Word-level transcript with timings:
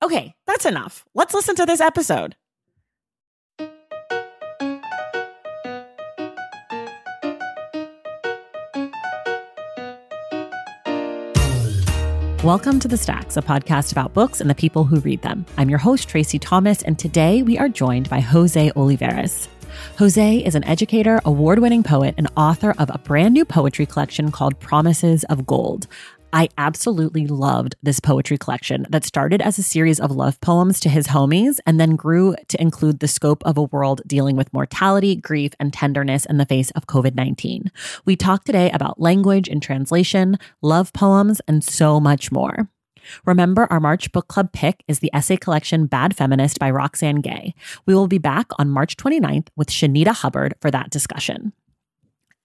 Okay, 0.00 0.34
that's 0.46 0.64
enough. 0.64 1.04
Let's 1.12 1.34
listen 1.34 1.56
to 1.56 1.66
this 1.66 1.80
episode. 1.80 2.36
Welcome 12.44 12.78
to 12.78 12.86
The 12.86 12.96
Stacks, 12.96 13.36
a 13.36 13.42
podcast 13.42 13.90
about 13.90 14.14
books 14.14 14.40
and 14.40 14.48
the 14.48 14.54
people 14.54 14.84
who 14.84 15.00
read 15.00 15.22
them. 15.22 15.44
I'm 15.56 15.68
your 15.68 15.80
host, 15.80 16.08
Tracy 16.08 16.38
Thomas, 16.38 16.82
and 16.82 16.96
today 16.96 17.42
we 17.42 17.58
are 17.58 17.68
joined 17.68 18.08
by 18.08 18.20
Jose 18.20 18.70
Olivarez. 18.70 19.48
Jose 19.98 20.38
is 20.38 20.54
an 20.54 20.64
educator, 20.64 21.20
award 21.24 21.58
winning 21.58 21.82
poet, 21.82 22.14
and 22.16 22.28
author 22.36 22.72
of 22.78 22.88
a 22.94 22.98
brand 22.98 23.34
new 23.34 23.44
poetry 23.44 23.84
collection 23.84 24.30
called 24.30 24.58
Promises 24.60 25.24
of 25.24 25.44
Gold. 25.44 25.88
I 26.30 26.50
absolutely 26.58 27.26
loved 27.26 27.76
this 27.82 28.00
poetry 28.00 28.36
collection 28.36 28.86
that 28.90 29.04
started 29.04 29.40
as 29.40 29.58
a 29.58 29.62
series 29.62 29.98
of 29.98 30.10
love 30.10 30.38
poems 30.42 30.78
to 30.80 30.90
his 30.90 31.08
homies 31.08 31.58
and 31.66 31.80
then 31.80 31.96
grew 31.96 32.36
to 32.48 32.60
include 32.60 33.00
the 33.00 33.08
scope 33.08 33.42
of 33.46 33.56
a 33.56 33.62
world 33.62 34.02
dealing 34.06 34.36
with 34.36 34.52
mortality, 34.52 35.16
grief, 35.16 35.52
and 35.58 35.72
tenderness 35.72 36.26
in 36.26 36.36
the 36.36 36.44
face 36.44 36.70
of 36.72 36.86
COVID 36.86 37.14
19. 37.14 37.72
We 38.04 38.14
talk 38.14 38.44
today 38.44 38.70
about 38.72 39.00
language 39.00 39.48
and 39.48 39.62
translation, 39.62 40.36
love 40.60 40.92
poems, 40.92 41.40
and 41.48 41.64
so 41.64 41.98
much 41.98 42.30
more. 42.30 42.68
Remember, 43.24 43.66
our 43.70 43.80
March 43.80 44.12
book 44.12 44.28
club 44.28 44.52
pick 44.52 44.84
is 44.86 44.98
the 44.98 45.10
essay 45.14 45.38
collection 45.38 45.86
Bad 45.86 46.14
Feminist 46.14 46.58
by 46.58 46.70
Roxane 46.70 47.22
Gay. 47.22 47.54
We 47.86 47.94
will 47.94 48.08
be 48.08 48.18
back 48.18 48.48
on 48.58 48.68
March 48.68 48.98
29th 48.98 49.48
with 49.56 49.70
Shanita 49.70 50.14
Hubbard 50.14 50.54
for 50.60 50.70
that 50.70 50.90
discussion. 50.90 51.54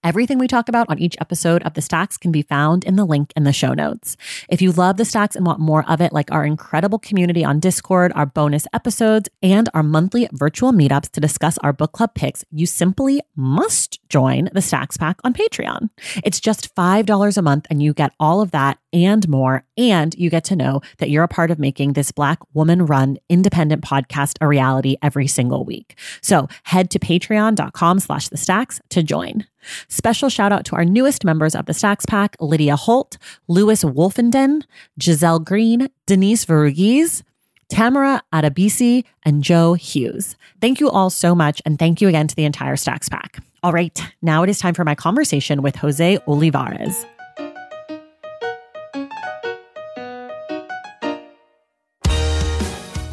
Everything 0.04 0.38
we 0.38 0.46
talk 0.46 0.68
about 0.68 0.90
on 0.90 0.98
each 0.98 1.16
episode 1.18 1.62
of 1.62 1.72
The 1.72 1.80
Stacks 1.80 2.18
can 2.18 2.30
be 2.30 2.42
found 2.42 2.84
in 2.84 2.96
the 2.96 3.06
link 3.06 3.32
in 3.34 3.44
the 3.44 3.54
show 3.54 3.72
notes. 3.72 4.18
If 4.50 4.60
you 4.60 4.70
love 4.70 4.98
The 4.98 5.06
Stacks 5.06 5.34
and 5.34 5.46
want 5.46 5.60
more 5.60 5.82
of 5.90 6.02
it, 6.02 6.12
like 6.12 6.30
our 6.30 6.44
incredible 6.44 6.98
community 6.98 7.42
on 7.42 7.58
Discord, 7.58 8.12
our 8.14 8.26
bonus 8.26 8.66
episodes, 8.74 9.30
and 9.42 9.70
our 9.72 9.82
monthly 9.82 10.28
virtual 10.30 10.72
meetups 10.72 11.10
to 11.12 11.20
discuss 11.20 11.56
our 11.62 11.72
book 11.72 11.92
club 11.92 12.14
picks, 12.14 12.44
you 12.50 12.66
simply 12.66 13.22
must 13.34 13.98
join 14.10 14.50
the 14.52 14.60
Stacks 14.60 14.98
Pack 14.98 15.20
on 15.24 15.32
Patreon. 15.32 15.88
It's 16.22 16.38
just 16.38 16.74
$5 16.74 17.38
a 17.38 17.42
month, 17.42 17.66
and 17.70 17.82
you 17.82 17.94
get 17.94 18.12
all 18.20 18.42
of 18.42 18.50
that 18.50 18.76
and 18.94 19.28
more. 19.28 19.64
And 19.76 20.14
you 20.14 20.30
get 20.30 20.44
to 20.44 20.56
know 20.56 20.80
that 20.98 21.10
you're 21.10 21.24
a 21.24 21.28
part 21.28 21.50
of 21.50 21.58
making 21.58 21.92
this 21.92 22.12
Black 22.12 22.38
woman 22.54 22.86
run 22.86 23.18
independent 23.28 23.82
podcast 23.82 24.36
a 24.40 24.46
reality 24.46 24.96
every 25.02 25.26
single 25.26 25.64
week. 25.64 25.98
So 26.22 26.48
head 26.62 26.90
to 26.92 26.98
patreon.com 26.98 27.98
slash 27.98 28.28
the 28.28 28.36
stacks 28.36 28.80
to 28.90 29.02
join. 29.02 29.46
Special 29.88 30.28
shout 30.28 30.52
out 30.52 30.64
to 30.66 30.76
our 30.76 30.84
newest 30.84 31.24
members 31.24 31.54
of 31.54 31.66
the 31.66 31.74
Stacks 31.74 32.06
Pack 32.06 32.36
Lydia 32.40 32.76
Holt, 32.76 33.18
Lewis 33.48 33.82
Wolfenden, 33.82 34.62
Giselle 35.02 35.40
Green, 35.40 35.88
Denise 36.06 36.44
Verugis, 36.44 37.22
Tamara 37.68 38.22
Adabisi, 38.32 39.04
and 39.24 39.42
Joe 39.42 39.74
Hughes. 39.74 40.36
Thank 40.60 40.80
you 40.80 40.90
all 40.90 41.10
so 41.10 41.34
much, 41.34 41.60
and 41.64 41.78
thank 41.78 42.00
you 42.00 42.08
again 42.08 42.28
to 42.28 42.36
the 42.36 42.44
entire 42.44 42.76
Stacks 42.76 43.08
Pack. 43.08 43.42
All 43.62 43.72
right, 43.72 43.98
now 44.20 44.42
it 44.42 44.50
is 44.50 44.58
time 44.58 44.74
for 44.74 44.84
my 44.84 44.94
conversation 44.94 45.62
with 45.62 45.76
Jose 45.76 46.18
Olivarez. 46.28 47.06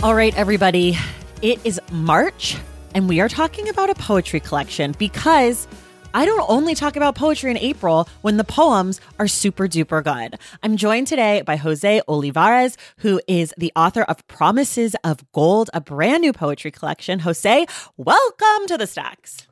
All 0.04 0.16
right, 0.16 0.36
everybody, 0.36 0.98
it 1.44 1.64
is 1.64 1.80
March, 1.92 2.58
and 2.96 3.08
we 3.08 3.20
are 3.22 3.30
talking 3.30 3.70
about 3.70 3.92
a 3.92 3.94
poetry 3.94 4.40
collection 4.40 4.96
because 4.98 5.68
I 6.16 6.26
don't 6.26 6.44
only 6.50 6.74
talk 6.74 6.96
about 6.96 7.14
poetry 7.14 7.52
in 7.52 7.58
April 7.60 8.10
when 8.22 8.38
the 8.38 8.44
poems 8.44 9.00
are 9.20 9.28
super 9.28 9.68
duper 9.68 10.04
good. 10.04 10.40
I'm 10.64 10.76
joined 10.76 11.06
today 11.06 11.44
by 11.44 11.56
Jose 11.56 12.02
Olivarez, 12.08 12.78
who 12.98 13.22
is 13.28 13.54
the 13.60 13.72
author 13.76 14.02
of 14.02 14.26
Promises 14.28 14.96
of 15.04 15.20
Gold, 15.34 15.70
a 15.72 15.80
brand 15.80 16.22
new 16.22 16.34
poetry 16.34 16.72
collection. 16.72 17.20
Jose, 17.20 17.68
welcome 17.96 18.68
to 18.70 18.80
the 18.80 18.88
Stacks. 18.88 19.48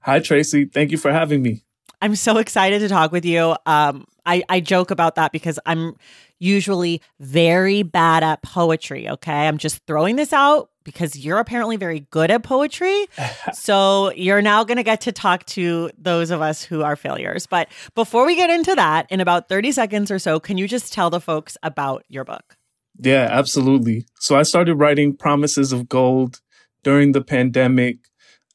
Hi, 0.00 0.18
Tracy. 0.18 0.64
Thank 0.64 0.90
you 0.90 0.98
for 0.98 1.12
having 1.12 1.42
me. 1.42 1.62
I'm 2.00 2.16
so 2.16 2.38
excited 2.38 2.80
to 2.80 2.88
talk 2.88 3.12
with 3.12 3.24
you. 3.24 3.54
Um, 3.66 4.06
I, 4.26 4.42
I 4.48 4.58
joke 4.58 4.90
about 4.90 5.14
that 5.14 5.30
because 5.30 5.60
I'm 5.64 5.96
usually 6.42 7.00
very 7.20 7.82
bad 7.82 8.22
at 8.22 8.42
poetry. 8.42 9.08
Okay. 9.08 9.46
I'm 9.46 9.58
just 9.58 9.80
throwing 9.86 10.16
this 10.16 10.32
out 10.32 10.70
because 10.84 11.16
you're 11.16 11.38
apparently 11.38 11.76
very 11.76 12.00
good 12.10 12.30
at 12.30 12.42
poetry. 12.42 13.06
so 13.52 14.12
you're 14.12 14.42
now 14.42 14.64
going 14.64 14.76
to 14.76 14.82
get 14.82 15.02
to 15.02 15.12
talk 15.12 15.46
to 15.46 15.90
those 15.96 16.30
of 16.30 16.42
us 16.42 16.62
who 16.62 16.82
are 16.82 16.96
failures. 16.96 17.46
But 17.46 17.68
before 17.94 18.26
we 18.26 18.34
get 18.34 18.50
into 18.50 18.74
that, 18.74 19.06
in 19.10 19.20
about 19.20 19.48
30 19.48 19.72
seconds 19.72 20.10
or 20.10 20.18
so, 20.18 20.40
can 20.40 20.58
you 20.58 20.66
just 20.66 20.92
tell 20.92 21.10
the 21.10 21.20
folks 21.20 21.56
about 21.62 22.04
your 22.08 22.24
book? 22.24 22.56
Yeah, 22.98 23.28
absolutely. 23.30 24.06
So 24.18 24.36
I 24.36 24.42
started 24.42 24.74
writing 24.74 25.16
Promises 25.16 25.72
of 25.72 25.88
Gold 25.88 26.40
during 26.82 27.12
the 27.12 27.22
pandemic 27.22 27.98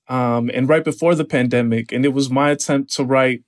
um, 0.09 0.52
and 0.53 0.70
right 0.70 0.84
before 0.84 1.16
the 1.16 1.26
pandemic. 1.26 1.92
And 1.92 2.06
it 2.06 2.14
was 2.14 2.30
my 2.30 2.52
attempt 2.52 2.94
to 2.94 3.03
write 3.03 3.44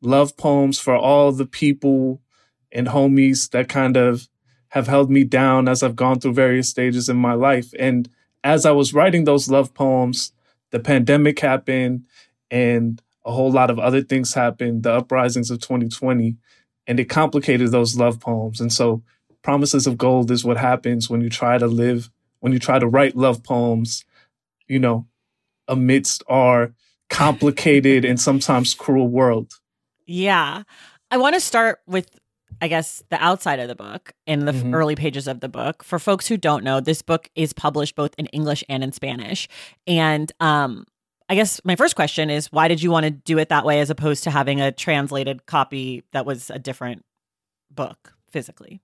love 0.00 0.36
poems 0.36 0.78
for 0.78 0.96
all 0.96 1.32
the 1.32 1.46
people 1.46 2.20
and 2.74 2.88
homies 2.88 3.50
that 3.50 3.68
kind 3.68 3.96
of 3.96 4.28
have 4.70 4.88
held 4.88 5.10
me 5.10 5.22
down 5.22 5.68
as 5.68 5.82
I've 5.82 5.96
gone 5.96 6.18
through 6.18 6.34
various 6.34 6.68
stages 6.68 7.08
in 7.08 7.16
my 7.16 7.34
life. 7.34 7.72
And 7.78 8.08
as 8.42 8.66
I 8.66 8.72
was 8.72 8.92
writing 8.92 9.24
those 9.24 9.48
love 9.48 9.72
poems, 9.72 10.32
the 10.72 10.80
pandemic 10.80 11.38
happened 11.38 12.06
and 12.50 13.00
a 13.24 13.32
whole 13.32 13.52
lot 13.52 13.70
of 13.70 13.78
other 13.78 14.02
things 14.02 14.34
happened, 14.34 14.82
the 14.82 14.92
uprisings 14.92 15.50
of 15.50 15.60
2020, 15.60 16.36
and 16.86 17.00
it 17.00 17.08
complicated 17.08 17.70
those 17.70 17.96
love 17.96 18.20
poems. 18.20 18.60
And 18.60 18.72
so, 18.72 19.02
Promises 19.42 19.86
of 19.86 19.98
Gold 19.98 20.30
is 20.30 20.44
what 20.44 20.56
happens 20.56 21.10
when 21.10 21.20
you 21.20 21.28
try 21.28 21.58
to 21.58 21.66
live, 21.66 22.10
when 22.40 22.52
you 22.52 22.58
try 22.58 22.78
to 22.78 22.88
write 22.88 23.14
love 23.14 23.42
poems, 23.42 24.04
you 24.66 24.78
know, 24.78 25.06
amidst 25.68 26.22
our 26.28 26.72
complicated 27.10 28.04
and 28.04 28.18
sometimes 28.18 28.72
cruel 28.74 29.08
world. 29.08 29.52
Yeah. 30.06 30.62
I 31.10 31.18
want 31.18 31.34
to 31.34 31.40
start 31.40 31.80
with 31.86 32.18
I 32.60 32.68
guess, 32.68 33.02
the 33.10 33.22
outside 33.22 33.60
of 33.60 33.68
the 33.68 33.74
book 33.74 34.12
in 34.26 34.44
the 34.44 34.52
mm-hmm. 34.52 34.74
early 34.74 34.94
pages 34.94 35.26
of 35.26 35.40
the 35.40 35.48
book. 35.48 35.82
For 35.82 35.98
folks 35.98 36.26
who 36.26 36.36
don't 36.36 36.64
know, 36.64 36.80
this 36.80 37.02
book 37.02 37.28
is 37.34 37.52
published 37.52 37.96
both 37.96 38.14
in 38.18 38.26
English 38.26 38.64
and 38.68 38.82
in 38.82 38.92
Spanish. 38.92 39.48
And 39.86 40.30
um, 40.40 40.86
I 41.28 41.34
guess 41.34 41.60
my 41.64 41.76
first 41.76 41.96
question 41.96 42.30
is 42.30 42.52
why 42.52 42.68
did 42.68 42.82
you 42.82 42.90
want 42.90 43.04
to 43.04 43.10
do 43.10 43.38
it 43.38 43.48
that 43.48 43.64
way 43.64 43.80
as 43.80 43.90
opposed 43.90 44.24
to 44.24 44.30
having 44.30 44.60
a 44.60 44.72
translated 44.72 45.46
copy 45.46 46.04
that 46.12 46.26
was 46.26 46.50
a 46.50 46.58
different 46.58 47.04
book 47.70 48.14
physically? 48.30 48.80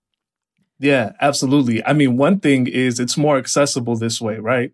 Yeah, 0.78 1.12
absolutely. 1.20 1.84
I 1.84 1.92
mean, 1.92 2.16
one 2.16 2.40
thing 2.40 2.66
is 2.66 2.98
it's 2.98 3.18
more 3.18 3.36
accessible 3.36 3.96
this 3.96 4.20
way, 4.20 4.38
right? 4.38 4.72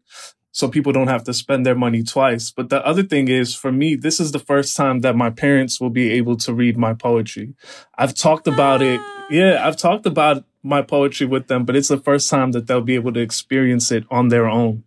So 0.57 0.69
people 0.69 0.91
don't 0.91 1.09
have 1.09 1.23
to 1.23 1.35
spend 1.35 1.67
their 1.67 1.75
money 1.75 2.03
twice. 2.03 2.51
But 2.51 2.71
the 2.71 2.83
other 2.83 3.03
thing 3.03 3.29
is, 3.29 3.55
for 3.55 3.71
me, 3.71 3.95
this 3.95 4.19
is 4.19 4.33
the 4.33 4.39
first 4.39 4.75
time 4.75 5.01
that 5.01 5.15
my 5.15 5.29
parents 5.29 5.79
will 5.83 5.91
be 5.91 6.13
able 6.13 6.35
to 6.39 6.55
read 6.55 6.79
my 6.79 6.95
poetry. 6.95 7.55
I've 7.99 8.15
talked 8.15 8.49
about 8.49 8.81
it. 8.81 8.99
Ah. 8.99 9.27
Yeah, 9.29 9.69
I've 9.69 9.77
talked 9.77 10.07
about 10.07 10.45
my 10.63 10.81
poetry 10.81 11.27
with 11.27 11.49
them, 11.49 11.67
but 11.67 11.77
it's 11.77 11.89
the 11.89 11.99
first 11.99 12.31
time 12.31 12.53
that 12.53 12.69
they'll 12.69 12.81
be 12.81 12.95
able 12.95 13.13
to 13.13 13.21
experience 13.21 13.93
it 13.93 14.05
on 14.11 14.29
their 14.29 14.49
own. 14.49 14.85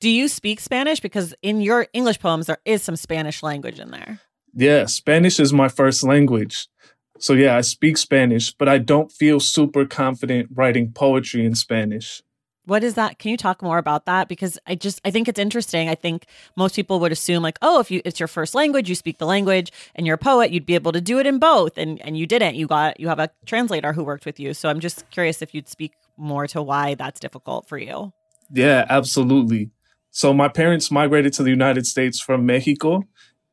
Do 0.00 0.10
you 0.10 0.26
speak 0.26 0.58
Spanish? 0.58 0.98
Because 0.98 1.32
in 1.40 1.60
your 1.60 1.86
English 1.92 2.18
poems, 2.18 2.46
there 2.46 2.58
is 2.64 2.82
some 2.82 2.96
Spanish 2.96 3.44
language 3.44 3.78
in 3.78 3.92
there. 3.92 4.18
Yeah, 4.54 4.86
Spanish 4.86 5.38
is 5.38 5.52
my 5.52 5.68
first 5.68 6.02
language. 6.02 6.66
So 7.20 7.32
yeah, 7.34 7.56
I 7.56 7.60
speak 7.60 7.96
Spanish, 7.96 8.52
but 8.52 8.68
I 8.68 8.78
don't 8.78 9.12
feel 9.12 9.38
super 9.38 9.86
confident 9.86 10.48
writing 10.52 10.90
poetry 10.90 11.46
in 11.46 11.54
Spanish. 11.54 12.24
What 12.66 12.82
is 12.82 12.94
that? 12.94 13.18
Can 13.18 13.30
you 13.30 13.36
talk 13.36 13.62
more 13.62 13.78
about 13.78 14.06
that? 14.06 14.28
Because 14.28 14.58
I 14.66 14.74
just 14.74 15.00
I 15.04 15.10
think 15.10 15.28
it's 15.28 15.38
interesting. 15.38 15.88
I 15.88 15.94
think 15.94 16.26
most 16.56 16.74
people 16.74 16.98
would 17.00 17.12
assume 17.12 17.42
like, 17.42 17.58
oh, 17.62 17.80
if 17.80 17.90
you 17.90 18.02
it's 18.04 18.20
your 18.20 18.26
first 18.26 18.54
language, 18.54 18.88
you 18.88 18.94
speak 18.96 19.18
the 19.18 19.26
language, 19.26 19.72
and 19.94 20.06
you're 20.06 20.16
a 20.16 20.18
poet, 20.18 20.50
you'd 20.50 20.66
be 20.66 20.74
able 20.74 20.92
to 20.92 21.00
do 21.00 21.18
it 21.18 21.26
in 21.26 21.38
both, 21.38 21.78
and 21.78 22.02
and 22.02 22.18
you 22.18 22.26
didn't. 22.26 22.56
You 22.56 22.66
got 22.66 22.98
you 22.98 23.08
have 23.08 23.20
a 23.20 23.30
translator 23.46 23.92
who 23.92 24.02
worked 24.04 24.26
with 24.26 24.40
you. 24.40 24.52
So 24.52 24.68
I'm 24.68 24.80
just 24.80 25.08
curious 25.10 25.42
if 25.42 25.54
you'd 25.54 25.68
speak 25.68 25.92
more 26.16 26.46
to 26.48 26.60
why 26.60 26.94
that's 26.94 27.20
difficult 27.20 27.68
for 27.68 27.78
you. 27.78 28.12
Yeah, 28.50 28.84
absolutely. 28.88 29.70
So 30.10 30.32
my 30.32 30.48
parents 30.48 30.90
migrated 30.90 31.32
to 31.34 31.44
the 31.44 31.50
United 31.50 31.86
States 31.86 32.20
from 32.20 32.46
Mexico, 32.46 33.04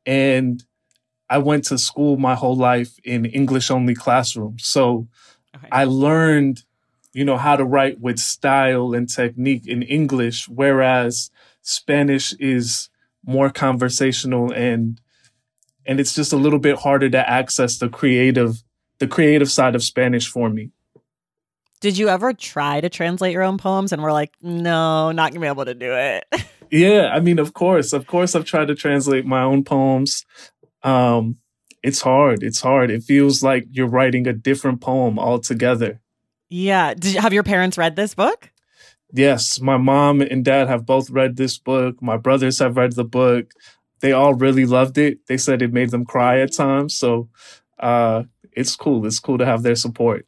and 0.08 0.64
I 1.30 1.38
went 1.38 1.66
to 1.66 1.78
school 1.78 2.18
my 2.18 2.36
whole 2.36 2.56
life 2.56 2.98
in 3.04 3.26
English 3.26 3.70
only 3.70 3.94
classrooms. 3.94 4.66
So 4.66 5.08
okay. 5.56 5.68
I 5.72 5.84
learned 5.84 6.64
you 7.14 7.24
know, 7.24 7.38
how 7.38 7.56
to 7.56 7.64
write 7.64 8.02
with 8.02 8.20
style 8.20 8.94
and 8.94 9.08
technique 9.08 9.68
in 9.68 9.84
English, 9.84 10.50
whereas 10.50 11.30
Spanish 11.62 12.34
is 12.34 12.90
more 13.26 13.50
conversational 13.50 14.52
and 14.52 15.00
and 15.86 16.00
it's 16.00 16.16
just 16.16 16.34
a 16.34 16.38
little 16.38 16.60
bit 16.60 16.80
harder 16.80 17.10
to 17.10 17.30
access 17.30 17.78
the 17.78 17.90
creative 17.90 18.64
the 19.00 19.08
creative 19.08 19.52
side 19.52 19.76
of 19.76 19.84
Spanish 19.84 20.28
for 20.28 20.50
me. 20.50 20.72
Did 21.82 21.98
you 21.98 22.08
ever 22.08 22.32
try 22.32 22.80
to 22.80 22.90
translate 22.90 23.34
your 23.34 23.44
own 23.44 23.58
poems 23.58 23.92
and 23.92 24.02
were 24.02 24.14
like, 24.14 24.32
no, 24.42 25.12
not 25.12 25.32
gonna 25.32 25.42
be 25.42 25.48
able 25.48 25.66
to 25.66 25.74
do 25.74 25.94
it? 25.94 26.26
yeah, 26.72 27.10
I 27.14 27.20
mean, 27.20 27.40
of 27.40 27.54
course, 27.54 27.92
of 27.94 28.08
course, 28.08 28.36
I've 28.36 28.46
tried 28.46 28.70
to 28.70 28.76
translate 28.76 29.26
my 29.26 29.44
own 29.44 29.64
poems. 29.64 30.26
Um, 30.82 31.38
it's 31.84 32.02
hard. 32.02 32.42
It's 32.44 32.62
hard. 32.62 32.90
It 32.90 33.04
feels 33.04 33.44
like 33.44 33.66
you're 33.70 33.88
writing 33.88 34.26
a 34.28 34.34
different 34.34 34.80
poem 34.80 35.20
altogether. 35.20 36.00
Yeah. 36.54 36.94
Did 36.94 37.16
you, 37.16 37.20
have 37.20 37.34
your 37.34 37.42
parents 37.42 37.80
read 37.80 37.96
this 37.96 38.14
book? 38.14 38.52
Yes, 39.12 39.60
my 39.60 39.78
mom 39.78 40.22
and 40.22 40.46
dad 40.46 40.68
have 40.68 40.86
both 40.86 41.10
read 41.10 41.36
this 41.36 41.58
book. 41.58 42.00
My 42.00 42.16
brothers 42.16 42.60
have 42.60 42.78
read 42.78 42.94
the 42.94 43.04
book. 43.04 43.52
They 44.02 44.12
all 44.12 44.36
really 44.36 44.68
loved 44.68 45.00
it. 45.00 45.26
They 45.28 45.38
said 45.38 45.64
it 45.64 45.74
made 45.74 45.90
them 45.90 46.06
cry 46.06 46.42
at 46.42 46.54
times. 46.54 46.96
So 46.96 47.28
uh, 47.80 48.24
it's 48.52 48.76
cool. 48.76 49.04
It's 49.08 49.20
cool 49.20 49.40
to 49.40 49.46
have 49.48 49.64
their 49.64 49.76
support. 49.76 50.28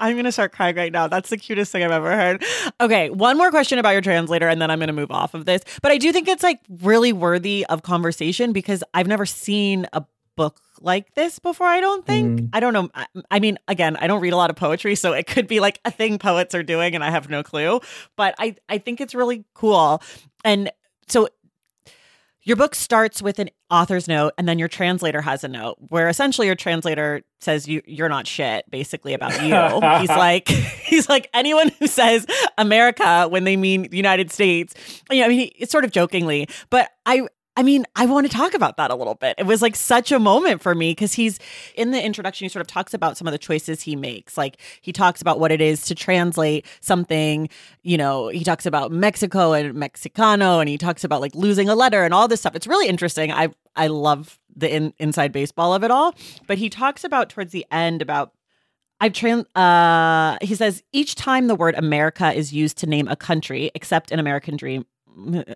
I'm 0.00 0.14
going 0.14 0.24
to 0.24 0.32
start 0.32 0.52
crying 0.52 0.74
right 0.74 0.92
now. 0.92 1.06
That's 1.06 1.30
the 1.30 1.36
cutest 1.36 1.70
thing 1.70 1.84
I've 1.84 1.92
ever 1.92 2.14
heard. 2.16 2.44
Okay, 2.80 3.08
one 3.10 3.38
more 3.38 3.50
question 3.50 3.78
about 3.78 3.90
your 3.90 4.02
translator, 4.02 4.48
and 4.48 4.60
then 4.60 4.70
I'm 4.70 4.78
going 4.78 4.88
to 4.88 4.92
move 4.92 5.10
off 5.10 5.32
of 5.32 5.44
this. 5.46 5.62
But 5.80 5.92
I 5.92 5.96
do 5.96 6.12
think 6.12 6.26
it's 6.28 6.42
like 6.42 6.60
really 6.82 7.12
worthy 7.12 7.64
of 7.66 7.82
conversation 7.82 8.52
because 8.52 8.82
I've 8.94 9.06
never 9.06 9.24
seen 9.24 9.86
a 9.92 10.04
book 10.36 10.60
like 10.80 11.14
this 11.14 11.38
before, 11.38 11.66
I 11.66 11.80
don't 11.80 12.04
think. 12.06 12.40
Mm. 12.40 12.50
I 12.52 12.60
don't 12.60 12.72
know. 12.72 12.90
I, 12.94 13.06
I, 13.30 13.40
mean, 13.40 13.58
again, 13.66 13.96
I 13.96 14.06
don't 14.06 14.20
read 14.20 14.32
a 14.32 14.36
lot 14.36 14.50
of 14.50 14.56
poetry, 14.56 14.94
so 14.94 15.12
it 15.12 15.26
could 15.26 15.46
be 15.46 15.60
like 15.60 15.80
a 15.84 15.90
thing 15.90 16.18
poets 16.18 16.54
are 16.54 16.62
doing 16.62 16.94
and 16.94 17.02
I 17.02 17.10
have 17.10 17.28
no 17.28 17.42
clue. 17.42 17.80
But 18.16 18.34
I, 18.38 18.56
I 18.68 18.78
think 18.78 19.00
it's 19.00 19.14
really 19.14 19.44
cool. 19.54 20.02
And 20.44 20.70
so 21.08 21.28
your 22.46 22.56
book 22.56 22.76
starts 22.76 23.20
with 23.20 23.40
an 23.40 23.50
author's 23.70 24.06
note 24.06 24.32
and 24.38 24.48
then 24.48 24.56
your 24.58 24.68
translator 24.68 25.20
has 25.20 25.42
a 25.42 25.48
note 25.48 25.76
where 25.88 26.08
essentially 26.08 26.46
your 26.46 26.54
translator 26.54 27.22
says 27.40 27.66
you 27.66 27.82
you're 27.84 28.08
not 28.08 28.26
shit 28.26 28.64
basically 28.70 29.12
about 29.12 29.32
you 29.42 29.98
he's 30.00 30.08
like 30.08 30.48
he's 30.84 31.08
like 31.08 31.28
anyone 31.34 31.68
who 31.80 31.88
says 31.88 32.24
america 32.56 33.26
when 33.28 33.42
they 33.42 33.56
mean 33.56 33.82
the 33.82 33.96
united 33.96 34.30
states 34.30 34.74
you 35.10 35.18
know 35.18 35.26
i 35.26 35.28
mean 35.28 35.50
it's 35.58 35.72
sort 35.72 35.84
of 35.84 35.90
jokingly 35.90 36.48
but 36.70 36.88
i 37.04 37.26
I 37.58 37.62
mean, 37.62 37.86
I 37.96 38.04
want 38.04 38.26
to 38.26 38.32
talk 38.32 38.52
about 38.52 38.76
that 38.76 38.90
a 38.90 38.94
little 38.94 39.14
bit. 39.14 39.34
It 39.38 39.46
was 39.46 39.62
like 39.62 39.74
such 39.74 40.12
a 40.12 40.18
moment 40.18 40.60
for 40.60 40.74
me 40.74 40.90
because 40.90 41.14
he's 41.14 41.38
in 41.74 41.90
the 41.90 42.02
introduction, 42.04 42.44
he 42.44 42.48
sort 42.50 42.60
of 42.60 42.66
talks 42.66 42.92
about 42.92 43.16
some 43.16 43.26
of 43.26 43.32
the 43.32 43.38
choices 43.38 43.80
he 43.80 43.96
makes. 43.96 44.36
Like 44.36 44.58
he 44.82 44.92
talks 44.92 45.22
about 45.22 45.40
what 45.40 45.50
it 45.50 45.62
is 45.62 45.84
to 45.86 45.94
translate 45.94 46.66
something, 46.80 47.48
you 47.82 47.96
know, 47.96 48.28
he 48.28 48.44
talks 48.44 48.66
about 48.66 48.92
Mexico 48.92 49.54
and 49.54 49.74
Mexicano 49.74 50.60
and 50.60 50.68
he 50.68 50.76
talks 50.76 51.02
about 51.02 51.22
like 51.22 51.34
losing 51.34 51.68
a 51.68 51.74
letter 51.74 52.04
and 52.04 52.12
all 52.12 52.28
this 52.28 52.40
stuff. 52.40 52.54
It's 52.54 52.66
really 52.66 52.88
interesting. 52.88 53.32
I 53.32 53.48
I 53.74 53.86
love 53.86 54.38
the 54.54 54.74
in, 54.74 54.92
inside 54.98 55.32
baseball 55.32 55.72
of 55.72 55.82
it 55.82 55.90
all. 55.90 56.14
But 56.46 56.58
he 56.58 56.68
talks 56.68 57.04
about 57.04 57.30
towards 57.30 57.52
the 57.52 57.64
end 57.70 58.02
about 58.02 58.32
I've 59.00 59.12
trans. 59.12 59.46
Uh, 59.54 60.38
he 60.40 60.54
says 60.54 60.82
each 60.92 61.14
time 61.14 61.48
the 61.48 61.54
word 61.54 61.74
America 61.74 62.32
is 62.32 62.52
used 62.52 62.78
to 62.78 62.86
name 62.86 63.08
a 63.08 63.16
country, 63.16 63.70
except 63.74 64.10
in 64.10 64.18
American 64.18 64.56
Dream, 64.56 64.86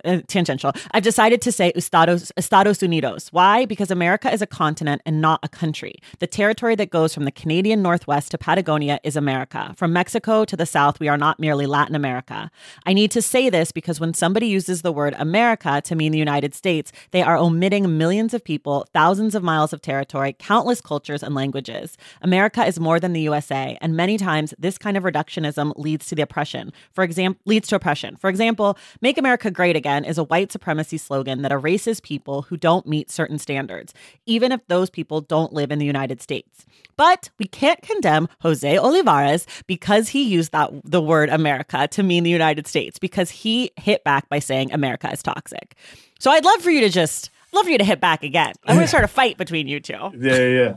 uh, 0.03 0.21
tangential. 0.27 0.71
I've 0.91 1.03
decided 1.03 1.41
to 1.43 1.51
say 1.51 1.71
Estados, 1.75 2.31
Estados 2.37 2.79
Unidos. 2.79 3.29
Why? 3.31 3.65
Because 3.65 3.91
America 3.91 4.31
is 4.31 4.41
a 4.41 4.47
continent 4.47 5.01
and 5.05 5.21
not 5.21 5.39
a 5.43 5.49
country. 5.49 5.95
The 6.19 6.27
territory 6.27 6.75
that 6.75 6.89
goes 6.89 7.13
from 7.13 7.25
the 7.25 7.31
Canadian 7.31 7.81
Northwest 7.81 8.31
to 8.31 8.37
Patagonia 8.37 8.99
is 9.03 9.15
America. 9.15 9.73
From 9.77 9.93
Mexico 9.93 10.45
to 10.45 10.57
the 10.57 10.65
South, 10.65 10.99
we 10.99 11.07
are 11.07 11.17
not 11.17 11.39
merely 11.39 11.65
Latin 11.65 11.95
America. 11.95 12.49
I 12.85 12.93
need 12.93 13.11
to 13.11 13.21
say 13.21 13.49
this 13.49 13.71
because 13.71 13.99
when 13.99 14.13
somebody 14.13 14.47
uses 14.47 14.81
the 14.81 14.91
word 14.91 15.15
America 15.17 15.81
to 15.85 15.95
mean 15.95 16.11
the 16.11 16.17
United 16.17 16.55
States, 16.55 16.91
they 17.11 17.21
are 17.21 17.37
omitting 17.37 17.97
millions 17.97 18.33
of 18.33 18.43
people, 18.43 18.87
thousands 18.93 19.35
of 19.35 19.43
miles 19.43 19.73
of 19.73 19.81
territory, 19.81 20.35
countless 20.39 20.81
cultures 20.81 21.21
and 21.21 21.35
languages. 21.35 21.97
America 22.21 22.65
is 22.65 22.79
more 22.79 22.99
than 22.99 23.13
the 23.13 23.21
USA, 23.21 23.77
and 23.81 23.95
many 23.95 24.17
times 24.17 24.53
this 24.57 24.77
kind 24.77 24.97
of 24.97 25.03
reductionism 25.03 25.73
leads 25.77 26.07
to 26.07 26.15
the 26.15 26.21
oppression. 26.21 26.73
For 26.93 27.03
example, 27.03 27.39
leads 27.45 27.67
to 27.69 27.75
oppression. 27.75 28.15
For 28.15 28.29
example, 28.29 28.77
make 29.01 29.17
America 29.17 29.50
Great 29.51 29.75
Again 29.75 30.05
is 30.05 30.17
a 30.17 30.23
white 30.23 30.51
supremacy 30.51 30.97
slogan 30.97 31.41
that 31.41 31.51
erases 31.51 31.99
people 31.99 32.43
who 32.43 32.57
don't 32.57 32.87
meet 32.87 33.11
certain 33.11 33.37
standards, 33.37 33.93
even 34.25 34.51
if 34.51 34.65
those 34.67 34.89
people 34.89 35.21
don't 35.21 35.53
live 35.53 35.71
in 35.71 35.79
the 35.79 35.85
United 35.85 36.21
States. 36.21 36.65
But 36.97 37.29
we 37.39 37.45
can't 37.45 37.81
condemn 37.81 38.27
Jose 38.41 38.75
Olivarez 38.75 39.45
because 39.67 40.09
he 40.09 40.23
used 40.23 40.51
that 40.51 40.71
the 40.83 41.01
word 41.01 41.29
America 41.29 41.87
to 41.89 42.03
mean 42.03 42.23
the 42.23 42.29
United 42.29 42.67
States 42.67 42.99
because 42.99 43.29
he 43.29 43.71
hit 43.77 44.03
back 44.03 44.29
by 44.29 44.39
saying 44.39 44.71
America 44.71 45.11
is 45.11 45.23
toxic. 45.23 45.75
So 46.19 46.31
I'd 46.31 46.45
love 46.45 46.61
for 46.61 46.71
you 46.71 46.81
to 46.81 46.89
just 46.89 47.31
love 47.53 47.65
for 47.65 47.71
you 47.71 47.77
to 47.77 47.83
hit 47.83 47.99
back 47.99 48.23
again. 48.23 48.53
I'm 48.65 48.75
going 48.75 48.85
to 48.85 48.87
start 48.87 49.03
a 49.03 49.07
fight 49.07 49.37
between 49.37 49.67
you 49.67 49.79
two. 49.79 49.93
Yeah, 50.17 50.47
yeah. 50.47 50.73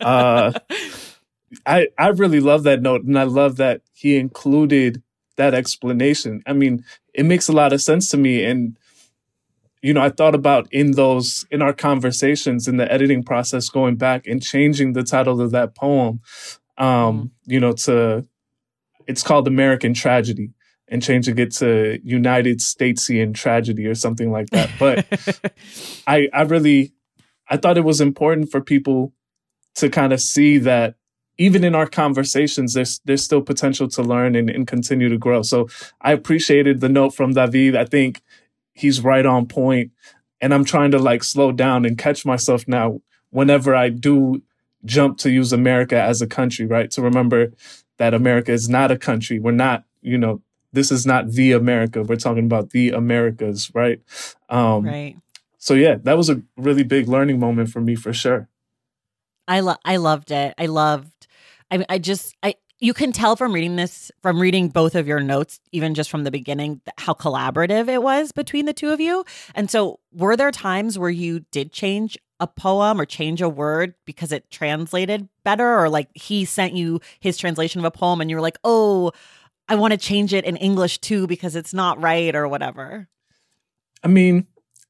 Uh, 0.00 0.52
I 1.66 1.88
I 1.98 2.08
really 2.08 2.40
love 2.40 2.64
that 2.64 2.82
note, 2.82 3.04
and 3.04 3.18
I 3.18 3.24
love 3.24 3.56
that 3.56 3.82
he 3.92 4.16
included 4.16 5.02
that 5.36 5.54
explanation. 5.54 6.42
I 6.46 6.52
mean, 6.52 6.84
it 7.14 7.24
makes 7.24 7.48
a 7.48 7.52
lot 7.52 7.72
of 7.72 7.80
sense 7.80 8.10
to 8.10 8.16
me. 8.16 8.44
And, 8.44 8.76
you 9.82 9.94
know, 9.94 10.02
I 10.02 10.10
thought 10.10 10.34
about 10.34 10.66
in 10.72 10.92
those, 10.92 11.46
in 11.50 11.62
our 11.62 11.72
conversations 11.72 12.66
in 12.66 12.76
the 12.76 12.90
editing 12.90 13.22
process, 13.22 13.68
going 13.68 13.96
back 13.96 14.26
and 14.26 14.42
changing 14.42 14.92
the 14.92 15.02
title 15.04 15.40
of 15.40 15.52
that 15.52 15.74
poem, 15.74 16.20
um, 16.76 16.86
mm 16.86 17.30
you 17.46 17.60
know, 17.60 17.72
to, 17.72 18.26
it's 19.06 19.22
called 19.22 19.46
American 19.46 19.92
Tragedy 19.92 20.54
and 20.88 21.02
changing 21.02 21.38
it 21.38 21.52
to 21.52 22.00
United 22.02 22.58
Statesian 22.60 23.34
Tragedy 23.34 23.84
or 23.84 23.94
something 23.94 24.32
like 24.32 24.48
that. 24.48 24.70
But 24.78 25.52
I, 26.06 26.28
I 26.32 26.42
really, 26.42 26.94
I 27.50 27.58
thought 27.58 27.76
it 27.76 27.84
was 27.84 28.00
important 28.00 28.50
for 28.50 28.62
people 28.62 29.12
to 29.74 29.90
kind 29.90 30.14
of 30.14 30.22
see 30.22 30.56
that 30.56 30.94
even 31.38 31.64
in 31.64 31.74
our 31.74 31.86
conversations, 31.86 32.74
there's 32.74 33.00
there's 33.04 33.24
still 33.24 33.42
potential 33.42 33.88
to 33.88 34.02
learn 34.02 34.36
and, 34.36 34.48
and 34.48 34.66
continue 34.66 35.08
to 35.08 35.18
grow. 35.18 35.42
So 35.42 35.68
I 36.00 36.12
appreciated 36.12 36.80
the 36.80 36.88
note 36.88 37.14
from 37.14 37.32
David. 37.32 37.76
I 37.76 37.84
think 37.84 38.22
he's 38.72 39.00
right 39.00 39.26
on 39.26 39.46
point, 39.46 39.90
and 40.40 40.54
I'm 40.54 40.64
trying 40.64 40.90
to 40.92 40.98
like 40.98 41.24
slow 41.24 41.52
down 41.52 41.84
and 41.84 41.98
catch 41.98 42.24
myself 42.24 42.66
now 42.68 43.00
whenever 43.30 43.74
I 43.74 43.88
do 43.88 44.42
jump 44.84 45.18
to 45.18 45.30
use 45.30 45.52
America 45.52 46.00
as 46.00 46.22
a 46.22 46.26
country, 46.26 46.66
right? 46.66 46.90
To 46.92 47.02
remember 47.02 47.52
that 47.96 48.14
America 48.14 48.52
is 48.52 48.68
not 48.68 48.90
a 48.90 48.98
country. 48.98 49.38
We're 49.38 49.52
not, 49.52 49.84
you 50.02 50.18
know, 50.18 50.42
this 50.72 50.90
is 50.90 51.06
not 51.06 51.30
the 51.30 51.52
America. 51.52 52.02
We're 52.02 52.16
talking 52.16 52.44
about 52.44 52.70
the 52.70 52.90
Americas, 52.90 53.70
right? 53.74 54.00
Um, 54.48 54.84
right. 54.84 55.16
So 55.58 55.74
yeah, 55.74 55.96
that 56.02 56.16
was 56.16 56.28
a 56.28 56.42
really 56.56 56.82
big 56.82 57.08
learning 57.08 57.40
moment 57.40 57.70
for 57.70 57.80
me 57.80 57.94
for 57.94 58.12
sure. 58.12 58.48
I 59.46 59.60
lo- 59.60 59.76
I 59.84 59.96
loved 59.96 60.30
it. 60.30 60.54
I 60.58 60.66
loved 60.66 61.13
I 61.70 61.78
mean, 61.78 61.86
I 61.88 61.98
just 61.98 62.34
I 62.42 62.54
you 62.80 62.92
can 62.92 63.12
tell 63.12 63.36
from 63.36 63.52
reading 63.52 63.76
this 63.76 64.10
from 64.22 64.40
reading 64.40 64.68
both 64.68 64.94
of 64.94 65.06
your 65.06 65.20
notes 65.20 65.60
even 65.72 65.94
just 65.94 66.10
from 66.10 66.24
the 66.24 66.30
beginning 66.30 66.80
how 66.98 67.14
collaborative 67.14 67.88
it 67.88 68.02
was 68.02 68.32
between 68.32 68.66
the 68.66 68.72
two 68.72 68.90
of 68.90 69.00
you. 69.00 69.24
And 69.54 69.70
so 69.70 70.00
were 70.12 70.36
there 70.36 70.50
times 70.50 70.98
where 70.98 71.10
you 71.10 71.40
did 71.50 71.72
change 71.72 72.18
a 72.40 72.46
poem 72.46 73.00
or 73.00 73.06
change 73.06 73.40
a 73.40 73.48
word 73.48 73.94
because 74.04 74.32
it 74.32 74.50
translated 74.50 75.28
better? 75.44 75.78
Or 75.78 75.88
like 75.88 76.08
he 76.14 76.44
sent 76.44 76.74
you 76.74 77.00
his 77.20 77.38
translation 77.38 77.80
of 77.80 77.84
a 77.84 77.90
poem 77.90 78.20
and 78.20 78.28
you 78.28 78.36
were 78.36 78.42
like 78.42 78.58
oh 78.64 79.12
i 79.68 79.74
want 79.74 79.92
to 79.92 79.98
change 79.98 80.34
it 80.34 80.44
in 80.44 80.56
english 80.56 80.98
too 80.98 81.26
because 81.26 81.56
it's 81.56 81.72
not 81.72 82.02
right 82.02 82.34
or 82.34 82.48
whatever? 82.48 83.08
I 84.02 84.08
mean 84.08 84.46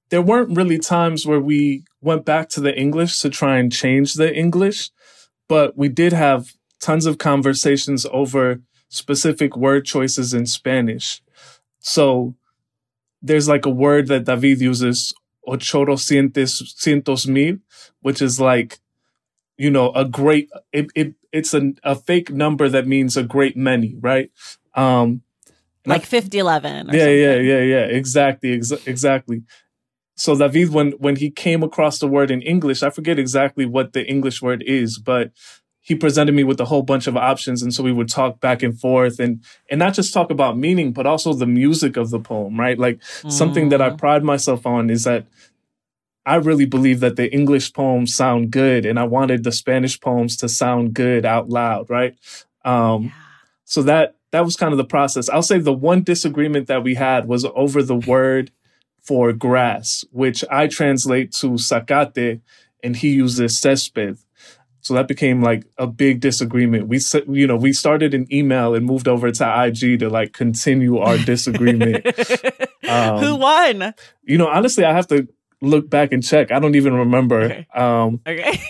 there 0.08 0.22
weren't 0.22 0.56
really 0.56 0.78
times 0.78 1.26
where 1.26 1.40
we 1.40 1.84
went 2.00 2.24
back 2.24 2.48
to 2.50 2.60
the 2.60 2.76
english 2.76 3.20
to 3.20 3.30
try 3.30 3.58
and 3.58 3.70
change 3.70 4.14
the 4.14 4.34
english 4.34 4.90
but 5.48 5.76
we 5.76 5.88
did 5.88 6.12
have 6.12 6.54
tons 6.84 7.06
of 7.06 7.18
conversations 7.18 8.06
over 8.12 8.60
specific 8.88 9.56
word 9.56 9.84
choices 9.84 10.34
in 10.34 10.46
Spanish. 10.46 11.22
So 11.80 12.34
there's 13.22 13.48
like 13.48 13.64
a 13.64 13.70
word 13.70 14.08
that 14.08 14.24
David 14.24 14.60
uses, 14.60 15.14
ochorocientos 15.48 16.62
cientos 16.76 17.26
mil, 17.26 17.58
which 18.00 18.20
is 18.20 18.38
like 18.40 18.78
you 19.56 19.70
know, 19.70 19.92
a 19.92 20.04
great, 20.04 20.50
it, 20.72 20.90
it 20.94 21.14
it's 21.32 21.54
a, 21.54 21.72
a 21.82 21.94
fake 21.94 22.30
number 22.30 22.68
that 22.68 22.86
means 22.86 23.16
a 23.16 23.22
great 23.22 23.56
many, 23.56 23.96
right? 24.00 24.30
Um, 24.74 25.22
like 25.86 26.04
5011. 26.06 26.88
Yeah, 26.92 27.06
yeah, 27.06 27.36
yeah, 27.36 27.60
yeah. 27.60 27.84
Exactly, 27.84 28.52
ex- 28.54 28.86
exactly. 28.86 29.42
So 30.16 30.36
David, 30.36 30.72
when 30.72 30.92
when 30.92 31.16
he 31.16 31.30
came 31.30 31.62
across 31.62 31.98
the 31.98 32.08
word 32.08 32.30
in 32.30 32.42
English, 32.42 32.82
I 32.82 32.90
forget 32.90 33.18
exactly 33.18 33.66
what 33.66 33.92
the 33.92 34.06
English 34.06 34.40
word 34.40 34.62
is, 34.66 34.98
but 34.98 35.32
he 35.84 35.94
presented 35.94 36.34
me 36.34 36.44
with 36.44 36.58
a 36.60 36.64
whole 36.64 36.82
bunch 36.82 37.06
of 37.06 37.14
options, 37.14 37.62
and 37.62 37.72
so 37.72 37.82
we 37.82 37.92
would 37.92 38.08
talk 38.08 38.40
back 38.40 38.62
and 38.62 38.80
forth, 38.80 39.20
and 39.20 39.44
and 39.70 39.78
not 39.78 39.92
just 39.92 40.14
talk 40.14 40.30
about 40.30 40.56
meaning, 40.56 40.94
but 40.94 41.06
also 41.06 41.34
the 41.34 41.46
music 41.46 41.98
of 41.98 42.08
the 42.08 42.18
poem, 42.18 42.58
right? 42.58 42.78
Like 42.78 43.00
mm. 43.00 43.30
something 43.30 43.68
that 43.68 43.82
I 43.82 43.90
mm. 43.90 43.98
pride 43.98 44.24
myself 44.24 44.64
on 44.64 44.88
is 44.88 45.04
that 45.04 45.26
I 46.24 46.36
really 46.36 46.64
believe 46.64 47.00
that 47.00 47.16
the 47.16 47.30
English 47.30 47.74
poems 47.74 48.14
sound 48.14 48.50
good, 48.50 48.86
and 48.86 48.98
I 48.98 49.04
wanted 49.04 49.44
the 49.44 49.52
Spanish 49.52 50.00
poems 50.00 50.38
to 50.38 50.48
sound 50.48 50.94
good 50.94 51.26
out 51.26 51.50
loud, 51.50 51.90
right? 51.90 52.16
Um, 52.64 53.04
yeah. 53.04 53.10
So 53.66 53.82
that 53.82 54.16
that 54.30 54.42
was 54.42 54.56
kind 54.56 54.72
of 54.72 54.78
the 54.78 54.84
process. 54.84 55.28
I'll 55.28 55.42
say 55.42 55.58
the 55.58 55.70
one 55.70 56.02
disagreement 56.02 56.66
that 56.68 56.82
we 56.82 56.94
had 56.94 57.28
was 57.28 57.44
over 57.54 57.82
the 57.82 57.96
word 57.96 58.50
for 59.02 59.34
grass, 59.34 60.02
which 60.12 60.42
I 60.50 60.66
translate 60.66 61.32
to 61.32 61.48
zacate, 61.50 62.40
and 62.82 62.96
he 62.96 63.10
uses 63.10 63.52
césped. 63.52 64.23
So 64.84 64.92
that 64.92 65.08
became 65.08 65.40
like 65.40 65.64
a 65.78 65.86
big 65.86 66.20
disagreement. 66.20 66.88
We 66.88 66.98
said, 66.98 67.24
you 67.26 67.46
know, 67.46 67.56
we 67.56 67.72
started 67.72 68.12
an 68.12 68.26
email 68.30 68.74
and 68.74 68.84
moved 68.84 69.08
over 69.08 69.32
to 69.32 69.64
IG 69.64 70.00
to 70.00 70.10
like 70.10 70.34
continue 70.34 70.98
our 70.98 71.16
disagreement. 71.16 72.06
um, 72.88 73.18
Who 73.18 73.36
won? 73.36 73.94
You 74.24 74.36
know, 74.36 74.46
honestly, 74.46 74.84
I 74.84 74.92
have 74.92 75.06
to 75.06 75.26
look 75.62 75.88
back 75.88 76.12
and 76.12 76.22
check. 76.22 76.52
I 76.52 76.58
don't 76.58 76.74
even 76.74 76.92
remember. 76.92 77.40
Okay. 77.40 77.66
Um, 77.74 78.20
okay. 78.26 78.60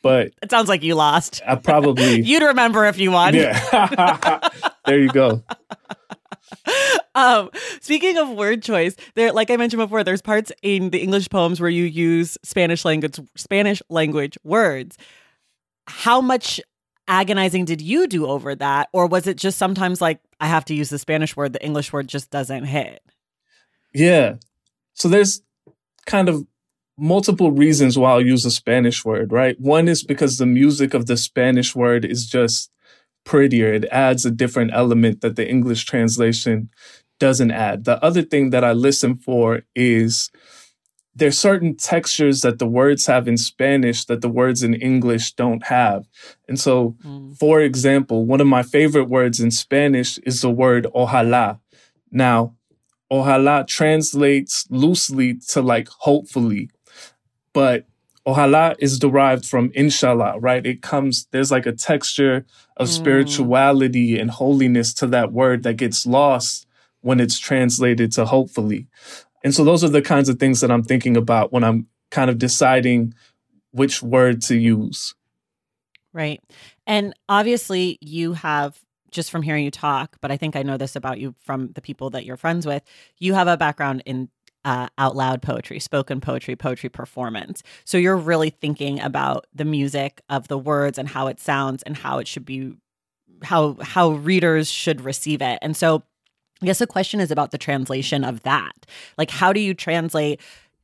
But 0.00 0.30
it 0.42 0.50
sounds 0.52 0.68
like 0.68 0.84
you 0.84 0.94
lost. 0.94 1.42
I 1.44 1.56
probably 1.56 2.20
you'd 2.24 2.44
remember 2.44 2.84
if 2.86 3.00
you 3.00 3.10
won. 3.10 3.34
Yeah. 3.34 4.48
there 4.86 5.00
you 5.00 5.08
go. 5.08 5.42
Um, 7.16 7.50
speaking 7.80 8.16
of 8.16 8.28
word 8.30 8.62
choice, 8.62 8.94
there, 9.16 9.32
like 9.32 9.50
I 9.50 9.56
mentioned 9.56 9.80
before, 9.80 10.04
there's 10.04 10.22
parts 10.22 10.52
in 10.62 10.90
the 10.90 11.00
English 11.00 11.28
poems 11.30 11.60
where 11.60 11.68
you 11.68 11.82
use 11.82 12.38
Spanish 12.44 12.84
language 12.84 13.18
Spanish 13.34 13.82
language 13.88 14.38
words. 14.44 14.96
How 15.88 16.20
much 16.20 16.60
agonizing 17.08 17.64
did 17.64 17.80
you 17.80 18.06
do 18.06 18.26
over 18.26 18.54
that, 18.54 18.88
or 18.92 19.06
was 19.06 19.26
it 19.26 19.36
just 19.36 19.58
sometimes 19.58 20.00
like 20.00 20.20
I 20.38 20.46
have 20.46 20.64
to 20.66 20.74
use 20.74 20.90
the 20.90 20.98
Spanish 20.98 21.36
word, 21.36 21.52
the 21.52 21.64
English 21.64 21.92
word 21.92 22.06
just 22.06 22.30
doesn't 22.30 22.64
hit? 22.64 23.02
Yeah. 23.94 24.34
So 24.94 25.08
there's 25.08 25.42
kind 26.06 26.28
of 26.28 26.46
multiple 26.98 27.50
reasons 27.50 27.96
why 27.96 28.10
I'll 28.10 28.24
use 28.24 28.44
a 28.44 28.50
Spanish 28.50 29.04
word, 29.04 29.32
right? 29.32 29.58
One 29.60 29.88
is 29.88 30.02
because 30.02 30.36
the 30.36 30.46
music 30.46 30.94
of 30.94 31.06
the 31.06 31.16
Spanish 31.16 31.74
word 31.74 32.04
is 32.04 32.26
just 32.26 32.70
prettier. 33.24 33.72
It 33.72 33.86
adds 33.90 34.26
a 34.26 34.30
different 34.30 34.72
element 34.74 35.20
that 35.20 35.36
the 35.36 35.48
English 35.48 35.84
translation 35.84 36.70
doesn't 37.20 37.50
add. 37.50 37.84
The 37.84 38.02
other 38.02 38.22
thing 38.22 38.50
that 38.50 38.64
I 38.64 38.72
listen 38.72 39.16
for 39.16 39.62
is 39.74 40.30
there's 41.18 41.38
certain 41.38 41.76
textures 41.76 42.42
that 42.42 42.58
the 42.58 42.66
words 42.66 43.06
have 43.06 43.26
in 43.26 43.36
Spanish 43.36 44.04
that 44.06 44.20
the 44.20 44.28
words 44.28 44.62
in 44.62 44.74
English 44.74 45.32
don't 45.32 45.64
have. 45.66 46.06
And 46.48 46.58
so, 46.58 46.96
mm. 47.04 47.36
for 47.36 47.60
example, 47.60 48.24
one 48.24 48.40
of 48.40 48.46
my 48.46 48.62
favorite 48.62 49.08
words 49.08 49.40
in 49.40 49.50
Spanish 49.50 50.18
is 50.18 50.40
the 50.40 50.50
word 50.50 50.86
ojalá. 50.94 51.58
Now, 52.10 52.54
ojalá 53.10 53.66
translates 53.66 54.66
loosely 54.70 55.34
to 55.48 55.60
like 55.60 55.88
hopefully, 55.88 56.70
but 57.52 57.86
ojalá 58.24 58.76
is 58.78 58.98
derived 58.98 59.44
from 59.44 59.72
inshallah, 59.74 60.38
right? 60.38 60.64
It 60.64 60.82
comes, 60.82 61.26
there's 61.32 61.50
like 61.50 61.66
a 61.66 61.72
texture 61.72 62.46
of 62.76 62.86
mm. 62.86 62.92
spirituality 62.92 64.18
and 64.18 64.30
holiness 64.30 64.94
to 64.94 65.06
that 65.08 65.32
word 65.32 65.64
that 65.64 65.74
gets 65.74 66.06
lost 66.06 66.66
when 67.00 67.20
it's 67.20 67.38
translated 67.38 68.12
to 68.12 68.24
hopefully. 68.24 68.86
And 69.44 69.54
so 69.54 69.64
those 69.64 69.84
are 69.84 69.88
the 69.88 70.02
kinds 70.02 70.28
of 70.28 70.38
things 70.38 70.60
that 70.60 70.70
I'm 70.70 70.82
thinking 70.82 71.16
about 71.16 71.52
when 71.52 71.64
I'm 71.64 71.86
kind 72.10 72.30
of 72.30 72.38
deciding 72.38 73.14
which 73.70 74.02
word 74.02 74.42
to 74.42 74.56
use. 74.56 75.14
Right. 76.12 76.42
And 76.86 77.14
obviously, 77.28 77.98
you 78.00 78.32
have 78.32 78.78
just 79.10 79.30
from 79.30 79.42
hearing 79.42 79.64
you 79.64 79.70
talk, 79.70 80.16
but 80.20 80.30
I 80.30 80.36
think 80.36 80.56
I 80.56 80.62
know 80.62 80.76
this 80.76 80.96
about 80.96 81.18
you 81.18 81.34
from 81.44 81.72
the 81.72 81.80
people 81.80 82.10
that 82.10 82.24
you're 82.24 82.36
friends 82.36 82.66
with. 82.66 82.82
You 83.18 83.34
have 83.34 83.48
a 83.48 83.56
background 83.56 84.02
in 84.04 84.28
uh, 84.64 84.88
out 84.98 85.16
loud 85.16 85.40
poetry, 85.40 85.78
spoken 85.78 86.20
poetry, 86.20 86.56
poetry 86.56 86.88
performance. 86.88 87.62
So 87.84 87.96
you're 87.96 88.16
really 88.16 88.50
thinking 88.50 89.00
about 89.00 89.46
the 89.54 89.64
music 89.64 90.20
of 90.28 90.48
the 90.48 90.58
words 90.58 90.98
and 90.98 91.08
how 91.08 91.28
it 91.28 91.40
sounds 91.40 91.82
and 91.84 91.96
how 91.96 92.18
it 92.18 92.28
should 92.28 92.44
be, 92.44 92.74
how 93.42 93.76
how 93.80 94.10
readers 94.10 94.70
should 94.70 95.00
receive 95.00 95.40
it. 95.40 95.58
And 95.62 95.76
so, 95.76 96.02
I 96.62 96.66
guess 96.66 96.78
the 96.78 96.86
question 96.86 97.20
is 97.20 97.30
about 97.30 97.50
the 97.50 97.58
translation 97.58 98.24
of 98.24 98.42
that. 98.42 98.86
Like, 99.16 99.30
how 99.30 99.52
do 99.52 99.60
you 99.60 99.74
translate? 99.74 100.40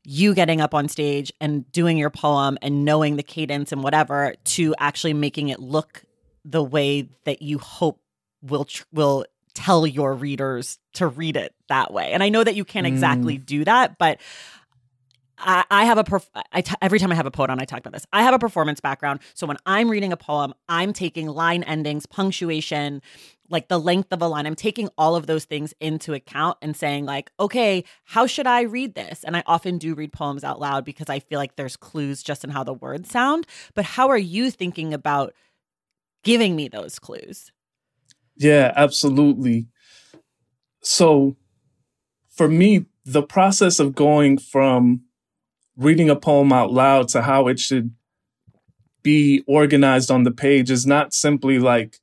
you 0.06 0.34
getting 0.34 0.60
up 0.60 0.74
on 0.74 0.88
stage 0.88 1.32
and 1.40 1.70
doing 1.72 1.96
your 1.96 2.10
poem 2.10 2.58
and 2.60 2.84
knowing 2.84 3.16
the 3.16 3.22
cadence 3.22 3.72
and 3.72 3.82
whatever 3.82 4.34
to 4.44 4.74
actually 4.78 5.14
making 5.14 5.48
it 5.48 5.58
look 5.58 6.04
the 6.44 6.62
way 6.62 7.08
that 7.24 7.40
you 7.40 7.58
hope 7.58 7.98
will 8.42 8.66
tr- 8.66 8.84
will 8.92 9.24
tell 9.54 9.86
your 9.86 10.14
readers 10.14 10.78
to 10.92 11.06
read 11.06 11.36
it 11.36 11.54
that 11.68 11.92
way. 11.92 12.12
And 12.12 12.22
I 12.22 12.28
know 12.28 12.44
that 12.44 12.54
you 12.54 12.64
can't 12.64 12.86
exactly 12.86 13.38
mm. 13.38 13.46
do 13.46 13.64
that, 13.64 13.96
but 13.98 14.20
I, 15.44 15.84
have 15.84 15.98
a 15.98 16.04
perf- 16.04 16.28
I 16.52 16.60
t- 16.60 16.74
every 16.80 16.98
time 16.98 17.12
I 17.12 17.14
have 17.14 17.26
a 17.26 17.30
poet 17.30 17.50
on, 17.50 17.60
I 17.60 17.64
talk 17.64 17.80
about 17.80 17.92
this. 17.92 18.06
I 18.12 18.22
have 18.22 18.34
a 18.34 18.38
performance 18.38 18.80
background, 18.80 19.20
so 19.34 19.46
when 19.46 19.56
I'm 19.66 19.90
reading 19.90 20.12
a 20.12 20.16
poem, 20.16 20.54
I'm 20.68 20.92
taking 20.92 21.28
line 21.28 21.62
endings, 21.64 22.06
punctuation, 22.06 23.02
like 23.50 23.68
the 23.68 23.78
length 23.78 24.12
of 24.12 24.22
a 24.22 24.26
line. 24.26 24.46
I'm 24.46 24.54
taking 24.54 24.88
all 24.96 25.16
of 25.16 25.26
those 25.26 25.44
things 25.44 25.74
into 25.80 26.14
account 26.14 26.58
and 26.62 26.76
saying 26.76 27.04
like, 27.04 27.30
okay, 27.38 27.84
how 28.04 28.26
should 28.26 28.46
I 28.46 28.62
read 28.62 28.94
this? 28.94 29.22
And 29.24 29.36
I 29.36 29.42
often 29.46 29.78
do 29.78 29.94
read 29.94 30.12
poems 30.12 30.44
out 30.44 30.60
loud 30.60 30.84
because 30.84 31.08
I 31.08 31.20
feel 31.20 31.38
like 31.38 31.56
there's 31.56 31.76
clues 31.76 32.22
just 32.22 32.44
in 32.44 32.50
how 32.50 32.64
the 32.64 32.74
words 32.74 33.10
sound. 33.10 33.46
But 33.74 33.84
how 33.84 34.08
are 34.08 34.18
you 34.18 34.50
thinking 34.50 34.94
about 34.94 35.34
giving 36.22 36.56
me 36.56 36.68
those 36.68 36.98
clues? 36.98 37.52
Yeah, 38.36 38.72
absolutely. 38.74 39.68
So 40.80 41.36
for 42.28 42.48
me, 42.48 42.86
the 43.04 43.22
process 43.22 43.78
of 43.78 43.94
going 43.94 44.38
from 44.38 45.02
reading 45.76 46.10
a 46.10 46.16
poem 46.16 46.52
out 46.52 46.72
loud 46.72 47.08
to 47.08 47.22
how 47.22 47.48
it 47.48 47.58
should 47.58 47.90
be 49.02 49.42
organized 49.46 50.10
on 50.10 50.22
the 50.22 50.30
page 50.30 50.70
is 50.70 50.86
not 50.86 51.12
simply 51.12 51.58
like 51.58 52.00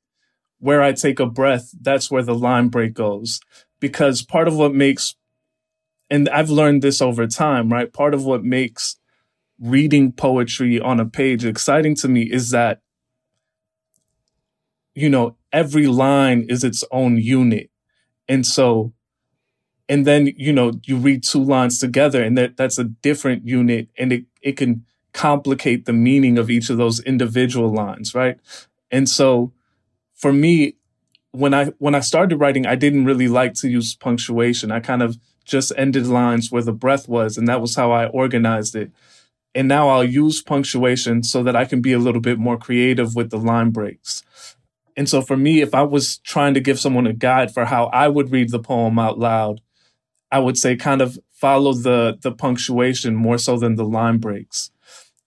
where 0.58 0.80
I 0.80 0.92
take 0.92 1.18
a 1.18 1.26
breath, 1.26 1.74
that's 1.80 2.10
where 2.10 2.22
the 2.22 2.34
line 2.34 2.68
break 2.68 2.94
goes. 2.94 3.40
Because 3.80 4.22
part 4.22 4.46
of 4.46 4.56
what 4.56 4.72
makes, 4.72 5.16
and 6.08 6.28
I've 6.28 6.50
learned 6.50 6.82
this 6.82 7.02
over 7.02 7.26
time, 7.26 7.72
right? 7.72 7.92
Part 7.92 8.14
of 8.14 8.24
what 8.24 8.44
makes 8.44 8.96
reading 9.58 10.12
poetry 10.12 10.78
on 10.80 11.00
a 11.00 11.04
page 11.04 11.44
exciting 11.44 11.96
to 11.96 12.08
me 12.08 12.22
is 12.22 12.50
that, 12.50 12.80
you 14.94 15.08
know, 15.08 15.36
every 15.52 15.88
line 15.88 16.46
is 16.48 16.62
its 16.62 16.84
own 16.92 17.16
unit. 17.16 17.70
And 18.28 18.46
so, 18.46 18.92
and 19.88 20.06
then, 20.06 20.32
you 20.36 20.52
know, 20.52 20.72
you 20.84 20.96
read 20.96 21.22
two 21.22 21.42
lines 21.42 21.78
together 21.78 22.22
and 22.22 22.38
that, 22.38 22.56
that's 22.56 22.78
a 22.78 22.84
different 22.84 23.46
unit 23.46 23.88
and 23.98 24.12
it, 24.12 24.24
it 24.40 24.56
can 24.56 24.84
complicate 25.12 25.84
the 25.84 25.92
meaning 25.92 26.38
of 26.38 26.50
each 26.50 26.70
of 26.70 26.78
those 26.78 27.00
individual 27.00 27.72
lines, 27.72 28.14
right? 28.14 28.38
And 28.90 29.08
so 29.08 29.52
for 30.14 30.32
me, 30.32 30.74
when 31.32 31.54
I 31.54 31.66
when 31.78 31.94
I 31.94 32.00
started 32.00 32.36
writing, 32.36 32.66
I 32.66 32.74
didn't 32.74 33.06
really 33.06 33.28
like 33.28 33.54
to 33.54 33.68
use 33.68 33.94
punctuation. 33.94 34.70
I 34.70 34.80
kind 34.80 35.02
of 35.02 35.18
just 35.44 35.72
ended 35.76 36.06
lines 36.06 36.52
where 36.52 36.62
the 36.62 36.72
breath 36.72 37.08
was, 37.08 37.36
and 37.36 37.48
that 37.48 37.60
was 37.60 37.74
how 37.74 37.90
I 37.90 38.06
organized 38.06 38.76
it. 38.76 38.92
And 39.54 39.68
now 39.68 39.88
I'll 39.88 40.04
use 40.04 40.42
punctuation 40.42 41.22
so 41.22 41.42
that 41.42 41.56
I 41.56 41.64
can 41.64 41.82
be 41.82 41.92
a 41.92 41.98
little 41.98 42.20
bit 42.20 42.38
more 42.38 42.56
creative 42.56 43.14
with 43.14 43.30
the 43.30 43.38
line 43.38 43.70
breaks. 43.70 44.22
And 44.96 45.08
so 45.08 45.22
for 45.22 45.36
me, 45.36 45.60
if 45.60 45.74
I 45.74 45.82
was 45.82 46.18
trying 46.18 46.54
to 46.54 46.60
give 46.60 46.78
someone 46.78 47.06
a 47.06 47.12
guide 47.12 47.52
for 47.52 47.66
how 47.66 47.86
I 47.86 48.08
would 48.08 48.30
read 48.30 48.50
the 48.50 48.58
poem 48.58 48.98
out 48.98 49.18
loud, 49.18 49.60
I 50.32 50.38
would 50.38 50.56
say 50.58 50.74
kind 50.74 51.02
of 51.02 51.18
follow 51.30 51.74
the 51.74 52.18
the 52.20 52.32
punctuation 52.32 53.14
more 53.14 53.38
so 53.38 53.58
than 53.58 53.76
the 53.76 53.84
line 53.84 54.18
breaks. 54.18 54.70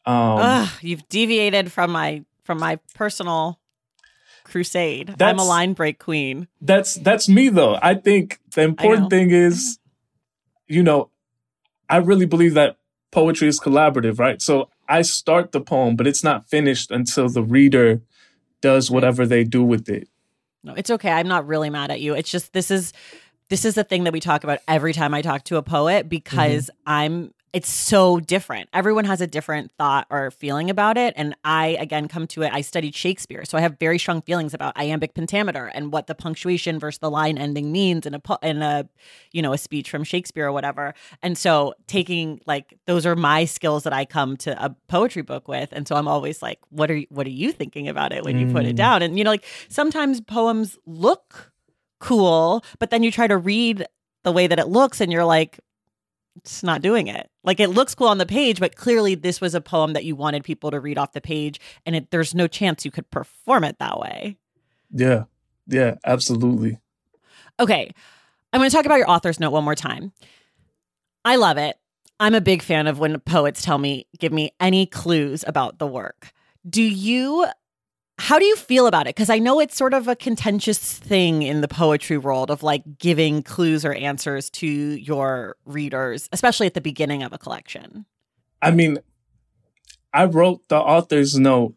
Um, 0.06 0.40
Ugh, 0.40 0.70
you've 0.82 1.08
deviated 1.08 1.72
from 1.72 1.92
my 1.92 2.26
from 2.44 2.60
my 2.60 2.80
personal 2.96 3.60
crusade. 4.44 5.16
I'm 5.22 5.40
a 5.40 5.44
line 5.44 5.74
break 5.74 6.00
queen. 6.00 6.48
That's 6.60 6.96
that's 6.96 7.30
me 7.30 7.50
though. 7.50 7.78
I 7.82 7.94
think 7.94 8.40
the 8.56 8.64
important 8.64 9.10
thing 9.10 9.32
is, 9.32 9.80
you 10.68 10.84
know, 10.84 11.10
I 11.90 11.98
really 11.98 12.26
believe 12.26 12.56
that 12.56 12.78
poetry 13.12 13.48
is 13.48 13.60
collaborative, 13.60 14.20
right? 14.20 14.42
So 14.42 14.70
I 14.88 15.04
start 15.04 15.52
the 15.52 15.62
poem, 15.62 15.96
but 15.96 16.08
it's 16.08 16.24
not 16.24 16.50
finished 16.50 16.92
until 16.92 17.30
the 17.30 17.44
reader 17.44 18.02
does 18.62 18.90
whatever 18.90 19.26
they 19.26 19.44
do 19.44 19.64
with 19.64 19.88
it. 19.90 20.08
No, 20.64 20.74
it's 20.74 20.90
okay. 20.90 21.12
I'm 21.12 21.28
not 21.28 21.46
really 21.46 21.70
mad 21.70 21.92
at 21.92 22.02
you. 22.02 22.16
It's 22.16 22.32
just 22.32 22.54
this 22.54 22.72
is 22.72 22.92
this 23.50 23.66
is 23.66 23.76
the 23.76 23.84
thing 23.84 24.06
that 24.06 24.14
we 24.14 24.20
talk 24.20 24.44
about 24.44 24.60
every 24.68 24.94
time 24.94 25.14
I 25.14 25.22
talk 25.22 25.44
to 25.46 25.58
a 25.58 25.64
poet 25.64 26.10
because 26.10 26.66
mm-hmm. 26.66 26.92
I'm 26.92 27.34
it's 27.56 27.70
so 27.70 28.20
different. 28.20 28.68
Everyone 28.74 29.06
has 29.06 29.22
a 29.22 29.28
different 29.28 29.72
thought 29.78 30.08
or 30.10 30.30
feeling 30.30 30.70
about 30.70 30.98
it. 30.98 31.14
And 31.16 31.38
I, 31.46 31.78
again, 31.80 32.10
come 32.10 32.28
to 32.28 32.42
it. 32.42 32.52
I 32.52 32.60
studied 32.60 32.94
Shakespeare. 32.94 33.46
So 33.46 33.58
I 33.58 33.62
have 33.62 33.80
very 33.80 33.98
strong 33.98 34.22
feelings 34.22 34.54
about 34.54 34.78
iambic 34.78 35.14
pentameter 35.14 35.68
and 35.68 35.90
what 35.90 36.08
the 36.08 36.16
punctuation 36.16 36.80
versus 36.80 37.00
the 37.00 37.10
line 37.10 37.38
ending 37.38 37.72
means 37.72 38.06
in 38.06 38.14
a, 38.14 38.22
in 38.44 38.62
a, 38.62 38.90
you 39.32 39.42
know, 39.42 39.54
a 39.54 39.58
speech 39.58 39.90
from 39.90 40.04
Shakespeare 40.04 40.48
or 40.48 40.52
whatever. 40.52 40.94
And 41.24 41.38
so 41.38 41.76
taking 41.88 42.42
like, 42.46 42.78
those 42.88 43.06
are 43.06 43.16
my 43.16 43.46
skills 43.46 43.84
that 43.84 43.94
I 43.94 44.04
come 44.04 44.36
to 44.36 44.62
a 44.62 44.76
poetry 44.90 45.22
book 45.22 45.48
with. 45.48 45.70
And 45.72 45.88
so 45.88 45.96
I'm 45.96 46.10
always 46.10 46.42
like, 46.42 46.60
what 46.72 46.92
are, 46.92 46.98
you, 46.98 47.08
what 47.08 47.26
are 47.26 47.30
you 47.30 47.54
thinking 47.54 47.88
about 47.88 48.12
it 48.12 48.26
when 48.26 48.38
you 48.38 48.52
put 48.52 48.66
it 48.66 48.74
mm. 48.74 48.80
down? 48.80 49.02
And, 49.02 49.18
you 49.18 49.24
know, 49.24 49.32
like 49.32 49.46
sometimes 49.70 50.20
poems 50.20 50.78
look 50.86 51.54
cool, 52.06 52.64
but 52.78 52.92
then 52.92 53.02
you 53.02 53.12
try 53.12 53.26
to 53.26 53.38
read 53.38 53.84
the 54.24 54.32
way 54.32 54.46
that 54.46 54.60
it 54.60 54.68
looks 54.68 55.02
and 55.02 55.12
you're 55.12 55.26
like, 55.26 55.60
it's 56.36 56.62
not 56.62 56.84
doing 56.84 57.08
it. 57.08 57.32
Like 57.44 57.60
it 57.60 57.70
looks 57.70 57.96
cool 57.96 58.10
on 58.10 58.20
the 58.20 58.28
page, 58.28 58.60
but 58.60 58.76
clearly 58.76 59.16
this 59.16 59.42
was 59.42 59.56
a 59.56 59.62
poem 59.62 59.94
that 59.94 60.06
you 60.06 60.16
wanted 60.16 60.44
people 60.44 60.70
to 60.70 60.80
read 60.80 61.00
off 61.00 61.14
the 61.14 61.22
page, 61.22 61.60
and 61.84 61.96
it, 61.96 62.12
there's 62.12 62.36
no 62.36 62.48
chance 62.48 62.86
you 62.86 62.92
could 62.92 63.10
perform 63.10 63.64
it 63.64 63.80
that 63.80 64.00
way. 64.00 64.38
Yeah, 64.92 65.24
yeah, 65.66 65.96
absolutely. 66.06 66.80
Okay, 67.60 67.92
I'm 68.54 68.60
going 68.60 68.70
to 68.70 68.76
talk 68.76 68.86
about 68.86 68.98
your 68.98 69.10
author's 69.10 69.40
note 69.40 69.52
one 69.52 69.64
more 69.64 69.76
time. 69.76 70.12
I 71.24 71.38
love 71.38 71.58
it. 71.58 71.76
I'm 72.20 72.36
a 72.36 72.42
big 72.42 72.62
fan 72.62 72.86
of 72.86 73.00
when 73.00 73.20
poets 73.22 73.64
tell 73.64 73.80
me, 73.80 74.06
give 74.20 74.32
me 74.32 74.52
any 74.60 74.86
clues 74.86 75.44
about 75.48 75.80
the 75.80 75.88
work. 75.88 76.32
Do 76.70 76.84
you 76.84 77.48
how 78.18 78.40
do 78.40 78.46
you 78.46 78.56
feel 78.56 78.88
about 78.88 79.08
it? 79.08 79.16
Because 79.16 79.30
I 79.30 79.40
know 79.40 79.60
it's 79.60 79.76
sort 79.76 79.94
of 79.94 80.08
a 80.08 80.16
contentious 80.16 80.80
thing 80.80 81.42
in 81.42 81.62
the 81.62 81.68
poetry 81.68 82.18
world 82.18 82.50
of 82.50 82.64
like 82.64 82.98
giving 82.98 83.44
clues 83.44 83.84
or 83.84 83.94
answers 83.94 84.50
to 84.52 84.68
your 84.68 85.58
readers, 85.66 86.30
especially 86.32 86.66
at 86.66 86.74
the 86.74 86.82
beginning 86.82 87.24
of 87.24 87.34
a 87.34 87.38
collection. 87.38 88.06
I 88.62 88.72
mean, 88.72 89.00
I 90.14 90.26
wrote 90.26 90.68
the 90.70 90.78
author's 90.78 91.38
note, 91.38 91.76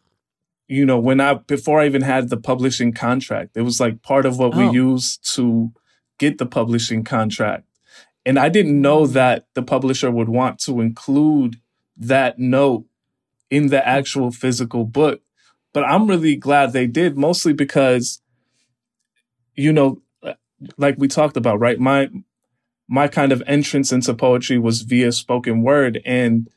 you 0.68 0.87
know, 0.87 0.99
when 0.99 1.21
I, 1.21 1.35
before 1.35 1.80
I 1.80 1.87
even 1.87 2.02
had 2.02 2.28
the 2.28 2.37
publishing 2.37 2.92
contract. 2.92 3.57
It 3.57 3.62
was 3.62 3.80
like 3.80 4.02
part 4.02 4.25
of 4.25 4.38
what 4.38 4.54
oh. 4.54 4.59
we 4.59 4.71
used 4.71 5.35
to 5.35 5.73
get 6.18 6.38
the 6.38 6.47
publishing 6.47 7.02
contract. 7.02 7.64
And 8.25 8.38
I 8.38 8.49
didn't 8.49 8.80
know 8.80 9.02
mm. 9.02 9.12
that 9.14 9.47
the 9.54 9.62
publisher 9.62 10.11
would 10.11 10.28
want 10.28 10.61
to 10.61 10.80
include 10.80 11.57
that 11.97 12.38
note 12.38 12.85
in 13.50 13.68
the 13.68 13.87
actual 13.87 14.30
physical 14.30 14.85
book 14.85 15.23
but 15.72 15.84
I'm 15.84 16.06
really 16.06 16.37
glad 16.37 16.72
they 16.72 16.87
did, 16.87 17.16
mostly 17.16 17.52
because, 17.52 18.20
you 19.54 19.72
know, 19.72 20.02
like 20.76 20.96
we 20.98 21.08
talked 21.08 21.37
about, 21.37 21.60
right? 21.60 21.78
My 21.78 22.08
my 22.88 23.06
kind 23.06 23.32
of 23.32 23.42
entrance 23.46 23.92
into 23.92 24.14
poetry 24.14 24.58
was 24.58 24.82
via 24.82 25.12
spoken 25.12 25.62
word. 25.62 26.00
And 26.06 26.48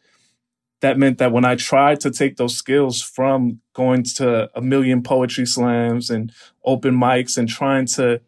that 0.79 0.97
meant 0.97 1.17
that 1.17 1.33
when 1.33 1.43
I 1.45 1.55
tried 1.55 1.99
to 2.01 2.09
take 2.09 2.37
those 2.37 2.55
skills 2.55 3.01
from 3.01 3.59
going 3.73 4.03
to 4.15 4.49
a 4.55 4.61
million 4.61 5.03
poetry 5.03 5.45
slams 5.45 6.09
and 6.09 6.31
open 6.63 6.95
mics 6.95 7.37
and 7.37 7.49
trying 7.49 7.85
to 7.87 8.21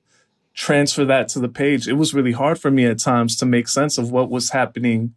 transfer 0.53 1.05
that 1.05 1.29
to 1.29 1.39
the 1.39 1.49
page, 1.49 1.87
it 1.87 1.93
was 1.93 2.13
really 2.13 2.33
hard 2.33 2.59
for 2.59 2.69
me 2.69 2.85
at 2.85 2.99
times 2.99 3.37
to 3.37 3.45
make 3.45 3.67
sense 3.67 3.97
of 3.97 4.11
what 4.11 4.29
was 4.29 4.51
happening 4.51 5.15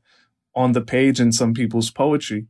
on 0.55 0.73
the 0.73 0.81
page 0.81 1.21
in 1.21 1.33
some 1.33 1.53
people's 1.53 1.91
poetry. 1.91 2.47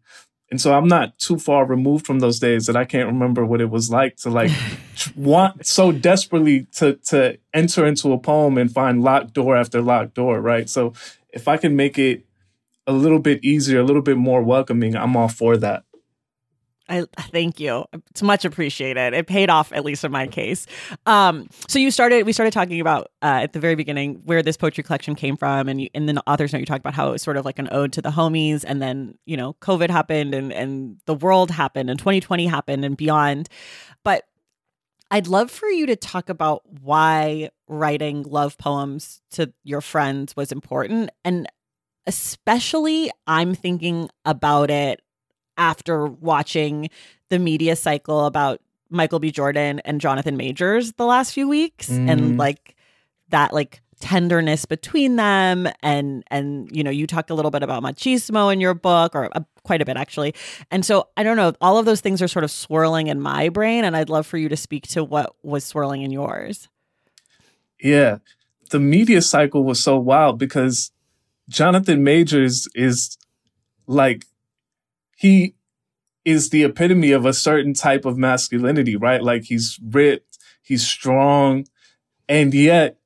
And 0.50 0.60
so 0.60 0.74
I'm 0.74 0.86
not 0.86 1.18
too 1.18 1.38
far 1.38 1.66
removed 1.66 2.06
from 2.06 2.20
those 2.20 2.38
days 2.38 2.66
that 2.66 2.76
I 2.76 2.84
can't 2.84 3.08
remember 3.08 3.44
what 3.44 3.60
it 3.60 3.70
was 3.70 3.90
like 3.90 4.16
to 4.18 4.30
like 4.30 4.50
want 5.16 5.66
so 5.66 5.90
desperately 5.90 6.66
to 6.76 6.94
to 7.06 7.38
enter 7.52 7.84
into 7.84 8.12
a 8.12 8.18
poem 8.18 8.56
and 8.56 8.70
find 8.72 9.02
locked 9.02 9.32
door 9.32 9.56
after 9.56 9.82
locked 9.82 10.14
door, 10.14 10.40
right? 10.40 10.68
So 10.70 10.92
if 11.30 11.48
I 11.48 11.56
can 11.56 11.74
make 11.74 11.98
it 11.98 12.24
a 12.86 12.92
little 12.92 13.18
bit 13.18 13.44
easier, 13.44 13.80
a 13.80 13.84
little 13.84 14.02
bit 14.02 14.16
more 14.16 14.42
welcoming, 14.42 14.94
I'm 14.96 15.16
all 15.16 15.28
for 15.28 15.56
that. 15.56 15.84
I 16.88 17.04
thank 17.18 17.58
you. 17.58 17.84
It's 18.10 18.22
much 18.22 18.44
appreciated. 18.44 19.12
It 19.12 19.26
paid 19.26 19.50
off, 19.50 19.72
at 19.72 19.84
least 19.84 20.04
in 20.04 20.12
my 20.12 20.26
case. 20.26 20.66
Um, 21.04 21.48
so 21.68 21.78
you 21.78 21.90
started. 21.90 22.24
We 22.26 22.32
started 22.32 22.52
talking 22.52 22.80
about 22.80 23.10
uh, 23.22 23.40
at 23.42 23.52
the 23.52 23.60
very 23.60 23.74
beginning 23.74 24.22
where 24.24 24.42
this 24.42 24.56
poetry 24.56 24.84
collection 24.84 25.14
came 25.14 25.36
from, 25.36 25.68
and 25.68 25.80
you, 25.80 25.88
in 25.94 26.06
the 26.06 26.22
author's 26.26 26.52
note, 26.52 26.60
you 26.60 26.66
talked 26.66 26.80
about 26.80 26.94
how 26.94 27.08
it 27.08 27.12
was 27.12 27.22
sort 27.22 27.36
of 27.36 27.44
like 27.44 27.58
an 27.58 27.68
ode 27.72 27.92
to 27.94 28.02
the 28.02 28.10
homies, 28.10 28.64
and 28.66 28.80
then 28.80 29.18
you 29.26 29.36
know, 29.36 29.54
COVID 29.54 29.90
happened, 29.90 30.34
and 30.34 30.52
and 30.52 31.00
the 31.06 31.14
world 31.14 31.50
happened, 31.50 31.90
and 31.90 31.98
2020 31.98 32.46
happened, 32.46 32.84
and 32.84 32.96
beyond. 32.96 33.48
But 34.04 34.24
I'd 35.10 35.26
love 35.26 35.50
for 35.50 35.68
you 35.68 35.86
to 35.86 35.96
talk 35.96 36.28
about 36.28 36.62
why 36.82 37.50
writing 37.68 38.22
love 38.22 38.58
poems 38.58 39.22
to 39.32 39.52
your 39.64 39.80
friends 39.80 40.36
was 40.36 40.52
important, 40.52 41.10
and 41.24 41.48
especially 42.06 43.10
I'm 43.26 43.54
thinking 43.54 44.08
about 44.24 44.70
it 44.70 45.00
after 45.56 46.06
watching 46.06 46.90
the 47.28 47.38
media 47.38 47.76
cycle 47.76 48.26
about 48.26 48.60
Michael 48.90 49.18
B. 49.18 49.30
Jordan 49.30 49.80
and 49.80 50.00
Jonathan 50.00 50.36
Majors 50.36 50.92
the 50.92 51.06
last 51.06 51.32
few 51.32 51.48
weeks 51.48 51.88
mm. 51.88 52.10
and 52.10 52.38
like 52.38 52.76
that 53.30 53.52
like 53.52 53.82
tenderness 54.00 54.66
between 54.66 55.16
them 55.16 55.66
and 55.82 56.22
and 56.30 56.68
you 56.70 56.84
know 56.84 56.90
you 56.90 57.06
talk 57.06 57.30
a 57.30 57.34
little 57.34 57.50
bit 57.50 57.62
about 57.62 57.82
machismo 57.82 58.52
in 58.52 58.60
your 58.60 58.74
book 58.74 59.14
or 59.14 59.30
uh, 59.34 59.40
quite 59.62 59.80
a 59.80 59.86
bit 59.86 59.96
actually 59.96 60.34
and 60.70 60.84
so 60.84 61.08
i 61.16 61.22
don't 61.22 61.38
know 61.38 61.54
all 61.62 61.78
of 61.78 61.86
those 61.86 62.02
things 62.02 62.20
are 62.20 62.28
sort 62.28 62.44
of 62.44 62.50
swirling 62.50 63.06
in 63.06 63.18
my 63.18 63.48
brain 63.48 63.84
and 63.84 63.96
i'd 63.96 64.10
love 64.10 64.26
for 64.26 64.36
you 64.36 64.50
to 64.50 64.56
speak 64.56 64.86
to 64.86 65.02
what 65.02 65.34
was 65.42 65.64
swirling 65.64 66.02
in 66.02 66.10
yours 66.10 66.68
yeah 67.80 68.18
the 68.70 68.78
media 68.78 69.22
cycle 69.22 69.64
was 69.64 69.82
so 69.82 69.96
wild 69.96 70.38
because 70.38 70.92
jonathan 71.48 72.04
majors 72.04 72.68
is 72.74 73.16
like 73.86 74.26
he 75.16 75.54
is 76.24 76.50
the 76.50 76.64
epitome 76.64 77.12
of 77.12 77.24
a 77.24 77.32
certain 77.32 77.72
type 77.72 78.04
of 78.04 78.18
masculinity, 78.18 78.94
right? 78.94 79.22
Like 79.22 79.44
he's 79.44 79.80
ripped, 79.82 80.38
he's 80.62 80.86
strong, 80.86 81.66
and 82.28 82.52
yet 82.54 82.98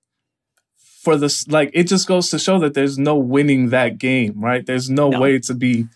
for 0.76 1.16
this 1.16 1.48
like 1.48 1.70
it 1.72 1.84
just 1.84 2.06
goes 2.06 2.28
to 2.30 2.38
show 2.38 2.58
that 2.58 2.74
there's 2.74 2.98
no 2.98 3.16
winning 3.16 3.70
that 3.70 3.96
game, 3.96 4.38
right? 4.40 4.66
There's 4.66 4.90
no, 4.90 5.08
no. 5.10 5.20
way 5.20 5.38
to 5.38 5.54
be 5.54 5.86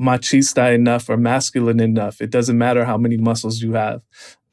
machista 0.00 0.74
enough 0.74 1.08
or 1.08 1.16
masculine 1.16 1.80
enough. 1.80 2.20
It 2.20 2.30
doesn't 2.30 2.58
matter 2.58 2.84
how 2.84 2.98
many 2.98 3.16
muscles 3.16 3.62
you 3.62 3.72
have. 3.72 4.02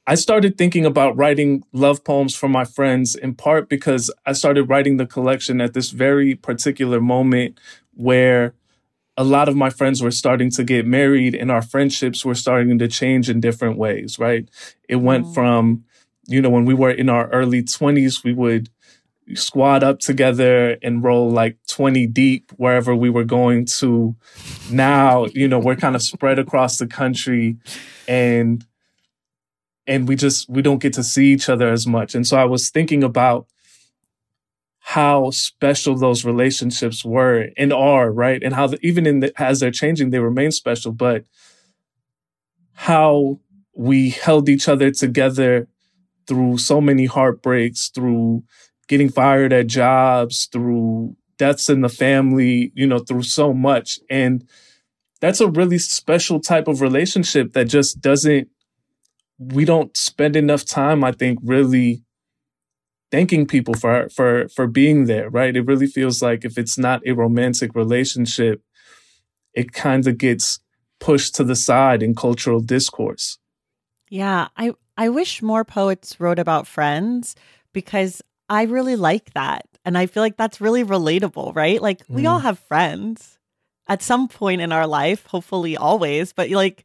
I 0.05 0.15
started 0.15 0.57
thinking 0.57 0.85
about 0.85 1.15
writing 1.15 1.63
love 1.71 2.03
poems 2.03 2.35
for 2.35 2.49
my 2.49 2.65
friends 2.65 3.15
in 3.15 3.35
part 3.35 3.69
because 3.69 4.11
I 4.25 4.33
started 4.33 4.65
writing 4.65 4.97
the 4.97 5.05
collection 5.05 5.61
at 5.61 5.73
this 5.73 5.91
very 5.91 6.35
particular 6.35 6.99
moment 6.99 7.59
where 7.93 8.53
a 9.15 9.23
lot 9.23 9.47
of 9.47 9.55
my 9.55 9.69
friends 9.69 10.01
were 10.01 10.11
starting 10.11 10.49
to 10.51 10.63
get 10.63 10.85
married 10.85 11.35
and 11.35 11.51
our 11.51 11.61
friendships 11.61 12.25
were 12.25 12.35
starting 12.35 12.79
to 12.79 12.87
change 12.87 13.29
in 13.29 13.39
different 13.39 13.77
ways, 13.77 14.17
right? 14.17 14.49
It 14.89 14.97
went 14.97 15.27
mm. 15.27 15.33
from, 15.33 15.85
you 16.25 16.41
know, 16.41 16.49
when 16.49 16.65
we 16.65 16.73
were 16.73 16.91
in 16.91 17.09
our 17.09 17.29
early 17.29 17.61
20s, 17.61 18.23
we 18.23 18.33
would 18.33 18.69
squad 19.35 19.83
up 19.83 19.99
together 19.99 20.77
and 20.81 21.03
roll 21.03 21.29
like 21.29 21.57
20 21.67 22.07
deep 22.07 22.51
wherever 22.57 22.95
we 22.95 23.09
were 23.09 23.23
going 23.23 23.65
to. 23.65 24.15
Now, 24.71 25.25
you 25.27 25.47
know, 25.47 25.59
we're 25.59 25.75
kind 25.75 25.95
of 25.95 26.01
spread 26.01 26.39
across 26.39 26.77
the 26.77 26.87
country 26.87 27.57
and 28.07 28.65
and 29.85 30.07
we 30.07 30.15
just 30.15 30.49
we 30.49 30.61
don't 30.61 30.81
get 30.81 30.93
to 30.93 31.03
see 31.03 31.27
each 31.33 31.49
other 31.49 31.69
as 31.69 31.85
much. 31.85 32.15
And 32.15 32.25
so 32.25 32.37
I 32.37 32.45
was 32.45 32.69
thinking 32.69 33.03
about 33.03 33.47
how 34.85 35.31
special 35.31 35.95
those 35.95 36.25
relationships 36.25 37.05
were 37.05 37.47
and 37.55 37.71
are, 37.71 38.11
right? 38.11 38.43
And 38.43 38.53
how 38.53 38.67
the, 38.67 38.77
even 38.85 39.07
in 39.07 39.21
the, 39.21 39.41
as 39.41 39.61
they're 39.61 39.71
changing, 39.71 40.09
they 40.09 40.19
remain 40.19 40.51
special, 40.51 40.91
but 40.91 41.23
how 42.73 43.39
we 43.73 44.09
held 44.09 44.49
each 44.49 44.67
other 44.67 44.91
together 44.91 45.69
through 46.27 46.57
so 46.57 46.81
many 46.81 47.05
heartbreaks, 47.05 47.87
through 47.89 48.43
getting 48.89 49.07
fired 49.07 49.53
at 49.53 49.67
jobs, 49.67 50.49
through 50.51 51.15
deaths 51.37 51.69
in 51.69 51.79
the 51.79 51.89
family, 51.89 52.73
you 52.75 52.85
know, 52.85 52.99
through 52.99 53.23
so 53.23 53.53
much. 53.53 53.99
And 54.09 54.45
that's 55.21 55.39
a 55.39 55.49
really 55.49 55.77
special 55.77 56.41
type 56.41 56.67
of 56.67 56.81
relationship 56.81 57.53
that 57.53 57.69
just 57.69 58.01
doesn't, 58.01 58.49
we 59.39 59.63
don't 59.63 59.95
spend 59.95 60.35
enough 60.35 60.65
time, 60.65 61.05
I 61.05 61.13
think, 61.13 61.39
really 61.41 62.03
thanking 63.13 63.45
people 63.45 63.75
for 63.75 64.09
for 64.09 64.47
for 64.47 64.65
being 64.65 65.05
there 65.05 65.29
right? 65.29 65.55
It 65.55 65.67
really 65.67 65.85
feels 65.85 66.23
like 66.23 66.43
if 66.43 66.57
it's 66.57 66.79
not 66.79 67.05
a 67.05 67.11
romantic 67.11 67.75
relationship 67.75 68.63
it 69.53 69.71
kind 69.71 70.07
of 70.07 70.17
gets 70.17 70.59
pushed 70.99 71.35
to 71.35 71.43
the 71.43 71.55
side 71.55 72.01
in 72.01 72.15
cultural 72.15 72.59
discourse. 72.59 73.37
Yeah 74.09 74.47
i 74.57 74.73
i 74.97 75.09
wish 75.09 75.43
more 75.43 75.63
poets 75.63 76.19
wrote 76.19 76.39
about 76.39 76.65
friends 76.65 77.35
because 77.71 78.21
i 78.49 78.63
really 78.63 78.95
like 78.95 79.31
that 79.33 79.67
and 79.85 79.95
i 79.95 80.07
feel 80.07 80.23
like 80.23 80.37
that's 80.37 80.59
really 80.59 80.83
relatable 80.83 81.55
right? 81.55 81.79
Like 81.81 82.01
we 82.09 82.25
all 82.25 82.39
mm. 82.39 82.47
have 82.49 82.57
friends 82.57 83.37
at 83.87 84.01
some 84.01 84.27
point 84.27 84.61
in 84.61 84.71
our 84.71 84.87
life 84.87 85.27
hopefully 85.27 85.77
always 85.77 86.33
but 86.33 86.49
like 86.49 86.83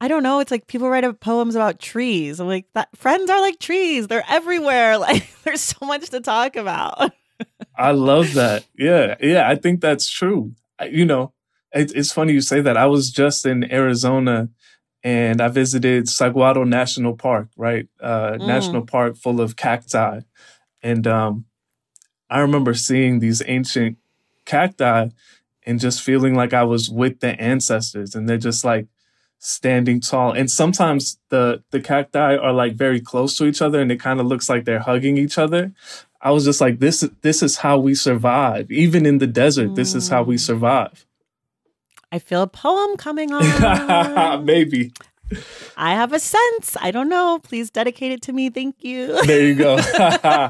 I 0.00 0.08
don't 0.08 0.22
know. 0.22 0.40
It's 0.40 0.50
like 0.50 0.66
people 0.66 0.88
write 0.88 1.04
up 1.04 1.20
poems 1.20 1.54
about 1.54 1.78
trees. 1.78 2.40
I'm 2.40 2.46
like, 2.46 2.66
that 2.72 2.88
friends 2.96 3.28
are 3.28 3.40
like 3.40 3.58
trees. 3.58 4.08
They're 4.08 4.24
everywhere. 4.28 4.98
Like 4.98 5.28
there's 5.44 5.60
so 5.60 5.86
much 5.86 6.10
to 6.10 6.20
talk 6.20 6.56
about. 6.56 7.12
I 7.76 7.92
love 7.92 8.34
that. 8.34 8.66
Yeah. 8.78 9.16
Yeah. 9.20 9.48
I 9.48 9.54
think 9.56 9.80
that's 9.80 10.08
true. 10.08 10.52
you 10.90 11.04
know, 11.04 11.32
it, 11.72 11.92
it's 11.94 12.12
funny 12.12 12.32
you 12.32 12.40
say 12.40 12.60
that. 12.60 12.76
I 12.76 12.86
was 12.86 13.10
just 13.10 13.46
in 13.46 13.70
Arizona 13.72 14.48
and 15.02 15.40
I 15.40 15.48
visited 15.48 16.08
Saguaro 16.08 16.64
National 16.64 17.16
Park, 17.16 17.48
right? 17.56 17.88
Uh, 18.00 18.32
mm. 18.32 18.46
National 18.46 18.82
park 18.84 19.16
full 19.16 19.40
of 19.40 19.56
cacti. 19.56 20.20
And 20.82 21.06
um, 21.06 21.46
I 22.28 22.40
remember 22.40 22.74
seeing 22.74 23.18
these 23.18 23.42
ancient 23.46 23.96
cacti 24.44 25.08
and 25.64 25.80
just 25.80 26.02
feeling 26.02 26.34
like 26.34 26.52
I 26.52 26.64
was 26.64 26.90
with 26.90 27.20
the 27.20 27.40
ancestors 27.40 28.14
and 28.14 28.28
they're 28.28 28.38
just 28.38 28.64
like 28.64 28.86
standing 29.40 30.00
tall. 30.00 30.32
And 30.32 30.48
sometimes 30.48 31.18
the 31.30 31.62
the 31.70 31.80
cacti 31.80 32.36
are 32.36 32.52
like 32.52 32.74
very 32.74 33.00
close 33.00 33.36
to 33.36 33.46
each 33.46 33.60
other 33.60 33.80
and 33.80 33.90
it 33.90 33.98
kind 33.98 34.20
of 34.20 34.26
looks 34.26 34.48
like 34.48 34.64
they're 34.64 34.80
hugging 34.80 35.18
each 35.18 35.38
other. 35.38 35.72
I 36.22 36.30
was 36.30 36.44
just 36.44 36.60
like 36.60 36.78
this 36.78 37.08
this 37.22 37.42
is 37.42 37.56
how 37.56 37.78
we 37.78 37.94
survive. 37.94 38.70
Even 38.70 39.06
in 39.06 39.18
the 39.18 39.26
desert, 39.26 39.70
mm. 39.70 39.76
this 39.76 39.94
is 39.94 40.08
how 40.08 40.22
we 40.22 40.36
mm. 40.36 40.40
survive. 40.40 41.06
I 42.12 42.18
feel 42.18 42.42
a 42.42 42.46
poem 42.46 42.96
coming 42.96 43.32
on. 43.32 44.44
Maybe. 44.44 44.92
I 45.76 45.94
have 45.94 46.12
a 46.12 46.18
sense. 46.18 46.76
I 46.80 46.90
don't 46.90 47.08
know. 47.08 47.38
Please 47.42 47.70
dedicate 47.70 48.12
it 48.12 48.22
to 48.22 48.32
me. 48.32 48.50
Thank 48.50 48.82
you. 48.82 49.24
There 49.24 49.46
you 49.46 49.54
go. 49.54 49.76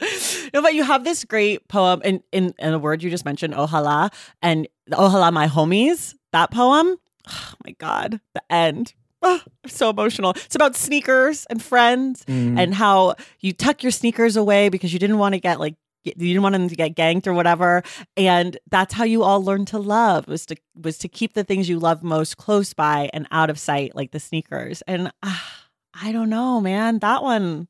no, 0.54 0.62
but 0.62 0.74
you 0.74 0.84
have 0.84 1.04
this 1.04 1.24
great 1.24 1.66
poem 1.68 2.00
in, 2.04 2.22
in, 2.32 2.54
in 2.58 2.74
a 2.74 2.78
word 2.78 3.02
you 3.02 3.10
just 3.10 3.24
mentioned, 3.24 3.54
Ojalá, 3.54 4.12
and 4.42 4.68
Ojalá 4.90 5.32
My 5.32 5.46
Homies, 5.46 6.14
that 6.32 6.50
poem. 6.50 6.96
Oh 7.28 7.54
my 7.64 7.72
God, 7.78 8.20
the 8.34 8.42
end. 8.50 8.94
Oh, 9.22 9.40
I'm 9.64 9.70
so 9.70 9.90
emotional. 9.90 10.30
It's 10.30 10.54
about 10.54 10.76
sneakers 10.76 11.46
and 11.50 11.62
friends 11.62 12.24
mm. 12.24 12.58
and 12.58 12.74
how 12.74 13.16
you 13.40 13.52
tuck 13.52 13.82
your 13.82 13.92
sneakers 13.92 14.36
away 14.36 14.70
because 14.70 14.92
you 14.92 14.98
didn't 14.98 15.18
want 15.18 15.34
to 15.34 15.40
get 15.40 15.60
like 15.60 15.76
you 16.04 16.14
didn't 16.14 16.42
want 16.42 16.54
them 16.54 16.68
to 16.68 16.76
get 16.76 16.94
ganked 16.94 17.26
or 17.26 17.34
whatever 17.34 17.82
and 18.16 18.56
that's 18.70 18.94
how 18.94 19.04
you 19.04 19.22
all 19.22 19.44
learned 19.44 19.68
to 19.68 19.78
love 19.78 20.26
was 20.28 20.46
to 20.46 20.56
was 20.74 20.96
to 20.98 21.08
keep 21.08 21.34
the 21.34 21.44
things 21.44 21.68
you 21.68 21.78
love 21.78 22.02
most 22.02 22.36
close 22.38 22.72
by 22.72 23.10
and 23.12 23.26
out 23.30 23.50
of 23.50 23.58
sight 23.58 23.94
like 23.94 24.10
the 24.10 24.20
sneakers 24.20 24.82
and 24.86 25.12
uh, 25.22 25.38
i 25.92 26.10
don't 26.10 26.30
know 26.30 26.60
man 26.60 26.98
that 27.00 27.22
one 27.22 27.68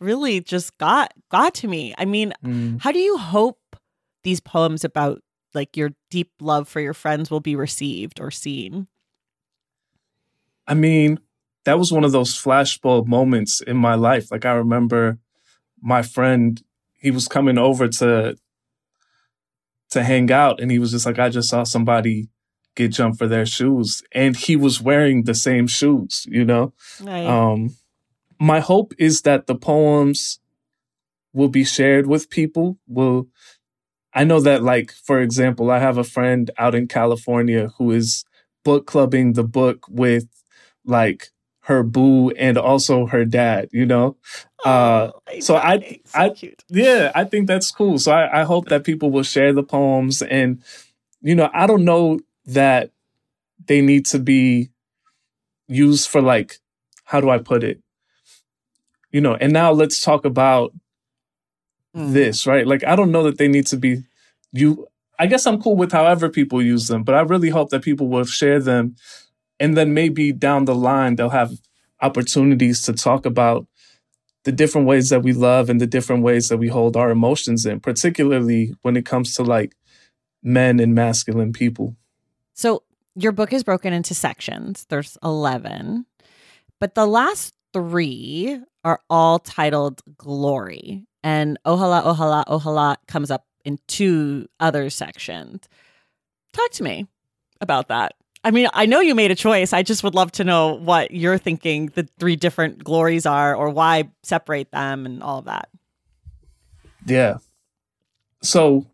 really 0.00 0.40
just 0.40 0.76
got 0.78 1.12
got 1.30 1.54
to 1.54 1.68
me 1.68 1.94
i 1.96 2.04
mean 2.04 2.32
mm. 2.44 2.80
how 2.80 2.90
do 2.90 2.98
you 2.98 3.16
hope 3.16 3.76
these 4.24 4.40
poems 4.40 4.84
about 4.84 5.22
like 5.54 5.76
your 5.76 5.90
deep 6.10 6.30
love 6.40 6.68
for 6.68 6.80
your 6.80 6.94
friends 6.94 7.30
will 7.30 7.40
be 7.40 7.56
received 7.56 8.20
or 8.20 8.30
seen 8.30 8.86
i 10.66 10.74
mean 10.74 11.18
that 11.64 11.78
was 11.78 11.92
one 11.92 12.04
of 12.04 12.12
those 12.12 12.34
flashbulb 12.34 13.06
moments 13.06 13.60
in 13.60 13.76
my 13.76 13.94
life 13.94 14.30
like 14.30 14.44
i 14.44 14.52
remember 14.52 15.18
my 15.80 16.02
friend 16.02 16.62
he 17.00 17.10
was 17.10 17.26
coming 17.26 17.58
over 17.58 17.88
to 17.88 18.36
to 19.90 20.02
hang 20.02 20.30
out 20.30 20.60
and 20.60 20.70
he 20.70 20.78
was 20.78 20.92
just 20.92 21.06
like, 21.06 21.18
I 21.18 21.28
just 21.28 21.48
saw 21.48 21.64
somebody 21.64 22.28
get 22.76 22.92
jumped 22.92 23.18
for 23.18 23.26
their 23.26 23.46
shoes. 23.46 24.02
And 24.12 24.36
he 24.36 24.56
was 24.56 24.80
wearing 24.80 25.24
the 25.24 25.34
same 25.34 25.66
shoes, 25.66 26.26
you 26.28 26.44
know? 26.44 26.72
Right. 27.00 27.26
Um 27.26 27.76
my 28.38 28.60
hope 28.60 28.94
is 28.98 29.22
that 29.22 29.46
the 29.46 29.54
poems 29.54 30.40
will 31.32 31.48
be 31.48 31.64
shared 31.64 32.06
with 32.06 32.30
people. 32.30 32.78
Will 32.86 33.28
I 34.12 34.24
know 34.24 34.40
that 34.40 34.62
like, 34.62 34.92
for 34.92 35.20
example, 35.20 35.70
I 35.70 35.78
have 35.78 35.98
a 35.98 36.04
friend 36.04 36.50
out 36.58 36.74
in 36.74 36.88
California 36.88 37.68
who 37.78 37.92
is 37.92 38.24
book 38.64 38.86
clubbing 38.86 39.34
the 39.34 39.44
book 39.44 39.86
with 39.88 40.26
like 40.84 41.30
her 41.64 41.82
boo 41.82 42.30
and 42.30 42.58
also 42.58 43.06
her 43.06 43.24
dad, 43.24 43.68
you 43.72 43.86
know? 43.86 44.16
Uh, 44.64 45.10
oh, 45.14 45.40
so 45.40 45.56
I, 45.56 46.00
so 46.04 46.18
I, 46.18 46.30
cute. 46.30 46.62
yeah, 46.68 47.12
I 47.14 47.24
think 47.24 47.46
that's 47.46 47.70
cool. 47.70 47.98
So 47.98 48.12
I, 48.12 48.40
I 48.40 48.44
hope 48.44 48.68
that 48.68 48.84
people 48.84 49.10
will 49.10 49.22
share 49.22 49.52
the 49.52 49.62
poems 49.62 50.22
and, 50.22 50.62
you 51.20 51.34
know, 51.34 51.48
I 51.54 51.66
don't 51.66 51.84
know 51.84 52.20
that 52.46 52.90
they 53.66 53.80
need 53.80 54.06
to 54.06 54.18
be 54.18 54.70
used 55.68 56.08
for 56.08 56.20
like, 56.20 56.58
how 57.04 57.20
do 57.20 57.30
I 57.30 57.38
put 57.38 57.62
it? 57.62 57.80
You 59.12 59.20
know, 59.20 59.34
and 59.34 59.52
now 59.52 59.72
let's 59.72 60.00
talk 60.00 60.24
about 60.24 60.72
mm. 61.96 62.12
this, 62.12 62.46
right? 62.46 62.66
Like, 62.66 62.84
I 62.84 62.96
don't 62.96 63.12
know 63.12 63.22
that 63.24 63.38
they 63.38 63.48
need 63.48 63.66
to 63.68 63.76
be 63.76 64.02
you. 64.52 64.86
I 65.18 65.26
guess 65.26 65.46
I'm 65.46 65.60
cool 65.60 65.76
with 65.76 65.92
however 65.92 66.28
people 66.28 66.62
use 66.62 66.88
them, 66.88 67.02
but 67.02 67.14
I 67.14 67.20
really 67.20 67.50
hope 67.50 67.70
that 67.70 67.82
people 67.82 68.08
will 68.08 68.24
share 68.24 68.58
them 68.58 68.96
and 69.60 69.76
then 69.76 69.92
maybe 69.92 70.32
down 70.32 70.64
the 70.64 70.74
line, 70.74 71.14
they'll 71.14 71.28
have 71.28 71.52
opportunities 72.00 72.80
to 72.82 72.94
talk 72.94 73.26
about 73.26 73.66
the 74.44 74.52
different 74.52 74.86
ways 74.86 75.10
that 75.10 75.22
we 75.22 75.34
love 75.34 75.68
and 75.68 75.78
the 75.78 75.86
different 75.86 76.22
ways 76.22 76.48
that 76.48 76.56
we 76.56 76.68
hold 76.68 76.96
our 76.96 77.10
emotions 77.10 77.66
in, 77.66 77.78
particularly 77.78 78.74
when 78.80 78.96
it 78.96 79.04
comes 79.04 79.34
to 79.34 79.42
like 79.42 79.76
men 80.42 80.80
and 80.80 80.94
masculine 80.94 81.52
people. 81.52 81.94
So 82.54 82.82
your 83.14 83.32
book 83.32 83.52
is 83.52 83.62
broken 83.62 83.92
into 83.92 84.14
sections. 84.14 84.86
There's 84.88 85.18
11, 85.22 86.06
but 86.78 86.94
the 86.94 87.06
last 87.06 87.54
three 87.74 88.58
are 88.82 89.02
all 89.10 89.38
titled 89.38 90.00
Glory. 90.16 91.04
And 91.22 91.58
Ojalá, 91.66 92.02
Ojalá, 92.04 92.44
Ojalá 92.46 92.96
comes 93.06 93.30
up 93.30 93.44
in 93.64 93.78
two 93.86 94.48
other 94.58 94.90
sections. 94.90 95.68
Talk 96.52 96.70
to 96.72 96.82
me 96.82 97.06
about 97.60 97.88
that. 97.88 98.14
I 98.42 98.50
mean, 98.50 98.68
I 98.72 98.86
know 98.86 99.00
you 99.00 99.14
made 99.14 99.30
a 99.30 99.34
choice. 99.34 99.72
I 99.72 99.82
just 99.82 100.02
would 100.02 100.14
love 100.14 100.32
to 100.32 100.44
know 100.44 100.74
what 100.74 101.10
you're 101.10 101.36
thinking 101.36 101.86
the 101.94 102.08
three 102.18 102.36
different 102.36 102.82
glories 102.82 103.26
are 103.26 103.54
or 103.54 103.68
why 103.68 104.10
separate 104.22 104.70
them 104.70 105.04
and 105.04 105.22
all 105.22 105.38
of 105.38 105.44
that. 105.44 105.68
Yeah. 107.04 107.38
So 108.42 108.86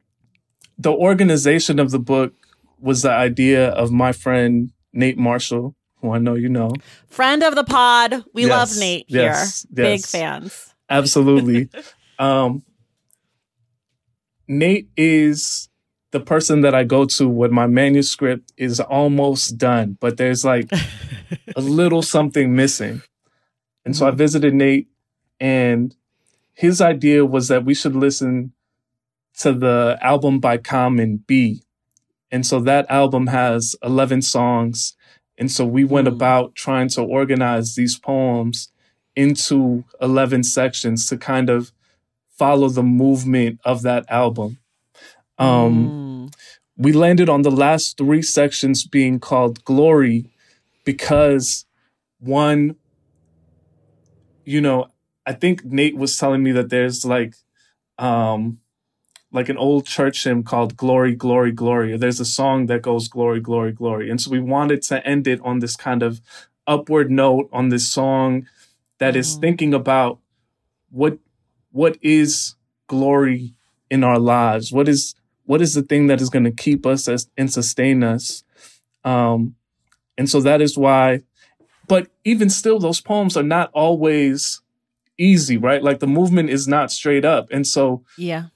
the 0.78 0.92
organization 0.92 1.78
of 1.78 1.92
the 1.92 2.00
book 2.00 2.34
was 2.80 3.02
the 3.02 3.10
idea 3.10 3.68
of 3.68 3.92
my 3.92 4.12
friend 4.12 4.72
Nate 4.92 5.16
Marshall, 5.18 5.76
who 6.00 6.10
I 6.10 6.18
know 6.18 6.34
you 6.34 6.48
know. 6.48 6.72
Friend 7.08 7.42
of 7.44 7.54
the 7.54 7.64
pod. 7.64 8.24
We 8.34 8.46
yes, 8.46 8.50
love 8.50 8.80
Nate 8.80 9.06
here. 9.08 9.22
Yes, 9.22 9.64
Big 9.66 10.04
fans. 10.04 10.74
Absolutely. 10.90 11.68
um, 12.18 12.62
Nate 14.48 14.88
is 14.96 15.68
the 16.12 16.20
person 16.20 16.60
that 16.62 16.74
I 16.74 16.84
go 16.84 17.04
to 17.04 17.28
when 17.28 17.52
my 17.52 17.66
manuscript 17.66 18.52
is 18.56 18.80
almost 18.80 19.58
done, 19.58 19.98
but 20.00 20.16
there's 20.16 20.44
like 20.44 20.70
a 21.56 21.60
little 21.60 22.02
something 22.02 22.54
missing. 22.54 23.02
And 23.84 23.96
so 23.96 24.06
I 24.06 24.10
mm-hmm. 24.10 24.18
visited 24.18 24.54
Nate, 24.54 24.88
and 25.40 25.94
his 26.54 26.80
idea 26.80 27.24
was 27.24 27.48
that 27.48 27.64
we 27.64 27.74
should 27.74 27.94
listen 27.94 28.52
to 29.38 29.52
the 29.52 29.98
album 30.00 30.40
by 30.40 30.56
Common 30.56 31.18
Be. 31.18 31.62
And 32.30 32.46
so 32.46 32.60
that 32.60 32.90
album 32.90 33.28
has 33.28 33.76
11 33.82 34.22
songs. 34.22 34.96
And 35.38 35.52
so 35.52 35.66
we 35.66 35.84
went 35.84 36.08
mm. 36.08 36.12
about 36.12 36.54
trying 36.54 36.88
to 36.90 37.02
organize 37.02 37.74
these 37.74 37.98
poems 37.98 38.72
into 39.14 39.84
11 40.00 40.44
sections 40.44 41.06
to 41.08 41.16
kind 41.16 41.50
of 41.50 41.72
follow 42.38 42.68
the 42.68 42.82
movement 42.82 43.60
of 43.64 43.82
that 43.82 44.04
album. 44.08 44.58
Um, 45.38 46.30
mm. 46.30 46.34
We 46.76 46.92
landed 46.92 47.28
on 47.28 47.42
the 47.42 47.50
last 47.50 47.96
three 47.96 48.22
sections 48.22 48.84
being 48.84 49.18
called 49.18 49.64
Glory 49.64 50.30
because 50.84 51.64
one, 52.20 52.76
you 54.44 54.60
know, 54.60 54.88
I 55.24 55.32
think 55.32 55.64
Nate 55.64 55.96
was 55.96 56.16
telling 56.16 56.42
me 56.42 56.52
that 56.52 56.68
there's 56.68 57.04
like, 57.04 57.34
um, 57.98 58.60
like 59.32 59.48
an 59.48 59.56
old 59.56 59.86
church 59.86 60.24
hymn 60.24 60.42
called 60.42 60.76
Glory, 60.76 61.14
Glory, 61.14 61.52
Glory. 61.52 61.96
There's 61.96 62.20
a 62.20 62.24
song 62.24 62.66
that 62.66 62.82
goes 62.82 63.08
Glory, 63.08 63.40
Glory, 63.40 63.72
Glory. 63.72 64.10
And 64.10 64.20
so 64.20 64.30
we 64.30 64.40
wanted 64.40 64.82
to 64.82 65.04
end 65.06 65.26
it 65.26 65.40
on 65.42 65.58
this 65.58 65.76
kind 65.76 66.02
of 66.02 66.20
upward 66.66 67.10
note 67.10 67.48
on 67.52 67.68
this 67.68 67.88
song 67.88 68.46
that 68.98 69.14
mm. 69.14 69.18
is 69.18 69.36
thinking 69.36 69.74
about 69.74 70.18
what 70.90 71.18
what 71.76 71.98
is 72.00 72.54
glory 72.86 73.52
in 73.90 74.02
our 74.02 74.18
lives? 74.18 74.72
What 74.72 74.88
is 74.88 75.14
what 75.44 75.60
is 75.60 75.74
the 75.74 75.82
thing 75.82 76.06
that 76.06 76.22
is 76.22 76.30
going 76.30 76.44
to 76.44 76.50
keep 76.50 76.86
us 76.86 77.06
as, 77.06 77.28
and 77.36 77.52
sustain 77.52 78.02
us? 78.02 78.42
Um, 79.04 79.56
and 80.18 80.28
so 80.28 80.40
that 80.40 80.62
is 80.62 80.76
why, 80.76 81.20
but 81.86 82.08
even 82.24 82.48
still, 82.48 82.78
those 82.80 83.02
poems 83.02 83.36
are 83.36 83.44
not 83.44 83.70
always 83.74 84.62
easy, 85.18 85.58
right? 85.58 85.82
Like 85.82 86.00
the 86.00 86.06
movement 86.06 86.48
is 86.48 86.66
not 86.66 86.90
straight 86.90 87.26
up. 87.26 87.48
And 87.52 87.66
so, 87.66 88.02
yeah, 88.16 88.46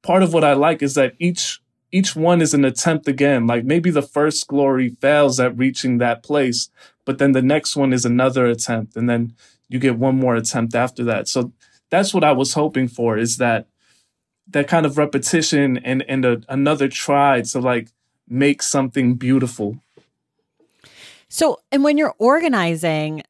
part 0.00 0.22
of 0.22 0.32
what 0.32 0.42
I 0.42 0.54
like 0.54 0.82
is 0.82 0.94
that 0.94 1.12
each 1.18 1.60
each 1.92 2.16
one 2.16 2.40
is 2.40 2.54
an 2.54 2.64
attempt 2.64 3.06
again. 3.06 3.46
Like 3.46 3.64
maybe 3.64 3.90
the 3.90 4.00
first 4.00 4.48
glory 4.48 4.96
fails 4.98 5.38
at 5.38 5.56
reaching 5.58 5.98
that 5.98 6.22
place, 6.22 6.70
but 7.04 7.18
then 7.18 7.32
the 7.32 7.42
next 7.42 7.76
one 7.76 7.92
is 7.92 8.06
another 8.06 8.46
attempt, 8.46 8.96
and 8.96 9.10
then 9.10 9.34
you 9.68 9.78
get 9.78 9.98
one 9.98 10.18
more 10.18 10.36
attempt 10.36 10.74
after 10.74 11.04
that. 11.04 11.28
So 11.28 11.52
that's 11.92 12.14
what 12.14 12.24
I 12.24 12.32
was 12.32 12.54
hoping 12.54 12.88
for 12.88 13.18
is 13.18 13.36
that 13.36 13.66
that 14.48 14.66
kind 14.66 14.86
of 14.86 14.96
repetition 14.96 15.76
and 15.84 16.02
and 16.08 16.24
a, 16.24 16.40
another 16.48 16.88
try 16.88 17.42
to 17.42 17.60
like 17.60 17.90
make 18.26 18.62
something 18.62 19.14
beautiful. 19.14 19.76
So, 21.28 21.60
and 21.70 21.84
when 21.84 21.98
you're 21.98 22.14
organizing, 22.18 23.22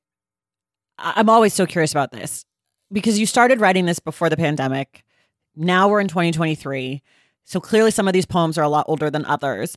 I'm 0.97 1.29
always 1.29 1.53
so 1.53 1.67
curious 1.67 1.91
about 1.91 2.13
this 2.13 2.47
because 2.93 3.19
you 3.19 3.27
started 3.27 3.61
writing 3.61 3.85
this 3.87 3.99
before 3.99 4.31
the 4.31 4.37
pandemic. 4.37 5.03
Now 5.57 5.89
we're 5.89 6.01
in 6.01 6.09
2023. 6.09 7.03
So 7.45 7.61
clearly 7.61 7.91
some 7.91 8.07
of 8.07 8.15
these 8.15 8.27
poems 8.27 8.57
are 8.59 8.63
a 8.65 8.69
lot 8.69 8.87
older 8.89 9.11
than 9.11 9.25
others. 9.27 9.77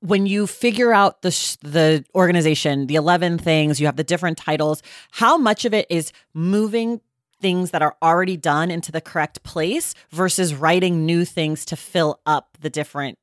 when 0.00 0.26
you 0.26 0.46
figure 0.46 0.92
out 0.92 1.22
the 1.22 1.30
sh- 1.30 1.56
the 1.62 2.04
organization, 2.14 2.86
the 2.86 2.96
11 2.96 3.38
things, 3.38 3.80
you 3.80 3.86
have 3.86 3.96
the 3.96 4.04
different 4.04 4.36
titles, 4.36 4.82
how 5.10 5.38
much 5.38 5.64
of 5.64 5.72
it 5.72 5.86
is 5.88 6.12
moving 6.34 7.00
things 7.40 7.70
that 7.70 7.82
are 7.82 7.96
already 8.02 8.36
done 8.36 8.70
into 8.70 8.90
the 8.90 9.00
correct 9.00 9.42
place 9.42 9.94
versus 10.10 10.54
writing 10.54 11.04
new 11.04 11.24
things 11.24 11.64
to 11.66 11.76
fill 11.76 12.20
up 12.26 12.56
the 12.60 12.70
different 12.70 13.18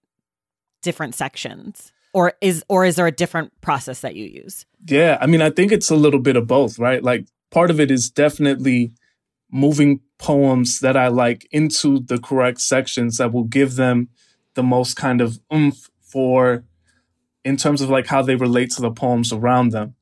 different 0.82 1.16
sections? 1.16 1.92
Or 2.14 2.34
is 2.42 2.64
or 2.70 2.86
is 2.86 2.96
there 2.96 3.08
a 3.08 3.12
different 3.12 3.60
process 3.62 4.02
that 4.02 4.16
you 4.16 4.26
use? 4.26 4.66
Yeah, 4.86 5.18
I 5.20 5.26
mean, 5.26 5.42
I 5.42 5.50
think 5.50 5.72
it's 5.72 5.90
a 5.90 5.96
little 5.96 6.20
bit 6.20 6.36
of 6.36 6.46
both, 6.46 6.78
right? 6.78 7.02
Like 7.02 7.28
part 7.50 7.72
of 7.72 7.80
it 7.80 7.90
is 7.90 8.10
definitely 8.10 8.94
moving 9.52 10.02
poems 10.20 10.80
that 10.80 10.96
I 10.96 11.08
like 11.08 11.48
into 11.52 12.00
the 12.00 12.20
correct 12.20 12.62
sections 12.62 13.18
that 13.18 13.34
will 13.34 13.44
give 13.44 13.76
them 13.76 14.10
the 14.54 14.64
most 14.64 14.96
kind 14.96 15.22
of 15.22 15.40
oomph 15.54 15.90
for 16.02 16.64
in 17.44 17.58
terms 17.58 17.82
of 17.82 17.90
like 17.90 18.08
how 18.08 18.22
they 18.22 18.36
relate 18.36 18.72
to 18.72 18.82
the 18.82 18.92
poems 18.92 19.34
around 19.34 19.72
them. 19.72 19.96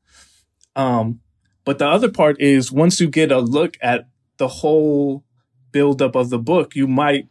Um, 0.76 1.21
but 1.64 1.80
the 1.80 1.88
other 1.88 2.10
part 2.10 2.40
is 2.42 2.72
once 2.72 3.00
you 3.00 3.08
get 3.08 3.32
a 3.32 3.40
look 3.40 3.78
at 3.82 4.08
the 4.38 4.48
whole 4.48 5.24
buildup 5.72 6.16
of 6.16 6.30
the 6.30 6.40
book, 6.40 6.76
you 6.76 6.88
might, 6.88 7.28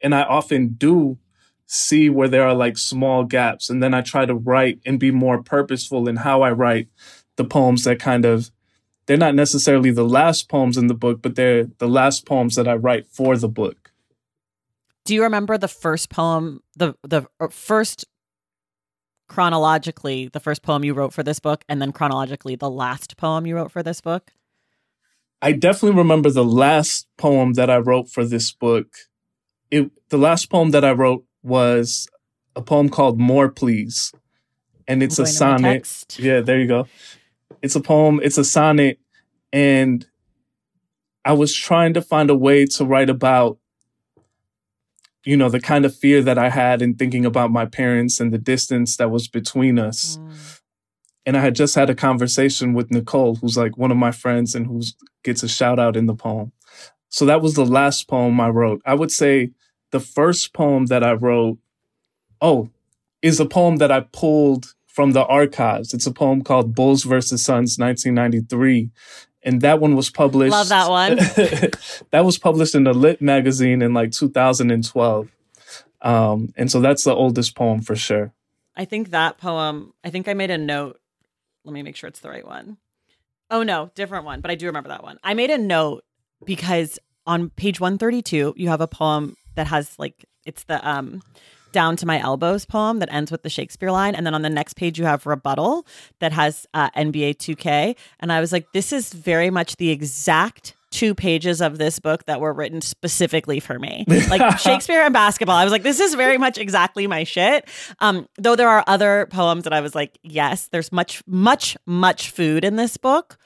and 0.00 0.14
I 0.14 0.22
often 0.22 0.74
do 0.74 1.18
see 1.66 2.10
where 2.10 2.28
there 2.28 2.46
are 2.46 2.54
like 2.54 2.76
small 2.76 3.24
gaps. 3.24 3.70
And 3.70 3.82
then 3.82 3.94
I 3.94 4.02
try 4.02 4.26
to 4.26 4.34
write 4.34 4.80
and 4.84 5.00
be 5.00 5.10
more 5.10 5.42
purposeful 5.42 6.08
in 6.08 6.16
how 6.16 6.42
I 6.42 6.52
write 6.52 6.88
the 7.36 7.44
poems 7.44 7.84
that 7.84 7.98
kind 7.98 8.24
of, 8.24 8.50
they're 9.06 9.16
not 9.16 9.34
necessarily 9.34 9.90
the 9.90 10.04
last 10.04 10.48
poems 10.48 10.76
in 10.76 10.86
the 10.86 10.94
book, 10.94 11.22
but 11.22 11.34
they're 11.34 11.64
the 11.78 11.88
last 11.88 12.26
poems 12.26 12.54
that 12.56 12.68
I 12.68 12.74
write 12.74 13.06
for 13.06 13.36
the 13.36 13.48
book. 13.48 13.92
Do 15.04 15.14
you 15.14 15.22
remember 15.24 15.58
the 15.58 15.66
first 15.66 16.10
poem, 16.10 16.62
the 16.76 16.94
the 17.02 17.26
uh, 17.40 17.48
first 17.48 18.04
chronologically 19.32 20.28
the 20.28 20.40
first 20.40 20.62
poem 20.62 20.84
you 20.84 20.92
wrote 20.92 21.12
for 21.12 21.22
this 21.22 21.40
book 21.40 21.64
and 21.68 21.80
then 21.80 21.90
chronologically 21.90 22.54
the 22.54 22.70
last 22.70 23.16
poem 23.16 23.46
you 23.46 23.56
wrote 23.56 23.72
for 23.72 23.82
this 23.82 24.00
book? 24.00 24.32
I 25.40 25.52
definitely 25.52 25.96
remember 25.96 26.30
the 26.30 26.44
last 26.44 27.08
poem 27.16 27.54
that 27.54 27.70
I 27.70 27.78
wrote 27.78 28.10
for 28.10 28.24
this 28.24 28.52
book. 28.52 28.88
It 29.70 29.90
the 30.10 30.18
last 30.18 30.50
poem 30.50 30.70
that 30.72 30.84
I 30.84 30.92
wrote 30.92 31.24
was 31.42 32.06
a 32.54 32.60
poem 32.60 32.90
called 32.90 33.18
More 33.18 33.48
Please. 33.48 34.12
And 34.86 35.02
it's 35.02 35.18
a 35.18 35.24
sonnet. 35.26 36.04
Yeah, 36.18 36.40
there 36.40 36.60
you 36.60 36.68
go. 36.68 36.86
It's 37.62 37.74
a 37.74 37.80
poem, 37.80 38.20
it's 38.22 38.36
a 38.36 38.44
sonnet 38.44 38.98
and 39.52 40.06
I 41.24 41.32
was 41.32 41.54
trying 41.54 41.94
to 41.94 42.02
find 42.02 42.28
a 42.28 42.36
way 42.36 42.66
to 42.66 42.84
write 42.84 43.08
about 43.08 43.58
you 45.24 45.36
know, 45.36 45.48
the 45.48 45.60
kind 45.60 45.84
of 45.84 45.94
fear 45.94 46.22
that 46.22 46.38
I 46.38 46.50
had 46.50 46.82
in 46.82 46.94
thinking 46.94 47.24
about 47.24 47.50
my 47.50 47.66
parents 47.66 48.20
and 48.20 48.32
the 48.32 48.38
distance 48.38 48.96
that 48.96 49.10
was 49.10 49.28
between 49.28 49.78
us. 49.78 50.18
Mm. 50.18 50.60
And 51.24 51.36
I 51.36 51.40
had 51.40 51.54
just 51.54 51.74
had 51.76 51.88
a 51.88 51.94
conversation 51.94 52.74
with 52.74 52.90
Nicole, 52.90 53.36
who's 53.36 53.56
like 53.56 53.78
one 53.78 53.92
of 53.92 53.96
my 53.96 54.10
friends 54.10 54.54
and 54.54 54.66
who 54.66 54.82
gets 55.22 55.42
a 55.42 55.48
shout 55.48 55.78
out 55.78 55.96
in 55.96 56.06
the 56.06 56.14
poem. 56.14 56.52
So 57.08 57.24
that 57.26 57.42
was 57.42 57.54
the 57.54 57.66
last 57.66 58.08
poem 58.08 58.40
I 58.40 58.48
wrote. 58.48 58.82
I 58.84 58.94
would 58.94 59.12
say 59.12 59.52
the 59.92 60.00
first 60.00 60.52
poem 60.52 60.86
that 60.86 61.04
I 61.04 61.12
wrote, 61.12 61.58
oh, 62.40 62.70
is 63.20 63.38
a 63.38 63.46
poem 63.46 63.76
that 63.76 63.92
I 63.92 64.00
pulled 64.00 64.74
from 64.88 65.12
the 65.12 65.24
archives. 65.26 65.94
It's 65.94 66.06
a 66.06 66.12
poem 66.12 66.42
called 66.42 66.74
Bulls 66.74 67.04
versus 67.04 67.44
Suns, 67.44 67.78
1993 67.78 68.90
and 69.42 69.60
that 69.62 69.80
one 69.80 69.96
was 69.96 70.10
published. 70.10 70.52
Love 70.52 70.68
that 70.68 70.88
one. 70.88 71.16
that 72.10 72.24
was 72.24 72.38
published 72.38 72.74
in 72.74 72.84
the 72.84 72.92
Lit 72.92 73.20
magazine 73.20 73.82
in 73.82 73.92
like 73.94 74.12
2012. 74.12 75.28
Um, 76.02 76.52
and 76.56 76.70
so 76.70 76.80
that's 76.80 77.04
the 77.04 77.14
oldest 77.14 77.54
poem 77.54 77.80
for 77.80 77.96
sure. 77.96 78.32
I 78.76 78.84
think 78.84 79.10
that 79.10 79.38
poem, 79.38 79.92
I 80.02 80.10
think 80.10 80.28
I 80.28 80.34
made 80.34 80.50
a 80.50 80.58
note. 80.58 80.98
Let 81.64 81.74
me 81.74 81.82
make 81.82 81.96
sure 81.96 82.08
it's 82.08 82.20
the 82.20 82.30
right 82.30 82.46
one. 82.46 82.78
Oh, 83.50 83.62
no, 83.62 83.90
different 83.94 84.24
one, 84.24 84.40
but 84.40 84.50
I 84.50 84.54
do 84.54 84.66
remember 84.66 84.88
that 84.88 85.02
one. 85.02 85.18
I 85.22 85.34
made 85.34 85.50
a 85.50 85.58
note 85.58 86.04
because 86.44 86.98
on 87.26 87.50
page 87.50 87.80
132, 87.80 88.54
you 88.56 88.68
have 88.68 88.80
a 88.80 88.88
poem 88.88 89.36
that 89.54 89.66
has 89.66 89.96
like, 89.98 90.24
it's 90.44 90.64
the, 90.64 90.86
um, 90.88 91.22
down 91.72 91.96
to 91.96 92.06
my 92.06 92.20
elbows 92.20 92.64
poem 92.64 92.98
that 92.98 93.12
ends 93.12 93.32
with 93.32 93.42
the 93.42 93.50
Shakespeare 93.50 93.90
line. 93.90 94.14
And 94.14 94.24
then 94.26 94.34
on 94.34 94.42
the 94.42 94.50
next 94.50 94.74
page, 94.74 94.98
you 94.98 95.06
have 95.06 95.26
rebuttal 95.26 95.86
that 96.20 96.32
has 96.32 96.66
uh, 96.74 96.90
NBA 96.90 97.36
2K. 97.36 97.96
And 98.20 98.32
I 98.32 98.40
was 98.40 98.52
like, 98.52 98.70
this 98.72 98.92
is 98.92 99.12
very 99.12 99.50
much 99.50 99.76
the 99.76 99.90
exact 99.90 100.74
two 100.90 101.14
pages 101.14 101.62
of 101.62 101.78
this 101.78 101.98
book 101.98 102.26
that 102.26 102.38
were 102.38 102.52
written 102.52 102.80
specifically 102.82 103.58
for 103.58 103.78
me. 103.78 104.04
Like 104.28 104.58
Shakespeare 104.58 105.02
and 105.02 105.12
basketball. 105.12 105.56
I 105.56 105.64
was 105.64 105.72
like, 105.72 105.82
this 105.82 106.00
is 106.00 106.14
very 106.14 106.38
much 106.38 106.56
exactly 106.56 107.06
my 107.06 107.24
shit. 107.24 107.68
Um, 107.98 108.28
though 108.38 108.56
there 108.56 108.68
are 108.68 108.84
other 108.86 109.26
poems 109.30 109.64
that 109.64 109.72
I 109.72 109.80
was 109.80 109.94
like, 109.94 110.18
yes, 110.22 110.68
there's 110.68 110.92
much, 110.92 111.22
much, 111.26 111.76
much 111.86 112.30
food 112.30 112.64
in 112.64 112.76
this 112.76 112.96
book, 112.96 113.36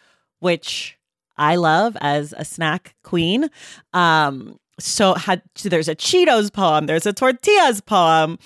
which 0.41 0.99
I 1.37 1.57
love 1.57 1.97
as 2.01 2.35
a 2.37 2.45
snack 2.45 2.95
queen. 3.03 3.49
Um, 3.93 4.59
so 4.79 5.15
had 5.15 5.43
there's 5.63 5.89
a 5.89 5.97
Cheetos 5.97 6.53
poem, 6.53 6.87
there's 6.87 7.07
a 7.07 7.13
tortillas 7.13 7.81
poem. 7.81 8.39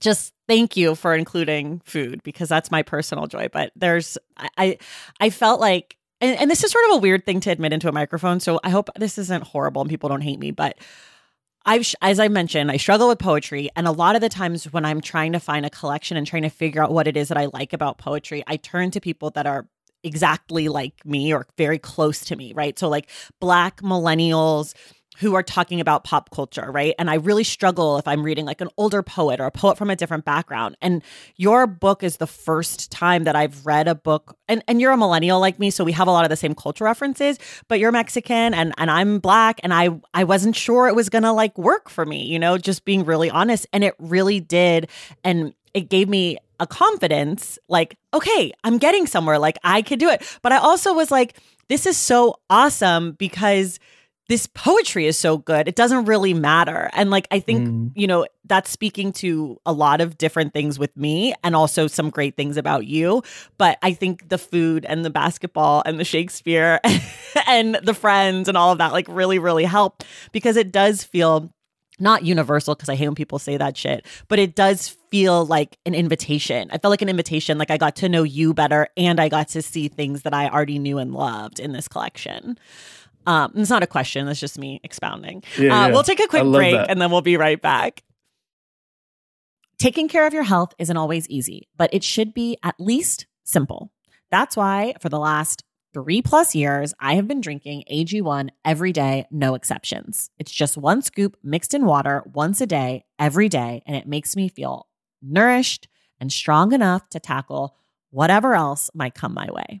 Just 0.00 0.32
thank 0.48 0.76
you 0.76 0.94
for 0.94 1.14
including 1.14 1.80
food 1.84 2.22
because 2.22 2.48
that's 2.48 2.70
my 2.70 2.82
personal 2.82 3.26
joy. 3.26 3.48
But 3.52 3.72
there's 3.76 4.16
I 4.36 4.78
I 5.20 5.30
felt 5.30 5.60
like 5.60 5.96
and, 6.20 6.38
and 6.38 6.50
this 6.50 6.64
is 6.64 6.70
sort 6.70 6.84
of 6.90 6.96
a 6.96 7.00
weird 7.00 7.24
thing 7.24 7.40
to 7.40 7.50
admit 7.50 7.72
into 7.72 7.88
a 7.88 7.92
microphone. 7.92 8.40
So 8.40 8.60
I 8.64 8.70
hope 8.70 8.88
this 8.96 9.18
isn't 9.18 9.44
horrible 9.44 9.82
and 9.82 9.90
people 9.90 10.08
don't 10.08 10.20
hate 10.20 10.38
me, 10.38 10.50
but 10.50 10.78
I've, 11.66 11.94
as 12.00 12.18
I 12.18 12.28
mentioned, 12.28 12.70
I 12.70 12.78
struggle 12.78 13.08
with 13.08 13.18
poetry. 13.18 13.68
And 13.76 13.86
a 13.86 13.92
lot 13.92 14.14
of 14.14 14.22
the 14.22 14.28
times 14.28 14.64
when 14.72 14.84
I'm 14.84 15.00
trying 15.00 15.32
to 15.32 15.40
find 15.40 15.66
a 15.66 15.70
collection 15.70 16.16
and 16.16 16.26
trying 16.26 16.42
to 16.42 16.48
figure 16.48 16.82
out 16.82 16.92
what 16.92 17.06
it 17.06 17.16
is 17.16 17.28
that 17.28 17.36
I 17.36 17.46
like 17.52 17.72
about 17.72 17.98
poetry, 17.98 18.42
I 18.46 18.56
turn 18.56 18.90
to 18.92 19.00
people 19.00 19.30
that 19.30 19.46
are 19.46 19.66
exactly 20.02 20.68
like 20.68 21.04
me 21.04 21.34
or 21.34 21.46
very 21.58 21.78
close 21.78 22.20
to 22.20 22.36
me, 22.36 22.54
right? 22.54 22.78
So, 22.78 22.88
like 22.88 23.10
black 23.40 23.82
millennials 23.82 24.74
who 25.18 25.34
are 25.34 25.42
talking 25.42 25.80
about 25.80 26.04
pop 26.04 26.30
culture, 26.30 26.70
right? 26.70 26.94
And 26.98 27.10
I 27.10 27.14
really 27.16 27.44
struggle 27.44 27.98
if 27.98 28.06
I'm 28.06 28.22
reading 28.22 28.46
like 28.46 28.60
an 28.60 28.68
older 28.76 29.02
poet 29.02 29.40
or 29.40 29.44
a 29.44 29.50
poet 29.50 29.76
from 29.76 29.90
a 29.90 29.96
different 29.96 30.24
background. 30.24 30.76
And 30.80 31.02
your 31.36 31.66
book 31.66 32.02
is 32.02 32.18
the 32.18 32.26
first 32.26 32.90
time 32.90 33.24
that 33.24 33.34
I've 33.36 33.66
read 33.66 33.88
a 33.88 33.94
book 33.94 34.36
and, 34.48 34.62
and 34.68 34.80
you're 34.80 34.92
a 34.92 34.96
millennial 34.96 35.40
like 35.40 35.58
me, 35.58 35.70
so 35.70 35.84
we 35.84 35.92
have 35.92 36.08
a 36.08 36.12
lot 36.12 36.24
of 36.24 36.30
the 36.30 36.36
same 36.36 36.54
culture 36.54 36.84
references, 36.84 37.38
but 37.68 37.80
you're 37.80 37.92
Mexican 37.92 38.54
and 38.54 38.72
and 38.78 38.90
I'm 38.90 39.18
black 39.18 39.60
and 39.62 39.74
I 39.74 39.90
I 40.14 40.24
wasn't 40.24 40.56
sure 40.56 40.86
it 40.86 40.94
was 40.94 41.08
gonna 41.08 41.32
like 41.32 41.58
work 41.58 41.90
for 41.90 42.06
me, 42.06 42.24
you 42.24 42.38
know, 42.38 42.56
just 42.56 42.84
being 42.84 43.04
really 43.04 43.30
honest. 43.30 43.66
And 43.72 43.84
it 43.84 43.94
really 43.98 44.40
did. 44.40 44.88
And 45.24 45.54
it 45.74 45.88
gave 45.88 46.08
me 46.08 46.38
a 46.60 46.66
confidence 46.66 47.58
like, 47.68 47.96
okay, 48.14 48.52
I'm 48.64 48.78
getting 48.78 49.06
somewhere, 49.06 49.38
like 49.38 49.58
I 49.64 49.82
could 49.82 49.98
do 49.98 50.08
it. 50.08 50.22
But 50.42 50.52
I 50.52 50.58
also 50.58 50.94
was 50.94 51.10
like, 51.10 51.36
this 51.68 51.86
is 51.86 51.96
so 51.96 52.36
awesome 52.50 53.12
because 53.12 53.78
this 54.30 54.46
poetry 54.46 55.06
is 55.06 55.18
so 55.18 55.36
good 55.36 55.66
it 55.66 55.74
doesn't 55.74 56.04
really 56.04 56.32
matter 56.32 56.88
and 56.92 57.10
like 57.10 57.26
i 57.32 57.40
think 57.40 57.68
mm. 57.68 57.90
you 57.96 58.06
know 58.06 58.24
that's 58.44 58.70
speaking 58.70 59.12
to 59.12 59.60
a 59.66 59.72
lot 59.72 60.00
of 60.00 60.16
different 60.16 60.52
things 60.52 60.78
with 60.78 60.96
me 60.96 61.34
and 61.42 61.56
also 61.56 61.88
some 61.88 62.10
great 62.10 62.36
things 62.36 62.56
about 62.56 62.86
you 62.86 63.22
but 63.58 63.76
i 63.82 63.92
think 63.92 64.28
the 64.28 64.38
food 64.38 64.86
and 64.88 65.04
the 65.04 65.10
basketball 65.10 65.82
and 65.84 65.98
the 65.98 66.04
shakespeare 66.04 66.78
and 67.48 67.74
the 67.82 67.92
friends 67.92 68.48
and 68.48 68.56
all 68.56 68.70
of 68.70 68.78
that 68.78 68.92
like 68.92 69.06
really 69.08 69.40
really 69.40 69.64
help 69.64 70.04
because 70.30 70.56
it 70.56 70.70
does 70.70 71.02
feel 71.02 71.52
not 71.98 72.24
universal 72.24 72.74
because 72.74 72.88
I 72.88 72.94
hate 72.94 73.08
when 73.08 73.14
people 73.14 73.38
say 73.38 73.58
that 73.58 73.76
shit, 73.76 74.06
but 74.28 74.38
it 74.38 74.54
does 74.54 74.96
feel 75.10 75.44
like 75.44 75.76
an 75.84 75.94
invitation. 75.94 76.70
I 76.72 76.78
felt 76.78 76.90
like 76.90 77.02
an 77.02 77.10
invitation. 77.10 77.58
Like 77.58 77.70
I 77.70 77.76
got 77.76 77.96
to 77.96 78.08
know 78.08 78.22
you 78.22 78.54
better 78.54 78.88
and 78.96 79.20
I 79.20 79.28
got 79.28 79.48
to 79.48 79.60
see 79.60 79.88
things 79.88 80.22
that 80.22 80.32
I 80.32 80.48
already 80.48 80.78
knew 80.78 80.96
and 80.96 81.12
loved 81.12 81.60
in 81.60 81.72
this 81.72 81.88
collection. 81.88 82.58
Um, 83.26 83.52
it's 83.54 83.70
not 83.70 83.82
a 83.82 83.86
question. 83.86 84.26
It's 84.28 84.40
just 84.40 84.58
me 84.58 84.80
expounding. 84.82 85.42
Yeah, 85.58 85.64
uh, 85.82 85.86
yeah. 85.86 85.92
We'll 85.92 86.02
take 86.02 86.20
a 86.20 86.26
quick 86.26 86.44
break 86.44 86.74
that. 86.74 86.90
and 86.90 87.00
then 87.00 87.10
we'll 87.10 87.20
be 87.22 87.36
right 87.36 87.60
back. 87.60 88.02
Taking 89.78 90.08
care 90.08 90.26
of 90.26 90.34
your 90.34 90.42
health 90.42 90.74
isn't 90.78 90.96
always 90.96 91.28
easy, 91.28 91.68
but 91.76 91.92
it 91.92 92.04
should 92.04 92.34
be 92.34 92.58
at 92.62 92.74
least 92.78 93.26
simple. 93.44 93.92
That's 94.30 94.56
why 94.56 94.94
for 95.00 95.08
the 95.08 95.18
last 95.18 95.64
three 95.92 96.22
plus 96.22 96.54
years, 96.54 96.92
I 97.00 97.14
have 97.14 97.26
been 97.26 97.40
drinking 97.40 97.84
AG1 97.90 98.50
every 98.64 98.92
day, 98.92 99.26
no 99.30 99.54
exceptions. 99.54 100.30
It's 100.38 100.52
just 100.52 100.76
one 100.76 101.02
scoop 101.02 101.36
mixed 101.42 101.74
in 101.74 101.86
water 101.86 102.22
once 102.32 102.60
a 102.60 102.66
day, 102.66 103.04
every 103.18 103.48
day, 103.48 103.82
and 103.86 103.96
it 103.96 104.06
makes 104.06 104.36
me 104.36 104.48
feel 104.48 104.86
nourished 105.22 105.88
and 106.20 106.30
strong 106.30 106.72
enough 106.72 107.08
to 107.10 107.18
tackle 107.18 107.74
whatever 108.10 108.54
else 108.54 108.90
might 108.94 109.14
come 109.14 109.32
my 109.34 109.48
way. 109.50 109.80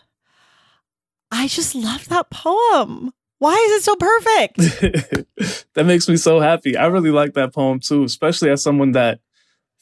I 1.36 1.48
just 1.48 1.76
love 1.76 2.08
that 2.10 2.30
poem. 2.30 3.12
Why 3.40 3.54
is 3.54 3.72
it 3.74 3.84
so 3.84 3.96
perfect? 3.96 4.58
that 5.74 5.86
makes 5.86 6.08
me 6.08 6.16
so 6.16 6.40
happy. 6.40 6.78
I 6.78 6.86
really 6.86 7.12
like 7.12 7.34
that 7.34 7.54
poem 7.54 7.80
too, 7.80 8.04
especially 8.04 8.50
as 8.50 8.64
someone 8.64 8.94
that 8.94 9.20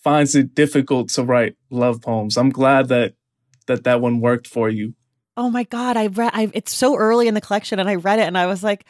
finds 0.04 0.36
it 0.36 0.56
difficult 0.56 1.10
to 1.10 1.24
write 1.24 1.56
love 1.70 2.02
poems. 2.02 2.38
I'm 2.38 2.50
glad 2.50 2.89
that 2.89 3.13
that 3.68 3.84
that 3.84 4.02
one 4.02 4.20
worked 4.20 4.48
for 4.48 4.70
you. 4.70 4.96
Oh 5.38 5.50
my 5.50 5.63
god, 5.63 5.96
I 5.96 6.08
read 6.08 6.32
I, 6.34 6.52
it's 6.54 6.76
so 6.76 6.98
early 6.98 7.28
in 7.28 7.36
the 7.36 7.42
collection 7.42 7.80
and 7.80 7.89
I 7.89 7.96
read 7.96 8.20
it 8.20 8.24
and 8.24 8.38
I 8.38 8.48
was 8.48 8.63
like, 8.63 8.86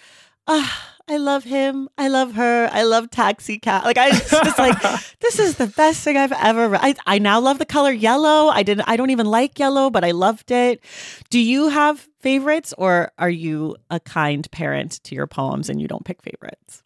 ah, 0.47 0.92
I 1.07 1.17
love 1.17 1.43
him. 1.43 1.89
I 1.97 2.07
love 2.07 2.33
her. 2.35 2.69
I 2.71 2.83
love 2.83 3.09
Taxi 3.09 3.59
Cat. 3.59 3.83
Like 3.83 3.97
I 3.97 4.09
was 4.09 4.57
like, 4.57 4.81
this 5.19 5.37
is 5.37 5.57
the 5.57 5.67
best 5.67 6.01
thing 6.03 6.15
I've 6.15 6.31
ever 6.31 6.69
read. 6.69 6.81
I, 6.81 6.95
I 7.05 7.19
now 7.19 7.41
love 7.41 7.59
the 7.59 7.65
color 7.65 7.91
yellow. 7.91 8.47
I 8.47 8.63
didn't 8.63 8.87
I 8.87 8.95
don't 8.95 9.09
even 9.09 9.25
like 9.25 9.59
yellow, 9.59 9.89
but 9.89 10.03
I 10.05 10.11
loved 10.11 10.51
it. 10.51 10.81
Do 11.29 11.39
you 11.39 11.69
have 11.69 12.07
favorites 12.19 12.73
or 12.77 13.11
are 13.17 13.29
you 13.29 13.75
a 13.89 13.99
kind 13.99 14.49
parent 14.51 15.03
to 15.03 15.15
your 15.15 15.27
poems 15.27 15.69
and 15.69 15.81
you 15.81 15.89
don't 15.89 16.05
pick 16.05 16.21
favorites? 16.21 16.83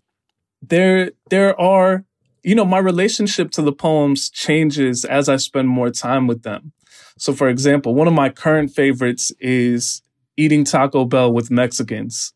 There 0.64 1.12
there 1.30 1.60
are 1.60 2.04
you 2.44 2.56
know, 2.56 2.64
my 2.64 2.78
relationship 2.78 3.52
to 3.52 3.62
the 3.62 3.74
poems 3.74 4.30
changes 4.30 5.04
as 5.04 5.28
I 5.28 5.36
spend 5.36 5.68
more 5.68 5.90
time 5.90 6.28
with 6.28 6.44
them. 6.44 6.72
So 7.18 7.34
for 7.34 7.50
example, 7.50 7.94
one 7.94 8.08
of 8.08 8.14
my 8.14 8.30
current 8.30 8.72
favorites 8.72 9.34
is 9.42 10.02
eating 10.38 10.64
Taco 10.64 11.04
Bell 11.04 11.32
with 11.32 11.52
Mexicans. 11.52 12.34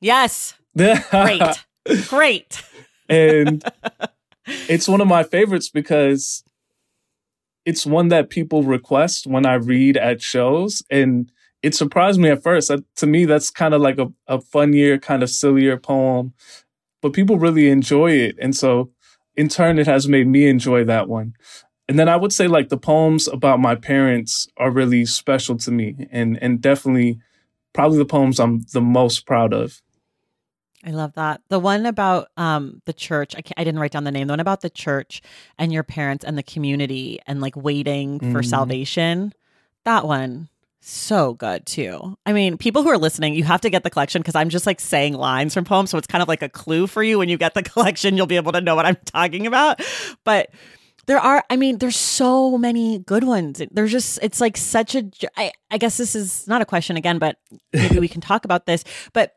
Yes. 0.00 0.54
Great. 0.76 1.64
Great. 2.08 2.62
and 3.08 3.62
it's 4.68 4.88
one 4.88 5.00
of 5.00 5.08
my 5.08 5.22
favorites 5.22 5.68
because 5.68 6.44
it's 7.64 7.86
one 7.86 8.08
that 8.08 8.30
people 8.30 8.62
request 8.62 9.26
when 9.26 9.46
I 9.46 9.54
read 9.54 9.96
at 9.96 10.20
shows. 10.20 10.82
And 10.90 11.30
it 11.62 11.74
surprised 11.74 12.20
me 12.20 12.28
at 12.28 12.42
first. 12.42 12.70
To 12.96 13.06
me, 13.06 13.24
that's 13.24 13.50
kind 13.50 13.74
of 13.74 13.80
like 13.80 13.98
a, 13.98 14.12
a 14.26 14.40
funnier, 14.40 14.98
kind 14.98 15.22
of 15.22 15.30
sillier 15.30 15.76
poem, 15.78 16.34
but 17.00 17.12
people 17.12 17.38
really 17.38 17.70
enjoy 17.70 18.12
it. 18.12 18.36
And 18.40 18.54
so 18.54 18.90
in 19.36 19.48
turn, 19.48 19.78
it 19.78 19.86
has 19.86 20.08
made 20.08 20.26
me 20.26 20.46
enjoy 20.46 20.84
that 20.84 21.08
one. 21.08 21.34
And 21.88 21.98
then 21.98 22.08
I 22.08 22.16
would 22.16 22.32
say 22.32 22.48
like 22.48 22.68
the 22.68 22.78
poems 22.78 23.28
about 23.28 23.60
my 23.60 23.74
parents 23.74 24.48
are 24.56 24.70
really 24.70 25.04
special 25.04 25.56
to 25.58 25.70
me 25.70 26.06
and, 26.10 26.38
and 26.42 26.60
definitely 26.60 27.18
probably 27.74 27.98
the 27.98 28.04
poems 28.06 28.40
I'm 28.40 28.60
the 28.72 28.80
most 28.80 29.26
proud 29.26 29.52
of. 29.52 29.82
I 30.86 30.90
love 30.90 31.14
that. 31.14 31.40
The 31.48 31.58
one 31.58 31.86
about 31.86 32.28
um 32.36 32.82
the 32.84 32.92
church, 32.92 33.34
I 33.36 33.42
I 33.56 33.64
didn't 33.64 33.80
write 33.80 33.92
down 33.92 34.04
the 34.04 34.10
name. 34.12 34.26
The 34.26 34.32
one 34.32 34.40
about 34.40 34.60
the 34.60 34.70
church 34.70 35.22
and 35.58 35.72
your 35.72 35.82
parents 35.82 36.24
and 36.24 36.36
the 36.36 36.42
community 36.42 37.20
and 37.26 37.40
like 37.40 37.56
waiting 37.56 38.18
for 38.20 38.42
Mhm. 38.42 38.46
salvation. 38.46 39.32
That 39.84 40.06
one 40.06 40.48
so 40.86 41.32
good 41.32 41.64
too. 41.64 42.18
I 42.26 42.34
mean, 42.34 42.58
people 42.58 42.82
who 42.82 42.90
are 42.90 42.98
listening, 42.98 43.32
you 43.34 43.44
have 43.44 43.62
to 43.62 43.70
get 43.70 43.84
the 43.84 43.90
collection 43.90 44.20
because 44.20 44.34
I'm 44.34 44.50
just 44.50 44.66
like 44.66 44.80
saying 44.80 45.14
lines 45.14 45.54
from 45.54 45.64
poems, 45.64 45.88
so 45.90 45.96
it's 45.96 46.06
kind 46.06 46.20
of 46.20 46.28
like 46.28 46.42
a 46.42 46.48
clue 46.50 46.86
for 46.86 47.02
you 47.02 47.18
when 47.18 47.30
you 47.30 47.38
get 47.38 47.54
the 47.54 47.62
collection, 47.72 48.16
you'll 48.18 48.26
be 48.26 48.36
able 48.36 48.52
to 48.52 48.60
know 48.60 48.74
what 48.76 48.84
I'm 48.84 48.96
talking 49.06 49.46
about. 49.46 49.80
But 50.24 50.50
there 51.06 51.18
are, 51.18 51.42
I 51.48 51.56
mean, 51.56 51.78
there's 51.78 51.96
so 51.96 52.56
many 52.58 52.98
good 52.98 53.24
ones. 53.24 53.62
There's 53.70 53.92
just, 53.92 54.18
it's 54.22 54.40
like 54.40 54.56
such 54.58 54.94
a. 54.94 55.04
I, 55.36 55.52
I 55.70 55.78
guess 55.78 55.96
this 55.96 56.14
is 56.14 56.46
not 56.48 56.60
a 56.62 56.66
question 56.66 56.96
again, 56.98 57.18
but 57.18 57.36
maybe 57.72 57.98
we 57.98 58.08
can 58.08 58.20
talk 58.20 58.44
about 58.44 58.66
this. 58.66 58.84
But 59.14 59.32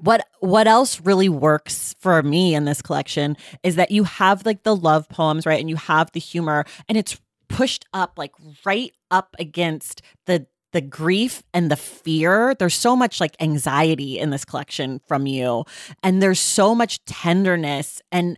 what 0.00 0.26
what 0.40 0.66
else 0.66 1.00
really 1.00 1.28
works 1.28 1.94
for 2.00 2.22
me 2.22 2.54
in 2.54 2.64
this 2.64 2.82
collection 2.82 3.36
is 3.62 3.76
that 3.76 3.90
you 3.90 4.04
have 4.04 4.44
like 4.44 4.62
the 4.64 4.74
love 4.74 5.08
poems 5.08 5.46
right 5.46 5.60
and 5.60 5.70
you 5.70 5.76
have 5.76 6.10
the 6.12 6.20
humor 6.20 6.64
and 6.88 6.98
it's 6.98 7.20
pushed 7.48 7.84
up 7.92 8.14
like 8.16 8.32
right 8.64 8.92
up 9.10 9.36
against 9.38 10.02
the 10.26 10.46
the 10.72 10.80
grief 10.82 11.42
and 11.54 11.70
the 11.70 11.76
fear. 11.76 12.54
There's 12.58 12.74
so 12.74 12.94
much 12.96 13.18
like 13.18 13.34
anxiety 13.40 14.18
in 14.18 14.28
this 14.30 14.44
collection 14.44 15.00
from 15.06 15.26
you 15.26 15.64
and 16.02 16.20
there's 16.20 16.40
so 16.40 16.74
much 16.74 17.02
tenderness 17.04 18.02
and 18.12 18.36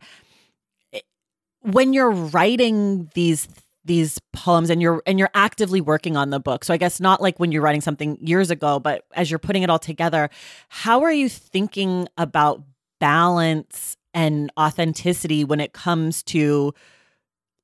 it- 0.92 1.04
when 1.62 1.92
you're 1.94 2.10
writing 2.10 3.10
these 3.14 3.48
these 3.88 4.20
poems 4.32 4.70
and 4.70 4.80
you're 4.80 5.02
and 5.06 5.18
you're 5.18 5.30
actively 5.34 5.80
working 5.80 6.16
on 6.16 6.30
the 6.30 6.38
book 6.38 6.62
so 6.62 6.72
i 6.72 6.76
guess 6.76 7.00
not 7.00 7.20
like 7.20 7.40
when 7.40 7.50
you're 7.50 7.62
writing 7.62 7.80
something 7.80 8.16
years 8.20 8.50
ago 8.50 8.78
but 8.78 9.04
as 9.14 9.30
you're 9.30 9.38
putting 9.38 9.62
it 9.62 9.70
all 9.70 9.78
together 9.78 10.30
how 10.68 11.02
are 11.02 11.12
you 11.12 11.28
thinking 11.28 12.06
about 12.16 12.62
balance 13.00 13.96
and 14.14 14.52
authenticity 14.58 15.42
when 15.42 15.58
it 15.58 15.72
comes 15.72 16.22
to 16.22 16.72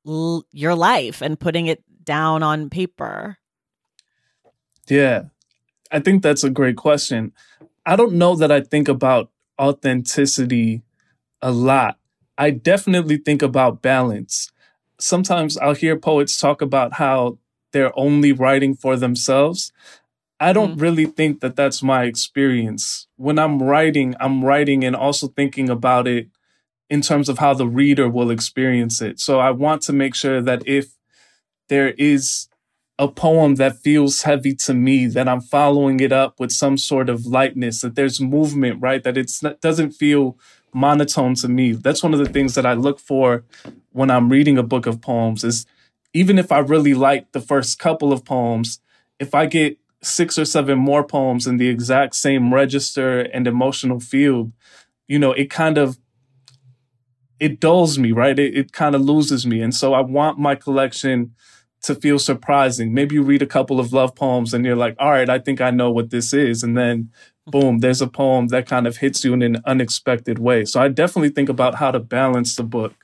l- 0.06 0.44
your 0.50 0.74
life 0.74 1.20
and 1.20 1.38
putting 1.38 1.66
it 1.66 1.84
down 2.02 2.42
on 2.42 2.68
paper 2.68 3.38
Yeah, 4.88 5.24
I 5.90 6.00
think 6.00 6.22
that's 6.22 6.44
a 6.44 6.50
great 6.50 6.76
question. 6.76 7.32
I 7.86 7.96
don't 7.96 8.14
know 8.14 8.34
that 8.36 8.50
I 8.50 8.60
think 8.60 8.88
about 8.88 9.30
authenticity 9.60 10.82
a 11.40 11.52
lot. 11.52 11.98
I 12.36 12.50
definitely 12.50 13.18
think 13.18 13.42
about 13.42 13.82
balance. 13.82 14.50
Sometimes 14.98 15.56
I'll 15.58 15.74
hear 15.74 15.98
poets 15.98 16.38
talk 16.38 16.62
about 16.62 16.94
how 16.94 17.38
they're 17.72 17.96
only 17.98 18.32
writing 18.32 18.74
for 18.74 18.96
themselves. 18.96 19.72
I 20.40 20.52
don't 20.52 20.72
mm-hmm. 20.72 20.80
really 20.80 21.06
think 21.06 21.40
that 21.40 21.56
that's 21.56 21.82
my 21.82 22.04
experience. 22.04 23.06
When 23.16 23.38
I'm 23.38 23.62
writing, 23.62 24.14
I'm 24.20 24.44
writing 24.44 24.84
and 24.84 24.96
also 24.96 25.28
thinking 25.28 25.68
about 25.68 26.06
it 26.06 26.28
in 26.90 27.00
terms 27.00 27.28
of 27.28 27.38
how 27.38 27.54
the 27.54 27.66
reader 27.66 28.08
will 28.08 28.30
experience 28.30 29.00
it. 29.00 29.20
So 29.20 29.40
I 29.40 29.50
want 29.50 29.82
to 29.82 29.92
make 29.92 30.14
sure 30.14 30.40
that 30.42 30.62
if 30.66 30.94
there 31.68 31.90
is 31.90 32.48
a 32.98 33.08
poem 33.08 33.56
that 33.56 33.78
feels 33.78 34.22
heavy 34.22 34.54
to 34.54 34.74
me, 34.74 35.06
that 35.06 35.28
I'm 35.28 35.40
following 35.40 35.98
it 36.00 36.12
up 36.12 36.38
with 36.38 36.52
some 36.52 36.78
sort 36.78 37.08
of 37.08 37.26
lightness, 37.26 37.80
that 37.80 37.96
there's 37.96 38.20
movement, 38.20 38.80
right? 38.80 39.02
That 39.02 39.16
it 39.16 39.32
doesn't 39.60 39.92
feel 39.92 40.38
monotone 40.74 41.34
to 41.36 41.48
me. 41.48 41.72
That's 41.72 42.02
one 42.02 42.12
of 42.12 42.18
the 42.18 42.28
things 42.28 42.54
that 42.54 42.66
I 42.66 42.74
look 42.74 42.98
for 42.98 43.44
when 43.92 44.10
I'm 44.10 44.28
reading 44.28 44.58
a 44.58 44.62
book 44.62 44.86
of 44.86 45.00
poems 45.00 45.44
is 45.44 45.66
even 46.12 46.38
if 46.38 46.52
I 46.52 46.58
really 46.58 46.94
like 46.94 47.32
the 47.32 47.40
first 47.40 47.78
couple 47.78 48.12
of 48.12 48.24
poems, 48.24 48.80
if 49.18 49.34
I 49.34 49.46
get 49.46 49.78
six 50.02 50.38
or 50.38 50.44
seven 50.44 50.78
more 50.78 51.04
poems 51.04 51.46
in 51.46 51.56
the 51.56 51.68
exact 51.68 52.14
same 52.14 52.52
register 52.52 53.20
and 53.20 53.46
emotional 53.46 54.00
field, 54.00 54.52
you 55.08 55.18
know, 55.18 55.32
it 55.32 55.50
kind 55.50 55.78
of 55.78 55.98
it 57.40 57.60
dulls 57.60 57.98
me, 57.98 58.12
right? 58.12 58.38
It, 58.38 58.56
it 58.56 58.72
kind 58.72 58.94
of 58.94 59.02
loses 59.02 59.46
me. 59.46 59.60
And 59.60 59.74
so 59.74 59.92
I 59.92 60.00
want 60.00 60.38
my 60.38 60.54
collection 60.54 61.34
to 61.82 61.94
feel 61.94 62.18
surprising. 62.18 62.94
Maybe 62.94 63.16
you 63.16 63.22
read 63.22 63.42
a 63.42 63.46
couple 63.46 63.78
of 63.78 63.92
love 63.92 64.14
poems 64.14 64.54
and 64.54 64.64
you're 64.64 64.76
like, 64.76 64.96
all 64.98 65.10
right, 65.10 65.28
I 65.28 65.38
think 65.38 65.60
I 65.60 65.70
know 65.70 65.90
what 65.90 66.10
this 66.10 66.32
is. 66.32 66.62
And 66.62 66.76
then 66.78 67.10
boom, 67.46 67.78
there's 67.78 68.00
a 68.00 68.06
poem 68.06 68.48
that 68.48 68.66
kind 68.66 68.86
of 68.86 68.98
hits 68.98 69.24
you 69.24 69.34
in 69.34 69.42
an 69.42 69.60
unexpected 69.64 70.38
way. 70.38 70.64
So 70.64 70.80
I 70.80 70.88
definitely 70.88 71.30
think 71.30 71.48
about 71.48 71.76
how 71.76 71.90
to 71.90 72.00
balance 72.00 72.56
the 72.56 72.62
book. 72.64 72.94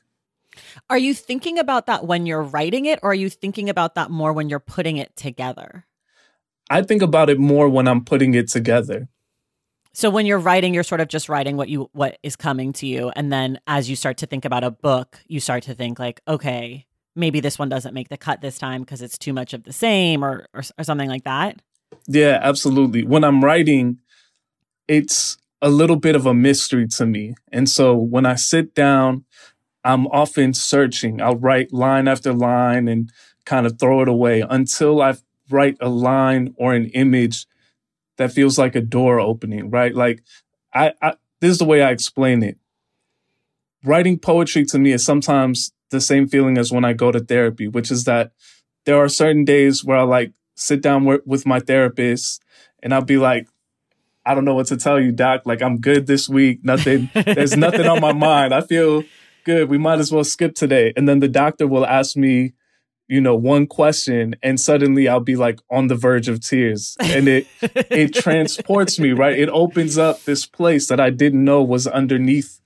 Are 0.88 0.99
you 0.99 1.14
thinking 1.14 1.59
about 1.59 1.86
that 1.86 2.07
when 2.07 2.26
you're 2.26 2.43
writing 2.43 2.86
it, 2.86 2.99
or 3.03 3.12
are 3.12 3.14
you 3.14 3.30
thinking 3.30 3.68
about 3.68 3.95
that 3.95 4.11
more 4.11 4.32
when 4.32 4.49
you're 4.49 4.59
putting 4.59 4.97
it 4.97 5.14
together? 5.16 5.86
I 6.68 6.82
think 6.82 7.03
about 7.03 7.30
it 7.30 7.38
more 7.38 7.68
when 7.68 7.88
I'm 7.88 8.05
putting 8.05 8.34
it 8.34 8.49
together. 8.49 9.09
So 9.93 10.09
when 10.09 10.24
you're 10.24 10.38
writing, 10.38 10.72
you're 10.72 10.84
sort 10.84 11.01
of 11.01 11.09
just 11.09 11.28
writing 11.28 11.57
what 11.57 11.68
you 11.68 11.91
what 11.93 12.18
is 12.22 12.36
coming 12.36 12.72
to 12.74 12.86
you, 12.86 13.11
and 13.16 13.32
then 13.32 13.61
as 13.66 13.91
you 13.91 13.97
start 13.97 14.18
to 14.18 14.26
think 14.26 14.45
about 14.45 14.64
a 14.64 14.70
book, 14.70 15.18
you 15.26 15.41
start 15.41 15.64
to 15.64 15.74
think 15.74 15.99
like, 15.99 16.20
okay, 16.28 16.86
maybe 17.16 17.41
this 17.41 17.59
one 17.59 17.68
doesn't 17.68 17.95
make 17.95 18.09
the 18.09 18.16
cut 18.16 18.41
this 18.41 18.59
time 18.59 18.82
because 18.82 19.03
it's 19.03 19.18
too 19.18 19.32
much 19.32 19.53
of 19.53 19.64
the 19.64 19.72
same, 19.72 20.24
or, 20.24 20.47
or 20.55 20.62
or 20.78 20.84
something 20.84 21.09
like 21.09 21.24
that. 21.24 21.61
Yeah, 22.07 22.38
absolutely. 22.41 23.03
When 23.03 23.24
I'm 23.24 23.45
writing, 23.45 23.99
it's 24.91 25.38
a 25.62 25.70
little 25.70 25.97
bit 25.97 26.16
of 26.16 26.26
a 26.26 26.34
mystery 26.34 26.88
to 26.88 27.07
me, 27.07 27.34
and 27.53 27.68
so 27.68 27.95
when 27.95 28.26
I 28.26 28.34
sit 28.34 28.74
down, 28.74 29.24
I'm 29.84 30.09
often 30.09 30.53
searching. 30.53 31.22
I'll 31.22 31.36
write 31.36 31.72
line 31.72 32.09
after 32.09 32.32
line 32.32 32.88
and 32.88 33.11
kind 33.47 33.66
of 33.66 33.78
throw 33.78 34.03
it 34.03 34.09
away 34.09 34.43
until 34.49 35.01
I 35.01 35.14
write 35.49 35.76
a 35.80 35.88
line 35.88 36.55
or 36.57 36.74
an 36.74 36.86
image 36.86 37.47
that 38.16 38.32
feels 38.32 38.59
like 38.59 38.74
a 38.74 38.80
door 38.80 39.20
opening, 39.20 39.70
right? 39.70 39.95
Like 39.95 40.24
I, 40.74 40.93
I 41.01 41.14
this 41.41 41.53
is 41.53 41.59
the 41.59 41.64
way 41.64 41.82
I 41.82 41.91
explain 41.91 42.43
it. 42.43 42.59
Writing 43.84 44.18
poetry 44.18 44.64
to 44.66 44.78
me 44.78 44.91
is 44.93 45.05
sometimes 45.05 45.72
the 45.91 46.01
same 46.01 46.26
feeling 46.26 46.59
as 46.59 46.72
when 46.72 46.84
I 46.84 46.95
go 46.95 47.12
to 47.12 47.20
therapy, 47.20 47.68
which 47.68 47.93
is 47.93 48.05
that 48.05 48.32
there 48.86 48.97
are 48.97 49.09
certain 49.09 49.45
days 49.45 49.84
where 49.84 49.99
I 49.99 50.03
like 50.03 50.32
sit 50.57 50.82
down 50.82 51.05
with, 51.05 51.22
with 51.24 51.47
my 51.47 51.61
therapist 51.61 52.43
and 52.82 52.93
I'll 52.93 53.05
be 53.05 53.16
like, 53.16 53.47
I 54.25 54.35
don't 54.35 54.45
know 54.45 54.55
what 54.55 54.66
to 54.66 54.77
tell 54.77 55.01
you, 55.01 55.12
doc. 55.12 55.43
Like 55.45 55.62
I'm 55.62 55.79
good 55.79 56.07
this 56.07 56.29
week. 56.29 56.64
Nothing, 56.64 57.11
there's 57.14 57.57
nothing 57.57 57.87
on 57.87 58.01
my 58.01 58.12
mind. 58.12 58.55
I 58.55 58.61
feel 58.61 59.05
good. 59.45 59.68
We 59.68 59.79
might 59.79 59.99
as 59.99 60.12
well 60.12 60.25
skip 60.25 60.55
today. 60.55 60.93
And 60.97 61.09
then 61.09 61.21
the 61.21 61.29
doctor 61.29 61.66
will 61.66 61.87
ask 61.87 62.16
me 62.16 62.53
you 63.11 63.21
know, 63.21 63.35
one 63.35 63.66
question 63.66 64.37
and 64.41 64.61
suddenly 64.61 65.09
I'll 65.09 65.18
be 65.18 65.35
like 65.35 65.59
on 65.68 65.89
the 65.89 65.97
verge 65.97 66.29
of 66.29 66.39
tears. 66.41 66.97
And 67.01 67.27
it 67.27 67.49
it 67.61 68.14
transports 68.23 69.01
me, 69.01 69.11
right? 69.11 69.37
It 69.37 69.49
opens 69.49 69.99
up 69.99 70.23
this 70.23 70.47
place 70.47 70.87
that 70.87 71.01
I 71.01 71.11
didn't 71.11 71.45
know 71.45 71.61
was 71.61 71.89
underneath 71.89 72.61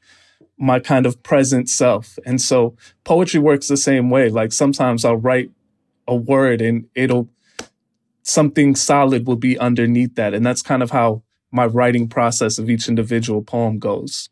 my 0.58 0.80
kind 0.80 1.06
of 1.06 1.22
present 1.22 1.70
self. 1.70 2.18
And 2.26 2.42
so 2.42 2.76
poetry 3.04 3.40
works 3.40 3.68
the 3.68 3.78
same 3.78 4.10
way. 4.10 4.28
Like 4.28 4.52
sometimes 4.52 5.02
I'll 5.06 5.16
write 5.16 5.50
a 6.06 6.14
word 6.14 6.60
and 6.60 6.88
it'll 6.94 7.30
something 8.22 8.74
solid 8.74 9.26
will 9.26 9.36
be 9.36 9.58
underneath 9.58 10.14
that. 10.16 10.34
And 10.34 10.44
that's 10.44 10.62
kind 10.62 10.82
of 10.82 10.90
how 10.90 11.22
my 11.54 11.66
writing 11.66 12.08
process 12.08 12.58
of 12.58 12.68
each 12.68 12.88
individual 12.88 13.42
poem 13.42 13.78
goes. 13.78 14.28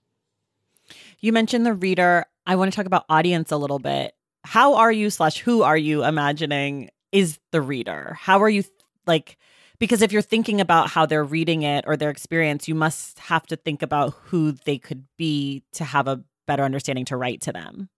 You 1.20 1.33
mentioned 1.33 1.64
the 1.64 1.75
reader. 1.75 2.27
I 2.45 2.57
want 2.57 2.73
to 2.73 2.77
talk 2.77 2.87
about 2.87 3.05
audience 3.09 3.53
a 3.53 3.57
little 3.57 3.79
bit 3.79 4.14
how 4.45 4.75
are 4.75 4.93
you 4.93 5.11
slash 5.11 5.39
who 5.39 5.62
are 5.62 5.77
you 5.77 6.05
imagining 6.05 6.91
is 7.11 7.39
the 7.51 7.61
reader? 7.61 8.16
How 8.20 8.41
are 8.43 8.49
you 8.49 8.64
like 9.07 9.37
because 9.79 10.03
if 10.03 10.12
you're 10.12 10.23
thinking 10.23 10.61
about 10.61 10.91
how 10.91 11.07
they're 11.07 11.25
reading 11.25 11.62
it 11.62 11.85
or 11.87 11.97
their 11.97 12.11
experience, 12.11 12.68
you 12.68 12.75
must 12.75 13.18
have 13.18 13.47
to 13.47 13.57
think 13.57 13.83
about 13.83 14.14
who 14.25 14.53
they 14.64 14.79
could 14.79 15.05
be 15.16 15.64
to 15.73 15.85
have 15.85 16.07
a 16.07 16.23
better 16.47 16.62
understanding 16.62 17.05
to 17.07 17.16
write 17.16 17.41
to 17.43 17.53
them. 17.53 17.89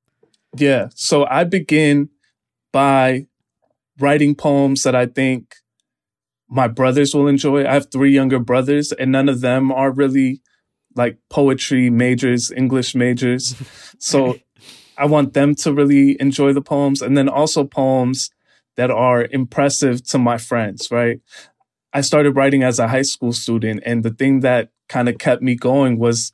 Yeah. 0.56 0.88
So 0.94 1.26
I 1.26 1.44
begin 1.44 2.08
by 2.72 3.26
writing 3.98 4.34
poems 4.34 4.82
that 4.84 4.94
I 4.94 5.06
think 5.06 5.56
my 6.48 6.68
brothers 6.68 7.14
will 7.14 7.26
enjoy. 7.26 7.66
I 7.66 7.74
have 7.74 7.90
three 7.90 8.12
younger 8.12 8.38
brothers, 8.38 8.92
and 8.92 9.12
none 9.12 9.28
of 9.28 9.40
them 9.40 9.72
are 9.72 9.90
really 9.90 10.40
like 10.94 11.18
poetry 11.30 11.90
majors, 11.90 12.50
English 12.50 12.94
majors. 12.94 13.54
So 14.00 14.36
I 14.98 15.06
want 15.06 15.32
them 15.32 15.54
to 15.56 15.72
really 15.72 16.20
enjoy 16.20 16.52
the 16.52 16.60
poems 16.60 17.00
and 17.00 17.16
then 17.16 17.28
also 17.28 17.64
poems 17.64 18.30
that 18.76 18.90
are 18.90 19.26
impressive 19.30 20.04
to 20.08 20.18
my 20.18 20.36
friends, 20.36 20.90
right? 20.90 21.20
I 21.92 22.02
started 22.02 22.36
writing 22.36 22.62
as 22.62 22.78
a 22.78 22.88
high 22.88 23.02
school 23.02 23.32
student 23.32 23.82
and 23.86 24.02
the 24.02 24.10
thing 24.10 24.40
that 24.40 24.70
kind 24.88 25.08
of 25.08 25.16
kept 25.18 25.42
me 25.42 25.54
going 25.54 25.98
was, 25.98 26.32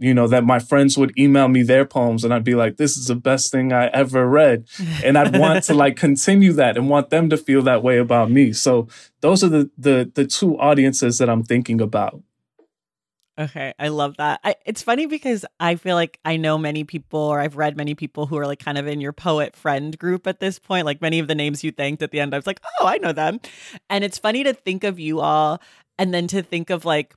you 0.00 0.14
know, 0.14 0.26
that 0.26 0.44
my 0.44 0.58
friends 0.58 0.96
would 0.96 1.16
email 1.18 1.46
me 1.46 1.62
their 1.62 1.84
poems 1.84 2.24
and 2.24 2.32
I'd 2.32 2.42
be 2.42 2.54
like, 2.54 2.78
this 2.78 2.96
is 2.96 3.08
the 3.08 3.14
best 3.14 3.52
thing 3.52 3.70
I 3.70 3.88
ever 3.88 4.26
read. 4.26 4.66
And 5.04 5.18
I'd 5.18 5.36
want 5.36 5.64
to 5.64 5.74
like 5.74 5.96
continue 6.08 6.52
that 6.54 6.78
and 6.78 6.88
want 6.88 7.10
them 7.10 7.28
to 7.28 7.36
feel 7.36 7.60
that 7.62 7.82
way 7.82 7.98
about 7.98 8.30
me. 8.30 8.54
So 8.54 8.88
those 9.20 9.44
are 9.44 9.48
the 9.48 9.70
the 9.76 10.10
the 10.14 10.26
two 10.26 10.58
audiences 10.58 11.18
that 11.18 11.28
I'm 11.28 11.44
thinking 11.44 11.82
about. 11.82 12.22
Okay, 13.38 13.72
I 13.78 13.88
love 13.88 14.16
that. 14.18 14.40
I, 14.44 14.56
it's 14.66 14.82
funny 14.82 15.06
because 15.06 15.46
I 15.58 15.76
feel 15.76 15.94
like 15.96 16.18
I 16.26 16.36
know 16.36 16.58
many 16.58 16.84
people, 16.84 17.20
or 17.20 17.40
I've 17.40 17.56
read 17.56 17.74
many 17.74 17.94
people 17.94 18.26
who 18.26 18.36
are 18.36 18.46
like 18.46 18.58
kind 18.58 18.76
of 18.76 18.86
in 18.86 19.00
your 19.00 19.12
poet 19.12 19.56
friend 19.56 19.96
group 19.98 20.26
at 20.26 20.40
this 20.40 20.58
point. 20.58 20.84
Like 20.84 21.00
many 21.00 21.20
of 21.20 21.28
the 21.28 21.34
names 21.34 21.64
you 21.64 21.72
thanked 21.72 22.02
at 22.02 22.10
the 22.10 22.20
end, 22.20 22.34
I 22.34 22.38
was 22.38 22.46
like, 22.46 22.60
oh, 22.80 22.86
I 22.86 22.98
know 22.98 23.12
them. 23.12 23.40
And 23.88 24.04
it's 24.04 24.18
funny 24.18 24.44
to 24.44 24.52
think 24.52 24.84
of 24.84 24.98
you 24.98 25.20
all 25.20 25.60
and 26.00 26.14
then 26.14 26.26
to 26.28 26.42
think 26.42 26.70
of 26.70 26.86
like 26.86 27.14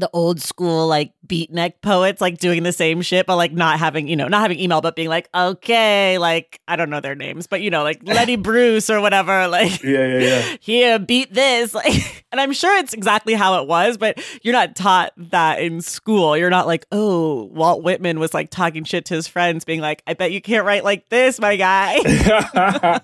the 0.00 0.10
old 0.12 0.40
school 0.40 0.86
like 0.86 1.12
beatnik 1.26 1.74
poets 1.82 2.20
like 2.20 2.38
doing 2.38 2.62
the 2.62 2.72
same 2.72 3.02
shit 3.02 3.26
but 3.26 3.36
like 3.36 3.52
not 3.52 3.78
having 3.78 4.08
you 4.08 4.16
know 4.16 4.26
not 4.26 4.42
having 4.42 4.58
email 4.58 4.80
but 4.80 4.96
being 4.96 5.08
like 5.08 5.28
okay 5.34 6.18
like 6.18 6.60
i 6.66 6.76
don't 6.76 6.90
know 6.90 7.00
their 7.00 7.14
names 7.14 7.46
but 7.46 7.60
you 7.60 7.70
know 7.70 7.82
like 7.82 8.00
letty 8.04 8.36
bruce 8.50 8.90
or 8.90 9.00
whatever 9.00 9.46
like 9.48 9.82
yeah 9.82 10.06
yeah 10.06 10.18
yeah. 10.18 10.56
Here 10.60 10.98
beat 10.98 11.32
this 11.32 11.74
like 11.74 12.24
and 12.32 12.40
i'm 12.40 12.52
sure 12.52 12.76
it's 12.78 12.92
exactly 12.92 13.34
how 13.34 13.60
it 13.62 13.68
was 13.68 13.96
but 13.96 14.20
you're 14.42 14.52
not 14.52 14.74
taught 14.74 15.12
that 15.16 15.60
in 15.60 15.80
school. 15.80 16.36
You're 16.36 16.50
not 16.50 16.66
like 16.66 16.86
oh 16.90 17.44
walt 17.52 17.82
whitman 17.82 18.18
was 18.18 18.34
like 18.34 18.50
talking 18.50 18.84
shit 18.84 19.04
to 19.06 19.14
his 19.14 19.28
friends 19.28 19.64
being 19.64 19.80
like 19.80 20.02
i 20.06 20.14
bet 20.14 20.32
you 20.32 20.40
can't 20.40 20.64
write 20.64 20.84
like 20.84 21.08
this 21.08 21.40
my 21.40 21.56
guy 21.56 23.00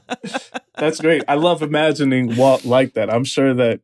that's 0.76 1.00
great. 1.00 1.24
I 1.26 1.34
love 1.34 1.62
imagining 1.62 2.36
walt 2.36 2.64
like 2.64 2.94
that. 2.94 3.12
I'm 3.12 3.24
sure 3.24 3.54
that 3.54 3.80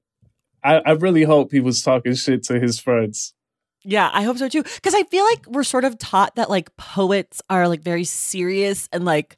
I, 0.65 0.77
I 0.77 0.91
really 0.93 1.25
hope 1.25 1.53
he 1.53 1.61
was 1.61 1.83
talking 1.83 2.15
shit 2.15 2.43
to 2.45 2.61
his 2.61 2.79
friends. 2.79 3.35
Yeah, 3.85 4.11
I 4.13 4.23
hope 4.23 4.39
so 4.39 4.49
too. 4.49 4.63
Because 4.63 4.95
I 4.95 5.03
feel 5.05 5.25
like 5.25 5.47
we're 5.47 5.65
sort 5.65 5.85
of 5.85 5.99
taught 5.99 6.37
that 6.37 6.51
like 6.51 6.77
poets 6.77 7.43
are 7.51 7.67
like 7.69 7.83
very 7.83 8.05
serious 8.05 8.89
and 8.93 9.05
like 9.05 9.37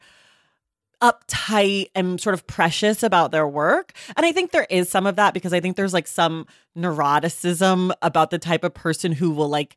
uptight 1.02 1.86
and 1.94 2.20
sort 2.20 2.34
of 2.34 2.46
precious 2.46 3.02
about 3.02 3.30
their 3.30 3.48
work. 3.48 3.92
And 4.16 4.24
I 4.24 4.32
think 4.32 4.50
there 4.50 4.66
is 4.70 4.88
some 4.88 5.06
of 5.06 5.16
that 5.16 5.34
because 5.34 5.52
I 5.52 5.60
think 5.60 5.76
there's 5.76 5.92
like 5.92 6.06
some 6.06 6.46
neuroticism 6.76 7.92
about 8.02 8.30
the 8.30 8.38
type 8.38 8.64
of 8.64 8.74
person 8.74 9.12
who 9.12 9.30
will 9.30 9.48
like 9.48 9.76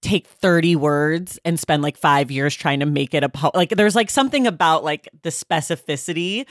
take 0.00 0.26
30 0.26 0.76
words 0.76 1.38
and 1.44 1.58
spend 1.58 1.82
like 1.82 1.96
5 1.96 2.30
years 2.30 2.54
trying 2.54 2.80
to 2.80 2.86
make 2.86 3.14
it 3.14 3.24
a 3.24 3.28
poem. 3.28 3.52
like 3.54 3.70
there's 3.70 3.96
like 3.96 4.10
something 4.10 4.46
about 4.46 4.84
like 4.84 5.08
the 5.22 5.30
specificity. 5.30 6.46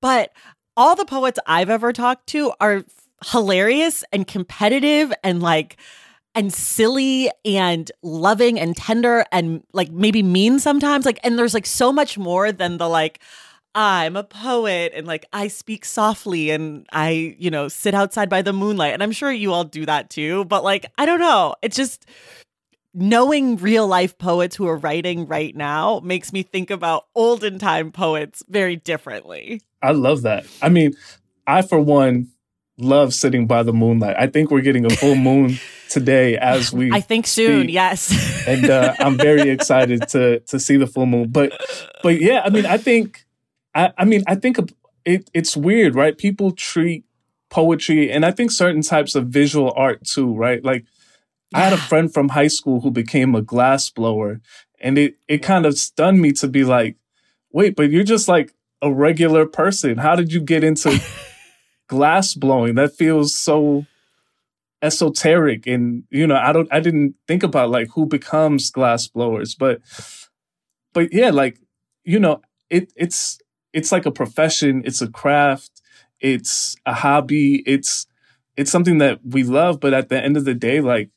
But 0.00 0.32
all 0.76 0.94
the 0.94 1.04
poets 1.04 1.38
I've 1.46 1.70
ever 1.70 1.92
talked 1.92 2.28
to 2.28 2.52
are 2.60 2.84
hilarious 3.24 4.04
and 4.12 4.26
competitive 4.26 5.12
and 5.22 5.42
like 5.42 5.76
and 6.34 6.52
silly 6.52 7.30
and 7.44 7.90
loving 8.02 8.60
and 8.60 8.76
tender 8.76 9.24
and 9.32 9.62
like 9.72 9.90
maybe 9.90 10.22
mean 10.22 10.58
sometimes 10.58 11.06
like 11.06 11.18
and 11.24 11.38
there's 11.38 11.54
like 11.54 11.66
so 11.66 11.92
much 11.92 12.18
more 12.18 12.52
than 12.52 12.76
the 12.76 12.88
like 12.88 13.20
I'm 13.76 14.16
a 14.16 14.24
poet 14.24 14.92
and 14.94 15.06
like 15.06 15.26
I 15.34 15.48
speak 15.48 15.84
softly 15.84 16.48
and 16.48 16.86
I, 16.92 17.36
you 17.38 17.50
know, 17.50 17.68
sit 17.68 17.92
outside 17.92 18.30
by 18.30 18.40
the 18.40 18.54
moonlight. 18.54 18.94
And 18.94 19.02
I'm 19.02 19.12
sure 19.12 19.30
you 19.30 19.52
all 19.52 19.64
do 19.64 19.84
that 19.84 20.08
too. 20.08 20.46
But 20.46 20.64
like, 20.64 20.86
I 20.96 21.04
don't 21.04 21.20
know. 21.20 21.54
It's 21.60 21.76
just 21.76 22.06
knowing 22.94 23.58
real 23.58 23.86
life 23.86 24.16
poets 24.16 24.56
who 24.56 24.66
are 24.66 24.78
writing 24.78 25.26
right 25.26 25.54
now 25.54 26.00
makes 26.02 26.32
me 26.32 26.42
think 26.42 26.70
about 26.70 27.04
olden 27.14 27.58
time 27.58 27.92
poets 27.92 28.42
very 28.48 28.76
differently. 28.76 29.60
I 29.82 29.92
love 29.92 30.22
that. 30.22 30.46
I 30.62 30.70
mean, 30.70 30.94
I 31.46 31.60
for 31.60 31.78
one 31.78 32.28
love 32.78 33.14
sitting 33.14 33.46
by 33.46 33.62
the 33.62 33.72
moonlight. 33.72 34.16
I 34.18 34.26
think 34.26 34.50
we're 34.50 34.60
getting 34.60 34.84
a 34.84 34.90
full 34.90 35.14
moon 35.14 35.58
today 35.88 36.36
as 36.36 36.72
we 36.72 36.92
I 36.92 37.00
think 37.00 37.26
soon, 37.26 37.64
speak. 37.64 37.74
yes. 37.74 38.44
and 38.48 38.68
uh, 38.68 38.94
I'm 38.98 39.16
very 39.16 39.50
excited 39.50 40.08
to 40.08 40.40
to 40.40 40.58
see 40.60 40.76
the 40.76 40.86
full 40.86 41.06
moon. 41.06 41.28
But 41.30 41.52
but 42.02 42.20
yeah, 42.20 42.42
I 42.44 42.50
mean, 42.50 42.66
I 42.66 42.78
think 42.78 43.24
I, 43.74 43.92
I 43.96 44.04
mean, 44.04 44.22
I 44.26 44.34
think 44.34 44.58
it, 45.04 45.30
it's 45.32 45.56
weird, 45.56 45.94
right? 45.94 46.16
People 46.16 46.52
treat 46.52 47.04
poetry 47.48 48.10
and 48.10 48.26
I 48.26 48.32
think 48.32 48.50
certain 48.50 48.82
types 48.82 49.14
of 49.14 49.28
visual 49.28 49.72
art 49.76 50.04
too, 50.04 50.34
right? 50.34 50.64
Like 50.64 50.84
I 51.54 51.60
had 51.60 51.72
a 51.72 51.78
friend 51.78 52.12
from 52.12 52.30
high 52.30 52.48
school 52.48 52.80
who 52.80 52.90
became 52.90 53.34
a 53.34 53.42
glass 53.42 53.88
blower, 53.90 54.40
and 54.80 54.98
it 54.98 55.16
it 55.28 55.38
kind 55.38 55.64
of 55.64 55.78
stunned 55.78 56.20
me 56.20 56.32
to 56.32 56.48
be 56.48 56.64
like, 56.64 56.96
wait, 57.52 57.76
but 57.76 57.90
you're 57.90 58.04
just 58.04 58.28
like 58.28 58.52
a 58.82 58.92
regular 58.92 59.46
person. 59.46 59.96
How 59.98 60.16
did 60.16 60.32
you 60.32 60.40
get 60.40 60.64
into 60.64 61.00
glass 61.88 62.34
blowing? 62.34 62.74
That 62.76 62.94
feels 62.94 63.34
so 63.34 63.86
esoteric 64.82 65.66
and 65.66 66.04
you 66.10 66.26
know 66.26 66.36
i 66.36 66.52
don't 66.52 66.68
i 66.70 66.78
didn't 66.78 67.14
think 67.26 67.42
about 67.42 67.70
like 67.70 67.88
who 67.94 68.04
becomes 68.04 68.70
glass 68.70 69.08
blowers 69.08 69.54
but 69.54 69.80
but 70.92 71.12
yeah 71.12 71.30
like 71.30 71.58
you 72.04 72.18
know 72.18 72.40
it 72.70 72.92
it's 72.96 73.38
it's 73.72 73.92
like 73.92 74.06
a 74.06 74.10
profession. 74.10 74.82
It's 74.86 75.02
a 75.02 75.08
craft. 75.10 75.82
It's 76.18 76.76
a 76.86 76.94
hobby. 76.94 77.62
It's 77.66 78.06
it's 78.56 78.70
something 78.70 78.98
that 78.98 79.20
we 79.22 79.42
love 79.44 79.80
but 79.80 79.92
at 79.92 80.08
the 80.08 80.18
end 80.22 80.36
of 80.38 80.46
the 80.46 80.54
day 80.54 80.80
like 80.80 81.10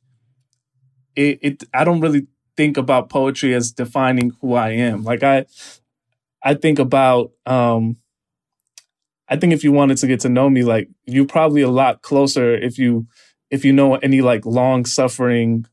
it, 1.15 1.39
it 1.41 1.63
i 1.73 1.83
don't 1.83 2.01
really 2.01 2.27
think 2.57 2.77
about 2.77 3.09
poetry 3.09 3.53
as 3.53 3.71
defining 3.71 4.31
who 4.41 4.53
i 4.53 4.69
am. 4.71 5.03
Like 5.03 5.23
i 5.23 5.45
i 6.43 6.53
think 6.53 6.79
about 6.79 7.31
um 7.45 7.97
i 9.29 9.35
think 9.35 9.53
if 9.53 9.63
you 9.63 9.71
wanted 9.71 9.97
to 9.97 10.07
get 10.07 10.19
to 10.19 10.29
know 10.29 10.49
me 10.49 10.63
like 10.63 10.89
you're 11.05 11.25
probably 11.25 11.61
a 11.61 11.69
lot 11.69 12.01
closer 12.01 12.53
if 12.53 12.77
you 12.77 13.07
if 13.49 13.63
you 13.65 13.73
know 13.73 13.95
any 13.95 14.21
like 14.21 14.45
long 14.45 14.85
suffering 14.85 15.65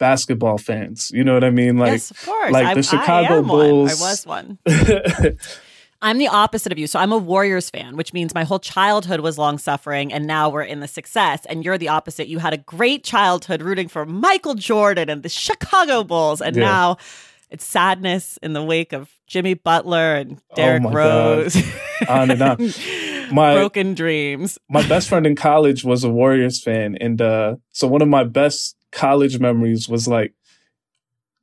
basketball 0.00 0.58
fans. 0.58 1.12
You 1.14 1.22
know 1.22 1.34
what 1.34 1.44
I 1.44 1.50
mean? 1.50 1.76
Like, 1.76 1.92
yes, 1.92 2.10
of 2.10 2.24
course. 2.24 2.50
like 2.52 2.66
I'm, 2.66 2.76
the 2.76 2.82
Chicago 2.82 3.38
I 3.38 3.42
Bulls. 3.42 4.00
One. 4.00 4.08
I 4.08 4.10
was 4.10 4.26
one. 4.26 5.36
I'm 6.02 6.16
the 6.16 6.28
opposite 6.28 6.72
of 6.72 6.78
you. 6.78 6.86
So 6.86 6.98
I'm 6.98 7.12
a 7.12 7.18
Warriors 7.18 7.68
fan, 7.68 7.96
which 7.96 8.14
means 8.14 8.34
my 8.34 8.42
whole 8.42 8.58
childhood 8.58 9.20
was 9.20 9.36
long 9.36 9.58
suffering 9.58 10.10
and 10.12 10.26
now 10.26 10.48
we're 10.48 10.62
in 10.62 10.80
the 10.80 10.88
success. 10.88 11.44
And 11.46 11.62
you're 11.62 11.76
the 11.76 11.88
opposite. 11.88 12.26
You 12.26 12.38
had 12.38 12.54
a 12.54 12.56
great 12.56 13.04
childhood 13.04 13.60
rooting 13.60 13.86
for 13.88 14.06
Michael 14.06 14.54
Jordan 14.54 15.10
and 15.10 15.22
the 15.22 15.28
Chicago 15.28 16.02
Bulls. 16.02 16.40
And 16.40 16.56
Yeah. 16.56 16.62
now 16.62 16.96
it's 17.50 17.66
sadness 17.66 18.38
in 18.42 18.54
the 18.54 18.62
wake 18.64 18.94
of 18.94 19.10
Jimmy 19.30 19.54
Butler 19.54 20.16
and 20.16 20.40
Derrick 20.56 20.82
Oh 20.84 20.90
Rose. 20.90 21.56
On 22.08 22.32
and 22.32 22.42
on. 22.42 22.58
My 23.32 23.54
Broken 23.54 23.94
dreams. 23.94 24.58
my 24.68 24.86
best 24.88 25.08
friend 25.08 25.24
in 25.24 25.36
college 25.36 25.84
was 25.84 26.02
a 26.02 26.10
Warriors 26.10 26.60
fan, 26.60 26.96
and 27.00 27.22
uh, 27.22 27.56
so 27.70 27.86
one 27.86 28.02
of 28.02 28.08
my 28.08 28.24
best 28.24 28.74
college 28.90 29.38
memories 29.38 29.88
was 29.88 30.08
like 30.08 30.34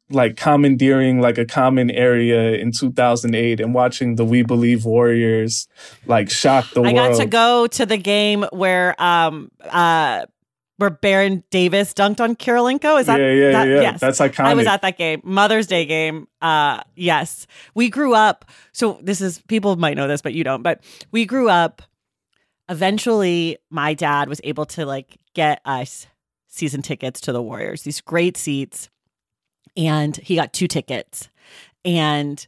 like 0.10 0.36
commandeering 0.36 1.22
like 1.22 1.38
a 1.38 1.46
common 1.46 1.90
area 1.90 2.56
in 2.56 2.74
2008 2.74 3.62
and 3.62 3.74
watching 3.74 4.16
the 4.16 4.26
We 4.26 4.42
Believe 4.42 4.84
Warriors 4.84 5.70
like 6.06 6.30
shock 6.30 6.70
the 6.72 6.82
I 6.82 6.92
world. 6.92 7.00
I 7.00 7.10
got 7.12 7.18
to 7.20 7.26
go 7.26 7.68
to 7.68 7.86
the 7.86 7.98
game 7.98 8.46
where 8.52 9.02
um 9.02 9.50
uh 9.62 10.26
where 10.78 10.89
Baron 10.89 11.43
Davis 11.49 11.93
dunked 11.93 12.19
on 12.19 12.36
Kirilenko. 12.36 12.99
Is 12.99 13.07
that 13.07 13.19
yeah, 13.19 13.32
yeah, 13.32 13.51
that, 13.51 13.67
yeah. 13.67 13.82
Yes. 13.82 13.99
That's 13.99 14.19
iconic. 14.19 14.45
I 14.45 14.53
was 14.53 14.67
at 14.67 14.82
that 14.84 14.97
game, 14.97 15.21
Mother's 15.23 15.67
Day 15.67 15.86
game. 15.86 16.28
Uh, 16.41 16.82
yes, 16.95 17.47
we 17.75 17.89
grew 17.89 18.13
up. 18.13 18.45
So 18.71 18.99
this 19.01 19.21
is 19.21 19.41
people 19.47 19.75
might 19.75 19.97
know 19.97 20.07
this, 20.07 20.21
but 20.21 20.34
you 20.34 20.43
don't. 20.43 20.63
But 20.63 20.84
we 21.11 21.25
grew 21.25 21.49
up. 21.49 21.82
Eventually, 22.69 23.57
my 23.69 23.93
dad 23.93 24.30
was 24.30 24.41
able 24.43 24.65
to 24.67 24.86
like 24.86 25.17
get 25.34 25.61
us 25.65 26.07
season 26.47 26.82
tickets 26.82 27.21
to 27.21 27.32
the 27.32 27.41
Warriors. 27.41 27.84
These 27.84 28.01
great 28.01 28.38
seats, 28.38 28.89
and 29.75 30.15
he 30.17 30.36
got 30.36 30.53
two 30.53 30.67
tickets. 30.67 31.30
And 31.86 32.45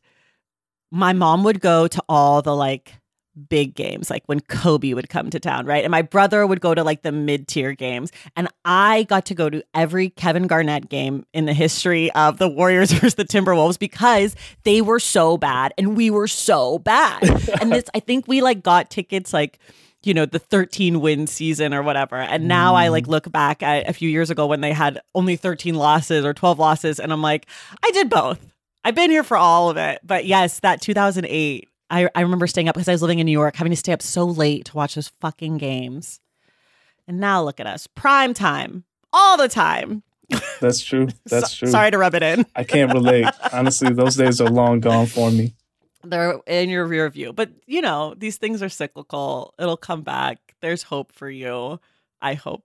my 0.91 1.13
mom 1.13 1.43
would 1.45 1.61
go 1.61 1.87
to 1.87 2.03
all 2.09 2.41
the 2.41 2.55
like 2.55 2.98
big 3.47 3.75
games, 3.75 4.09
like 4.09 4.23
when 4.25 4.39
Kobe 4.39 4.93
would 4.93 5.09
come 5.09 5.29
to 5.29 5.39
town, 5.39 5.65
right? 5.65 5.83
And 5.83 5.91
my 5.91 6.01
brother 6.01 6.45
would 6.45 6.61
go 6.61 6.73
to 6.75 6.83
like 6.83 7.01
the 7.01 7.11
mid 7.11 7.47
tier 7.47 7.73
games. 7.73 8.11
And 8.35 8.47
I 8.65 9.03
got 9.03 9.25
to 9.27 9.35
go 9.35 9.49
to 9.49 9.63
every 9.73 10.09
Kevin 10.09 10.47
Garnett 10.47 10.89
game 10.89 11.25
in 11.33 11.45
the 11.45 11.53
history 11.53 12.11
of 12.11 12.37
the 12.37 12.49
Warriors 12.49 12.91
versus 12.93 13.15
the 13.15 13.25
Timberwolves 13.25 13.79
because 13.79 14.35
they 14.63 14.81
were 14.81 14.99
so 14.99 15.37
bad 15.37 15.73
and 15.77 15.95
we 15.95 16.09
were 16.09 16.27
so 16.27 16.79
bad. 16.79 17.23
and 17.61 17.71
this, 17.71 17.85
I 17.93 17.99
think 17.99 18.27
we 18.27 18.41
like 18.41 18.63
got 18.63 18.89
tickets 18.89 19.33
like, 19.33 19.59
you 20.03 20.13
know, 20.13 20.25
the 20.25 20.39
13 20.39 21.01
win 21.01 21.27
season 21.27 21.73
or 21.73 21.83
whatever. 21.83 22.15
And 22.15 22.47
now 22.47 22.75
I 22.75 22.87
like 22.87 23.05
mm. 23.05 23.09
look 23.09 23.31
back 23.31 23.61
at 23.61 23.89
a 23.89 23.93
few 23.93 24.09
years 24.09 24.29
ago 24.29 24.47
when 24.47 24.61
they 24.61 24.71
had 24.71 25.01
only 25.13 25.35
13 25.35 25.75
losses 25.75 26.25
or 26.25 26.33
12 26.33 26.57
losses. 26.59 26.99
And 26.99 27.11
I'm 27.11 27.21
like, 27.21 27.47
I 27.83 27.91
did 27.91 28.09
both. 28.09 28.39
I've 28.83 28.95
been 28.95 29.11
here 29.11 29.23
for 29.23 29.37
all 29.37 29.69
of 29.69 29.77
it. 29.77 29.99
But 30.03 30.25
yes, 30.25 30.59
that 30.61 30.81
2008, 30.81 31.68
I, 31.89 32.09
I 32.15 32.21
remember 32.21 32.47
staying 32.47 32.69
up 32.69 32.75
because 32.75 32.87
I 32.87 32.91
was 32.91 33.01
living 33.01 33.19
in 33.19 33.25
New 33.25 33.31
York, 33.31 33.55
having 33.55 33.71
to 33.71 33.75
stay 33.77 33.91
up 33.93 34.01
so 34.01 34.25
late 34.25 34.65
to 34.65 34.75
watch 34.77 34.95
those 34.95 35.11
fucking 35.21 35.57
games. 35.57 36.19
And 37.07 37.19
now 37.19 37.43
look 37.43 37.59
at 37.59 37.65
us, 37.67 37.87
prime 37.87 38.33
time, 38.33 38.83
all 39.11 39.37
the 39.37 39.47
time. 39.47 40.03
That's 40.61 40.81
true. 40.81 41.07
That's 41.25 41.51
So- 41.51 41.59
true. 41.65 41.67
Sorry 41.71 41.89
to 41.91 41.97
rub 41.97 42.13
it 42.15 42.21
in. 42.23 42.45
I 42.55 42.63
can't 42.63 42.93
relate. 42.93 43.25
Honestly, 43.53 43.91
those 43.93 44.15
days 44.15 44.39
are 44.39 44.49
long 44.49 44.79
gone 44.79 45.07
for 45.07 45.31
me. 45.31 45.55
They're 46.03 46.39
in 46.47 46.69
your 46.69 46.85
rear 46.85 47.09
view. 47.09 47.33
But, 47.33 47.49
you 47.65 47.81
know, 47.81 48.13
these 48.15 48.37
things 48.37 48.61
are 48.63 48.69
cyclical. 48.69 49.53
It'll 49.59 49.75
come 49.75 50.01
back. 50.03 50.37
There's 50.61 50.83
hope 50.83 51.11
for 51.11 51.29
you. 51.29 51.79
I 52.21 52.35
hope. 52.35 52.63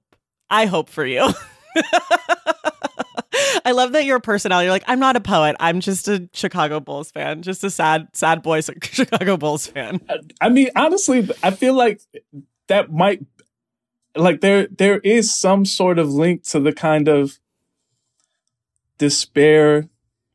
I 0.50 0.66
hope 0.66 0.88
for 0.90 1.04
you. 1.06 1.30
I 3.64 3.72
love 3.72 3.92
that 3.92 4.04
your 4.04 4.20
personality. 4.20 4.66
You're 4.66 4.72
like, 4.72 4.84
I'm 4.86 5.00
not 5.00 5.16
a 5.16 5.20
poet. 5.20 5.56
I'm 5.60 5.80
just 5.80 6.08
a 6.08 6.28
Chicago 6.32 6.80
Bulls 6.80 7.10
fan, 7.10 7.42
just 7.42 7.64
a 7.64 7.70
sad, 7.70 8.08
sad 8.12 8.42
boy 8.42 8.60
Chicago 8.82 9.36
Bulls 9.36 9.66
fan. 9.66 10.00
I 10.40 10.48
mean, 10.48 10.70
honestly, 10.76 11.28
I 11.42 11.50
feel 11.50 11.74
like 11.74 12.00
that 12.68 12.92
might 12.92 13.24
like 14.16 14.40
there 14.40 14.68
there 14.68 14.98
is 14.98 15.32
some 15.34 15.64
sort 15.64 15.98
of 15.98 16.12
link 16.12 16.44
to 16.44 16.60
the 16.60 16.72
kind 16.72 17.08
of 17.08 17.38
despair, 18.98 19.88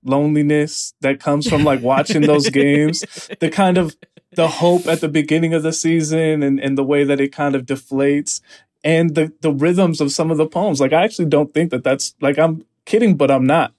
loneliness 0.03 0.93
that 1.01 1.19
comes 1.19 1.47
from 1.47 1.63
like 1.63 1.81
watching 1.81 2.21
those 2.21 2.49
games. 2.51 3.03
The 3.39 3.49
kind 3.49 3.77
of 3.77 3.95
the 4.33 4.47
hope 4.47 4.85
at 4.87 5.01
the 5.01 5.09
beginning 5.09 5.53
of 5.53 5.63
the 5.63 5.73
season 5.73 6.43
and, 6.43 6.59
and 6.59 6.77
the 6.77 6.83
way 6.83 7.03
that 7.03 7.19
it 7.19 7.29
kind 7.29 7.55
of 7.55 7.65
deflates 7.65 8.41
and 8.83 9.15
the 9.15 9.33
the 9.41 9.51
rhythms 9.51 10.01
of 10.01 10.11
some 10.11 10.31
of 10.31 10.37
the 10.37 10.47
poems. 10.47 10.79
Like 10.79 10.93
I 10.93 11.03
actually 11.03 11.29
don't 11.29 11.53
think 11.53 11.71
that 11.71 11.83
that's 11.83 12.15
like 12.21 12.37
I'm 12.37 12.63
kidding, 12.85 13.15
but 13.15 13.31
I'm 13.31 13.45
not. 13.45 13.73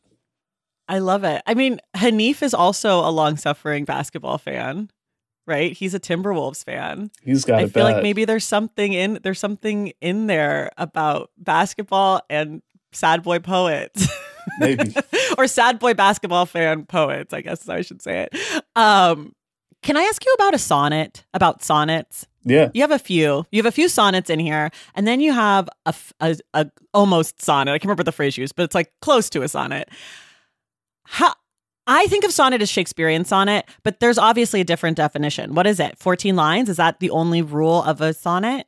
I 0.88 0.98
love 0.98 1.22
it. 1.22 1.42
I 1.46 1.55
mean, 1.55 1.80
Hanif 1.96 2.42
is 2.42 2.53
also 2.53 2.98
a 3.01 3.11
long 3.11 3.36
suffering 3.36 3.84
basketball 3.84 4.38
fan, 4.38 4.90
right? 5.46 5.72
He's 5.72 5.94
a 5.94 6.01
Timberwolves 6.01 6.64
fan. 6.64 7.12
He's 7.22 7.44
got 7.44 7.61
I 7.61 7.66
feel 7.66 7.84
bad. 7.84 7.94
like 7.94 8.03
maybe 8.03 8.24
there's 8.24 8.44
something 8.44 8.92
in 8.92 9.20
there's 9.22 9.38
something 9.38 9.92
in 10.01 10.26
there 10.26 10.70
about 10.76 11.30
basketball 11.38 12.22
and 12.28 12.61
sad 12.92 13.22
boy 13.22 13.38
poets. 13.38 14.09
Maybe. 14.59 14.94
or 15.38 15.46
sad 15.46 15.78
boy 15.78 15.94
basketball 15.94 16.46
fan 16.46 16.86
poets, 16.86 17.32
I 17.32 17.40
guess 17.40 17.68
I 17.68 17.82
should 17.82 18.03
say 18.03 18.26
it. 18.30 18.62
Um, 18.74 19.32
can 19.82 19.96
I 19.96 20.03
ask 20.03 20.24
you 20.24 20.32
about 20.34 20.55
a 20.55 20.59
sonnet, 20.59 21.24
about 21.34 21.62
sonnets? 21.62 22.26
Yeah. 22.45 22.70
You 22.74 22.80
have 22.82 22.91
a 22.91 22.99
few. 22.99 23.45
You 23.51 23.59
have 23.59 23.66
a 23.66 23.72
few 23.72 23.88
sonnets 23.88 24.30
in 24.30 24.38
here, 24.38 24.70
and 24.95 25.07
then 25.07 25.20
you 25.20 25.32
have 25.32 25.68
a, 25.86 25.95
a 26.55 26.70
almost 26.95 27.43
sonnet. 27.43 27.72
I 27.72 27.78
can't 27.78 27.86
remember 27.86 28.05
the 28.05 28.12
phrase 28.12 28.38
used, 28.38 28.57
but 28.57 28.62
it's 28.62 28.74
like 28.74 28.93
close 29.03 29.28
to 29.30 29.43
a 29.43 29.49
sonnet. 29.49 29.88
How 31.05 31.34
I 31.86 32.07
think 32.07 32.24
of 32.24 32.32
sonnet 32.32 32.62
as 32.62 32.70
Shakespearean 32.70 33.24
sonnet, 33.24 33.66
but 33.82 34.01
there's 34.01 34.18
obviously 34.18 34.61
a 34.61 34.64
different 34.64 34.97
definition. 34.97 35.55
What 35.55 35.66
is 35.66 35.80
it? 35.80 35.99
14 35.99 36.36
lines? 36.36 36.68
Is 36.68 36.76
that 36.76 37.01
the 37.01 37.11
only 37.11 37.43
rule 37.43 37.82
of 37.82 38.01
a 38.01 38.14
sonnet? 38.14 38.66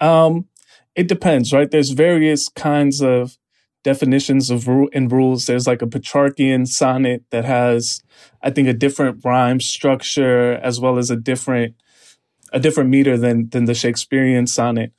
Um, 0.00 0.48
it 0.96 1.08
depends, 1.08 1.52
right? 1.52 1.70
There's 1.70 1.90
various 1.90 2.48
kinds 2.48 3.02
of 3.02 3.36
definitions 3.84 4.50
of 4.50 4.66
ru- 4.66 4.88
and 4.92 5.10
rules. 5.10 5.46
There's 5.46 5.66
like 5.66 5.82
a 5.82 5.86
Petrarchian 5.86 6.66
sonnet 6.66 7.24
that 7.30 7.44
has, 7.44 8.02
I 8.42 8.50
think, 8.50 8.68
a 8.68 8.72
different 8.72 9.24
rhyme 9.24 9.60
structure 9.60 10.54
as 10.54 10.80
well 10.80 10.98
as 10.98 11.10
a 11.10 11.16
different 11.16 11.74
a 12.52 12.60
different 12.60 12.90
meter 12.90 13.16
than 13.16 13.48
than 13.50 13.64
the 13.64 13.74
Shakespearean 13.74 14.46
sonnet. 14.46 14.92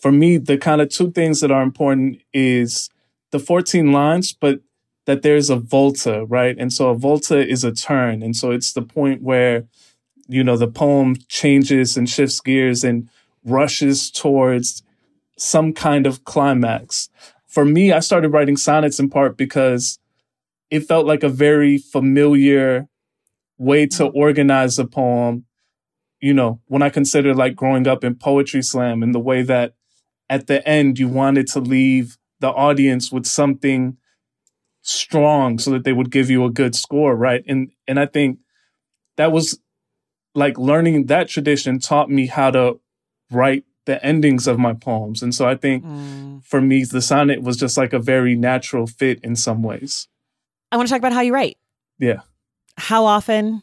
For 0.00 0.12
me, 0.12 0.36
the 0.36 0.58
kind 0.58 0.80
of 0.80 0.90
two 0.90 1.10
things 1.10 1.40
that 1.40 1.50
are 1.50 1.62
important 1.62 2.20
is 2.32 2.90
the 3.30 3.38
14 3.38 3.92
lines, 3.92 4.32
but 4.32 4.60
that 5.06 5.22
there's 5.22 5.50
a 5.50 5.56
volta, 5.56 6.24
right? 6.26 6.56
And 6.58 6.72
so 6.72 6.90
a 6.90 6.94
volta 6.94 7.46
is 7.46 7.64
a 7.64 7.72
turn. 7.72 8.22
And 8.22 8.36
so 8.36 8.50
it's 8.50 8.72
the 8.72 8.82
point 8.82 9.22
where, 9.22 9.64
you 10.28 10.44
know, 10.44 10.56
the 10.56 10.68
poem 10.68 11.16
changes 11.28 11.96
and 11.96 12.10
shifts 12.10 12.40
gears 12.40 12.84
and 12.84 13.08
rushes 13.44 14.10
towards 14.10 14.82
some 15.38 15.72
kind 15.72 16.06
of 16.06 16.24
climax. 16.24 17.08
for 17.46 17.64
me, 17.64 17.90
I 17.90 18.00
started 18.00 18.30
writing 18.34 18.58
sonnets 18.58 18.98
in 18.98 19.08
part 19.08 19.38
because 19.38 19.98
it 20.70 20.80
felt 20.80 21.06
like 21.06 21.22
a 21.22 21.28
very 21.28 21.78
familiar 21.78 22.88
way 23.56 23.86
to 23.86 24.06
organize 24.06 24.78
a 24.78 24.84
poem. 24.84 25.46
You 26.26 26.34
know, 26.34 26.60
when 26.66 26.82
I 26.82 26.90
consider 26.90 27.34
like 27.34 27.54
growing 27.54 27.86
up 27.86 28.02
in 28.02 28.16
poetry 28.16 28.62
slam 28.62 29.02
and 29.02 29.14
the 29.14 29.20
way 29.20 29.42
that 29.42 29.74
at 30.28 30.48
the 30.48 30.66
end 30.68 30.98
you 30.98 31.08
wanted 31.08 31.46
to 31.48 31.60
leave 31.60 32.18
the 32.40 32.48
audience 32.48 33.12
with 33.12 33.26
something 33.26 33.96
strong 34.82 35.58
so 35.58 35.70
that 35.70 35.84
they 35.84 35.92
would 35.92 36.10
give 36.10 36.28
you 36.28 36.44
a 36.44 36.50
good 36.50 36.74
score, 36.74 37.14
right? 37.14 37.44
And 37.46 37.70
and 37.86 38.00
I 38.00 38.06
think 38.06 38.38
that 39.16 39.30
was 39.30 39.60
like 40.34 40.58
learning 40.58 41.06
that 41.06 41.28
tradition 41.28 41.78
taught 41.78 42.10
me 42.10 42.26
how 42.26 42.50
to 42.50 42.80
write 43.30 43.64
the 43.86 44.04
endings 44.04 44.46
of 44.46 44.58
my 44.58 44.74
poems. 44.74 45.22
And 45.22 45.34
so 45.34 45.48
I 45.48 45.54
think 45.54 45.84
mm. 45.84 46.44
for 46.44 46.60
me, 46.60 46.84
the 46.84 47.00
sonnet 47.00 47.42
was 47.42 47.56
just 47.56 47.76
like 47.76 47.92
a 47.92 47.98
very 47.98 48.34
natural 48.34 48.86
fit 48.86 49.20
in 49.22 49.36
some 49.36 49.62
ways. 49.62 50.08
I 50.70 50.76
want 50.76 50.88
to 50.88 50.92
talk 50.92 50.98
about 50.98 51.12
how 51.12 51.20
you 51.20 51.32
write. 51.32 51.56
Yeah. 51.98 52.20
How 52.76 53.04
often? 53.04 53.62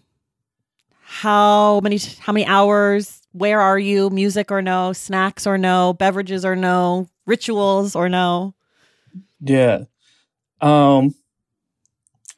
How 1.22 1.80
many 1.82 2.00
how 2.20 2.34
many 2.34 2.46
hours? 2.48 3.22
Where 3.34 3.62
are 3.62 3.78
you? 3.78 4.10
Music 4.10 4.52
or 4.52 4.64
no? 4.64 4.94
Snacks 4.94 5.46
or 5.46 5.60
no? 5.60 5.94
Beverages 5.94 6.44
or 6.44 6.56
no? 6.56 7.08
Rituals 7.28 7.96
or 7.96 8.10
no? 8.10 8.56
Yeah. 9.40 9.84
Um 10.60 11.14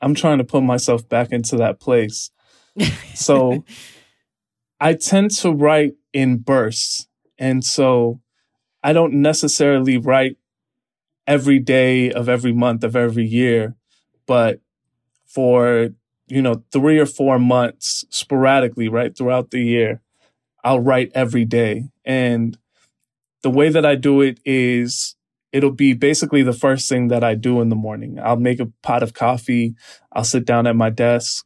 I'm 0.01 0.13
trying 0.13 0.39
to 0.39 0.43
put 0.43 0.61
myself 0.61 1.07
back 1.07 1.31
into 1.31 1.55
that 1.57 1.79
place. 1.79 2.31
So 3.15 3.63
I 4.81 4.93
tend 4.93 5.31
to 5.37 5.51
write 5.51 5.93
in 6.11 6.39
bursts. 6.39 7.07
And 7.39 7.63
so 7.63 8.19
I 8.83 8.91
don't 8.91 9.13
necessarily 9.13 9.97
write 9.97 10.37
every 11.25 11.59
day 11.59 12.11
of 12.11 12.27
every 12.27 12.51
month 12.51 12.83
of 12.83 12.95
every 12.95 13.25
year, 13.25 13.77
but 14.27 14.59
for, 15.25 15.91
you 16.27 16.41
know, 16.41 16.63
three 16.71 16.99
or 16.99 17.05
four 17.05 17.39
months 17.39 18.05
sporadically, 18.09 18.87
right, 18.87 19.15
throughout 19.15 19.51
the 19.51 19.61
year, 19.61 20.01
I'll 20.63 20.79
write 20.79 21.11
every 21.13 21.45
day. 21.45 21.89
And 22.03 22.57
the 23.43 23.49
way 23.49 23.69
that 23.69 23.85
I 23.85 23.95
do 23.95 24.21
it 24.21 24.39
is 24.43 25.15
it'll 25.51 25.71
be 25.71 25.93
basically 25.93 26.43
the 26.43 26.53
first 26.53 26.89
thing 26.89 27.07
that 27.07 27.23
I 27.23 27.35
do 27.35 27.61
in 27.61 27.69
the 27.69 27.75
morning. 27.75 28.19
I'll 28.21 28.35
make 28.35 28.59
a 28.59 28.65
pot 28.81 29.03
of 29.03 29.13
coffee. 29.13 29.75
I'll 30.11 30.23
sit 30.23 30.45
down 30.45 30.67
at 30.67 30.75
my 30.75 30.89
desk, 30.89 31.45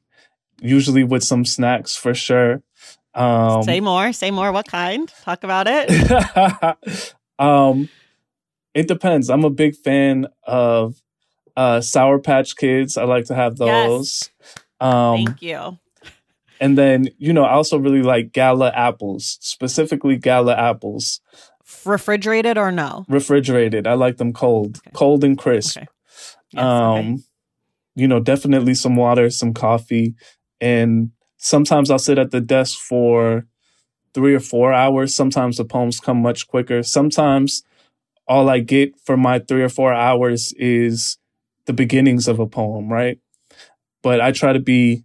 usually 0.62 1.04
with 1.04 1.24
some 1.24 1.46
snacks 1.46 1.96
for 1.96 2.14
sure. 2.14 2.64
Um, 3.14 3.64
say 3.64 3.82
more. 3.82 4.14
Say 4.14 4.32
more. 4.32 4.52
What 4.52 4.68
kind? 4.68 5.12
Talk 5.24 5.44
about 5.44 5.68
it. 5.70 7.14
um, 7.40 7.90
it 8.74 8.88
depends. 8.88 9.30
I'm 9.30 9.44
a 9.44 9.50
big 9.50 9.76
fan 9.76 10.28
of 10.44 11.02
uh, 11.56 11.82
Sour 11.82 12.20
Patch 12.20 12.56
Kids. 12.56 12.98
I 12.98 13.04
like 13.04 13.26
to 13.26 13.36
have 13.36 13.58
those. 13.58 14.32
Yes. 14.40 14.60
Um, 14.80 15.26
Thank 15.26 15.42
you. 15.42 15.78
And 16.60 16.78
then, 16.78 17.10
you 17.18 17.32
know, 17.32 17.44
I 17.44 17.52
also 17.52 17.78
really 17.78 18.02
like 18.02 18.34
Gala 18.34 18.72
apples, 18.72 19.38
specifically 19.42 20.18
Gala 20.18 20.56
apples. 20.56 21.22
Refrigerated 21.86 22.58
or 22.58 22.72
no? 22.72 23.06
Refrigerated. 23.08 23.88
I 23.88 23.94
like 23.94 24.18
them 24.18 24.34
cold, 24.34 24.78
okay. 24.78 24.92
cold 24.94 25.24
and 25.24 25.38
crisp. 25.38 25.78
Okay. 25.78 25.88
Yes, 26.52 26.64
um, 26.64 26.98
okay. 26.98 27.18
you 27.96 28.08
know, 28.08 28.20
definitely 28.20 28.74
some 28.74 28.96
water, 28.96 29.30
some 29.30 29.54
coffee, 29.54 30.16
and 30.60 31.12
sometimes 31.38 31.90
I'll 31.90 32.00
sit 32.00 32.18
at 32.18 32.32
the 32.32 32.42
desk 32.42 32.78
for 32.78 33.46
three 34.14 34.34
or 34.34 34.40
four 34.40 34.74
hours. 34.74 35.16
Sometimes 35.16 35.58
the 35.58 35.66
poems 35.66 36.00
come 36.00 36.22
much 36.22 36.48
quicker. 36.48 36.84
Sometimes 36.84 37.64
all 38.28 38.50
I 38.50 38.60
get 38.60 39.00
for 39.00 39.16
my 39.16 39.40
three 39.40 39.64
or 39.64 39.70
four 39.70 39.94
hours 39.94 40.54
is 40.58 41.18
the 41.66 41.74
beginnings 41.74 42.28
of 42.28 42.40
a 42.40 42.48
poem, 42.48 42.92
right? 42.92 43.20
But 44.02 44.22
I 44.22 44.32
try 44.32 44.54
to 44.54 44.60
be, 44.60 45.04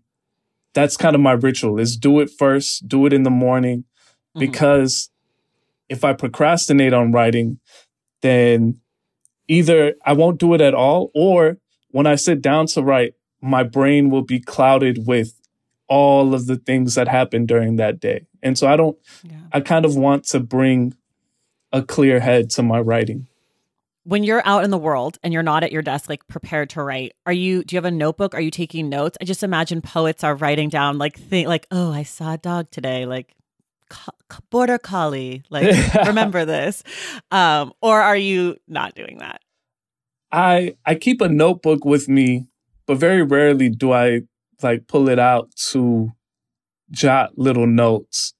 that's 0.72 0.96
kind 0.96 1.14
of 1.14 1.20
my 1.20 1.32
ritual 1.32 1.78
is 1.78 1.96
do 1.96 2.20
it 2.20 2.30
first, 2.30 2.88
do 2.88 3.06
it 3.06 3.12
in 3.12 3.22
the 3.22 3.30
morning, 3.30 3.80
mm-hmm. 3.80 4.40
because 4.40 5.10
if 5.88 6.04
I 6.04 6.12
procrastinate 6.12 6.92
on 6.92 7.12
writing, 7.12 7.58
then 8.22 8.80
either 9.48 9.94
I 10.04 10.12
won't 10.14 10.40
do 10.40 10.54
it 10.54 10.60
at 10.60 10.74
all, 10.74 11.10
or 11.14 11.58
when 11.90 12.06
I 12.06 12.14
sit 12.14 12.40
down 12.40 12.66
to 12.68 12.82
write, 12.82 13.14
my 13.40 13.62
brain 13.62 14.10
will 14.10 14.22
be 14.22 14.40
clouded 14.40 15.06
with 15.06 15.38
all 15.86 16.34
of 16.34 16.46
the 16.46 16.56
things 16.56 16.94
that 16.94 17.08
happened 17.08 17.46
during 17.46 17.76
that 17.76 18.00
day. 18.00 18.26
And 18.42 18.58
so 18.58 18.66
I 18.66 18.76
don't, 18.76 18.96
yeah. 19.22 19.36
I 19.52 19.60
kind 19.60 19.84
of 19.84 19.96
want 19.96 20.24
to 20.28 20.40
bring 20.40 20.94
a 21.70 21.82
clear 21.82 22.20
head 22.20 22.50
to 22.50 22.62
my 22.62 22.80
writing. 22.80 23.26
When 24.04 24.22
you're 24.22 24.42
out 24.46 24.64
in 24.64 24.70
the 24.70 24.78
world 24.78 25.18
and 25.22 25.32
you're 25.32 25.42
not 25.42 25.64
at 25.64 25.72
your 25.72 25.82
desk, 25.82 26.08
like 26.08 26.26
prepared 26.28 26.70
to 26.70 26.82
write, 26.82 27.12
are 27.24 27.32
you, 27.32 27.64
do 27.64 27.74
you 27.74 27.78
have 27.78 27.86
a 27.86 27.90
notebook? 27.90 28.34
Are 28.34 28.40
you 28.40 28.50
taking 28.50 28.88
notes? 28.88 29.16
I 29.20 29.24
just 29.24 29.42
imagine 29.42 29.80
poets 29.80 30.22
are 30.22 30.34
writing 30.34 30.68
down 30.68 30.98
like, 30.98 31.18
think 31.18 31.48
like, 31.48 31.66
oh, 31.70 31.90
I 31.90 32.02
saw 32.02 32.34
a 32.34 32.38
dog 32.38 32.70
today, 32.70 33.06
like 33.06 33.34
border 34.50 34.78
collie, 34.78 35.42
like, 35.48 35.74
remember 36.06 36.44
this. 36.44 36.82
Um, 37.30 37.72
or 37.80 38.00
are 38.00 38.16
you 38.16 38.56
not 38.68 38.94
doing 38.94 39.18
that? 39.18 39.40
I, 40.30 40.76
I 40.84 40.96
keep 40.96 41.20
a 41.20 41.28
notebook 41.28 41.84
with 41.84 42.08
me, 42.08 42.48
but 42.86 42.98
very 42.98 43.22
rarely 43.22 43.70
do 43.70 43.92
I 43.92 44.22
like 44.62 44.86
pull 44.86 45.08
it 45.08 45.18
out 45.18 45.50
to 45.70 46.12
jot 46.90 47.38
little 47.38 47.66
notes. 47.66 48.34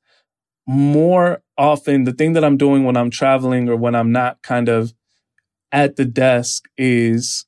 More 0.67 1.43
often, 1.57 2.05
the 2.05 2.13
thing 2.13 2.33
that 2.33 2.45
I'm 2.45 2.57
doing 2.57 2.85
when 2.85 2.97
I'm 2.97 3.11
traveling 3.11 3.69
or 3.69 3.77
when 3.77 3.95
I'm 3.95 4.13
not 4.13 4.43
kind 4.43 4.69
of 4.69 4.95
at 5.75 5.97
the 5.97 6.05
desk 6.05 6.67
is 6.79 7.47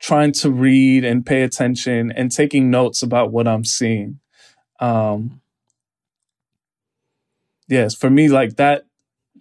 trying 0.00 0.30
to 0.30 0.50
read 0.50 1.04
and 1.04 1.26
pay 1.26 1.42
attention 1.42 2.12
and 2.12 2.30
taking 2.30 2.70
notes 2.70 3.02
about 3.02 3.32
what 3.32 3.48
I'm 3.48 3.64
seeing. 3.64 4.20
Um, 4.78 5.40
yes, 7.68 7.96
for 7.96 8.08
me, 8.08 8.28
like 8.28 8.56
that, 8.56 8.84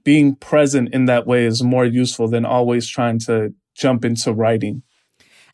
being 0.04 0.36
present 0.36 0.94
in 0.94 1.06
that 1.06 1.28
way 1.28 1.46
is 1.46 1.62
more 1.62 1.86
useful 1.86 2.28
than 2.28 2.44
always 2.44 2.88
trying 2.88 3.20
to 3.20 3.54
jump 3.76 4.04
into 4.04 4.34
writing. 4.34 4.82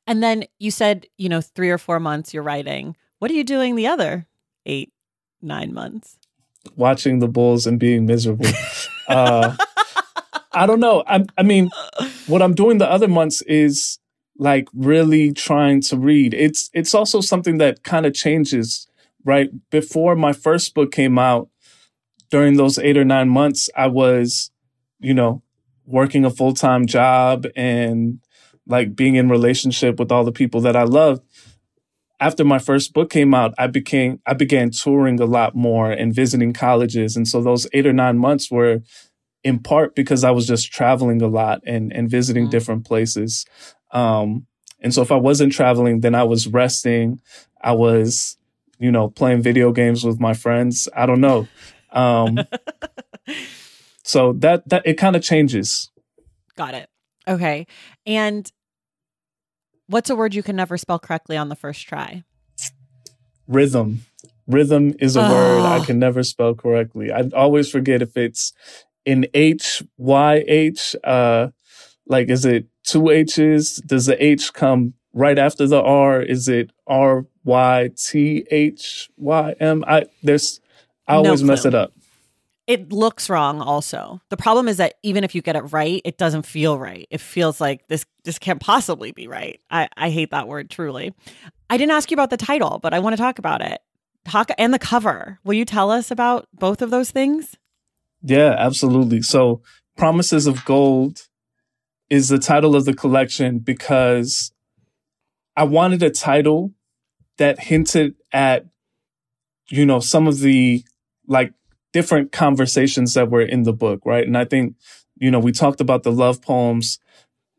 And 0.08 0.24
then 0.24 0.46
you 0.58 0.72
said, 0.72 1.06
you 1.18 1.28
know, 1.28 1.42
three 1.42 1.70
or 1.70 1.78
four 1.78 2.00
months 2.00 2.34
you're 2.34 2.44
writing. 2.44 2.96
What 3.20 3.30
are 3.30 3.36
you 3.36 3.44
doing 3.44 3.76
the 3.76 3.88
other 3.88 4.26
eight, 4.66 4.94
nine 5.42 5.74
months? 5.74 6.18
Watching 6.78 7.20
the 7.20 7.28
Bulls 7.28 7.68
and 7.68 7.78
being 7.78 8.06
miserable. 8.06 8.48
uh, 9.10 9.58
I 10.52 10.66
don't 10.66 10.80
know. 10.80 11.04
I, 11.08 11.26
I 11.38 11.44
mean, 11.44 11.70
what 12.28 12.42
I'm 12.42 12.54
doing 12.56 12.78
the 12.78 12.90
other 12.90 13.08
months 13.08 13.42
is 13.44 14.00
like 14.38 14.68
really 14.74 15.32
trying 15.34 15.82
to 15.82 15.98
read. 15.98 16.34
It's 16.34 16.70
it's 16.74 16.94
also 16.94 17.22
something 17.22 17.58
that 17.60 17.84
kind 17.84 18.06
of 18.06 18.14
changes, 18.14 18.88
right? 19.24 19.50
Before 19.70 20.16
my 20.16 20.34
first 20.34 20.74
book 20.74 20.92
came 20.92 21.20
out, 21.20 21.50
during 22.32 22.58
those 22.58 22.80
eight 22.80 22.98
or 22.98 23.06
nine 23.06 23.30
months, 23.30 23.70
I 23.76 23.88
was, 23.88 24.52
you 25.00 25.14
know, 25.14 25.44
working 25.86 26.26
a 26.26 26.30
full 26.30 26.54
time 26.54 26.86
job 26.86 27.46
and 27.56 28.20
like 28.66 28.96
being 28.96 29.16
in 29.16 29.30
relationship 29.30 30.00
with 30.00 30.12
all 30.12 30.24
the 30.24 30.32
people 30.32 30.62
that 30.62 30.76
I 30.76 30.84
loved 30.84 31.24
after 32.20 32.44
my 32.44 32.60
first 32.60 32.94
book 32.94 33.10
came 33.10 33.34
out, 33.34 33.54
I 33.58 33.68
became 33.68 34.20
I 34.26 34.34
began 34.34 34.72
touring 34.72 35.20
a 35.20 35.26
lot 35.26 35.56
more 35.56 35.92
and 35.92 36.14
visiting 36.14 36.54
colleges. 36.54 37.16
And 37.16 37.28
so 37.28 37.42
those 37.42 37.68
eight 37.74 37.88
or 37.88 37.94
nine 37.94 38.18
months 38.18 38.52
were 38.52 38.82
in 39.44 39.60
part 39.60 39.96
because 39.96 40.24
I 40.24 40.32
was 40.32 40.48
just 40.48 40.72
traveling 40.72 41.22
a 41.22 41.28
lot 41.28 41.62
and 41.66 41.94
and 41.94 42.10
visiting 42.10 42.46
mm-hmm. 42.46 42.52
different 42.52 42.86
places. 42.86 43.46
Um, 43.92 44.48
and 44.80 44.94
so 44.94 45.02
if 45.02 45.12
I 45.12 45.18
wasn't 45.18 45.54
traveling, 45.54 46.02
then 46.02 46.16
I 46.16 46.24
was 46.24 46.48
resting. 46.48 47.22
I 47.62 47.74
was, 47.74 48.38
you 48.80 48.92
know, 48.92 49.10
playing 49.10 49.42
video 49.42 49.72
games 49.72 50.04
with 50.04 50.20
my 50.20 50.34
friends. 50.34 50.88
I 50.96 51.06
don't 51.06 51.22
know. 51.22 51.48
Um, 51.92 52.40
so 54.04 54.34
that 54.34 54.68
that 54.70 54.84
it 54.86 54.96
kind 54.96 55.16
of 55.16 55.24
changes. 55.24 55.92
Got 56.56 56.74
it. 56.74 56.90
Okay. 57.28 57.68
And 58.06 58.52
What's 59.90 60.12
a 60.12 60.16
word 60.16 60.36
you 60.36 60.44
can 60.44 60.56
never 60.56 60.78
spell 60.78 61.00
correctly 61.00 61.36
on 61.36 61.50
the 61.50 61.56
first 61.56 61.88
try? 61.88 62.24
Rhythm. 63.48 64.06
Rhythm 64.46 64.94
is 65.00 65.16
a 65.16 65.26
oh. 65.26 65.32
word 65.32 65.62
I 65.62 65.84
can 65.84 65.98
never 65.98 66.22
spell 66.22 66.54
correctly. 66.54 67.12
I 67.12 67.24
always 67.36 67.72
forget 67.72 68.04
if 68.04 68.16
it's 68.16 68.54
in 69.10 69.26
H 69.34 69.84
Y 69.98 70.44
H. 70.48 70.96
Uh, 71.04 71.50
like, 72.06 72.30
is 72.30 72.46
it 72.46 72.68
two 72.84 73.10
H's? 73.10 73.78
Does 73.78 74.06
the 74.06 74.24
H 74.24 74.54
come 74.54 74.94
right 75.14 75.40
after 75.40 75.66
the 75.68 75.82
R? 75.82 76.22
Is 76.22 76.48
it 76.48 76.72
R 76.86 77.26
Y 77.44 77.90
T 77.98 78.46
H 78.52 79.10
Y 79.18 79.56
M? 79.60 79.84
I 79.88 80.06
there's 80.22 80.60
I 81.08 81.16
always 81.16 81.44
mess 81.44 81.66
it 81.66 81.74
up 81.74 81.94
it 82.68 82.94
looks 82.94 83.32
wrong 83.32 83.62
also 83.62 84.22
the 84.30 84.38
problem 84.38 84.68
is 84.68 84.78
that 84.78 84.94
even 85.02 85.24
if 85.24 85.34
you 85.34 85.42
get 85.42 85.56
it 85.56 85.62
right 85.74 86.04
it 86.06 86.20
doesn't 86.20 86.46
feel 86.46 86.78
right 86.78 87.08
it 87.10 87.20
feels 87.20 87.60
like 87.60 87.88
this 87.88 88.06
this 88.26 88.38
can't 88.38 88.62
possibly 88.62 89.12
be 89.12 89.28
right 89.28 89.60
i 89.72 89.90
i 89.98 90.12
hate 90.12 90.30
that 90.30 90.48
word 90.48 90.70
truly 90.70 91.12
i 91.72 91.78
didn't 91.78 91.92
ask 91.92 92.12
you 92.12 92.16
about 92.16 92.30
the 92.30 92.38
title 92.38 92.78
but 92.78 92.94
i 92.94 93.00
want 93.00 93.14
to 93.14 93.18
talk 93.18 93.40
about 93.40 93.62
it 93.62 93.82
talk 94.24 94.52
and 94.60 94.72
the 94.72 94.78
cover 94.78 95.40
will 95.44 95.56
you 95.56 95.66
tell 95.66 95.90
us 95.90 96.12
about 96.12 96.48
both 96.54 96.84
of 96.84 96.92
those 96.92 97.10
things 97.10 97.58
yeah 98.22 98.56
absolutely 98.58 99.22
so 99.22 99.62
promises 99.98 100.48
of 100.48 100.64
gold 100.66 101.28
is 102.10 102.30
the 102.30 102.40
title 102.40 102.76
of 102.76 102.86
the 102.86 102.94
collection 102.94 103.60
because 103.60 104.52
I 105.56 105.64
wanted 105.64 106.02
a 106.04 106.10
title 106.10 106.74
that 107.38 107.60
hinted 107.60 108.16
at, 108.32 108.66
you 109.70 109.86
know, 109.86 110.00
some 110.00 110.28
of 110.28 110.40
the 110.40 110.84
like 111.28 111.54
different 111.94 112.32
conversations 112.32 113.14
that 113.14 113.30
were 113.30 113.42
in 113.42 113.64
the 113.64 113.74
book, 113.74 114.02
right? 114.06 114.26
And 114.26 114.38
I 114.38 114.46
think, 114.46 114.76
you 115.18 115.30
know, 115.30 115.40
we 115.40 115.52
talked 115.52 115.82
about 115.82 116.04
the 116.04 116.12
love 116.12 116.42
poems. 116.42 117.00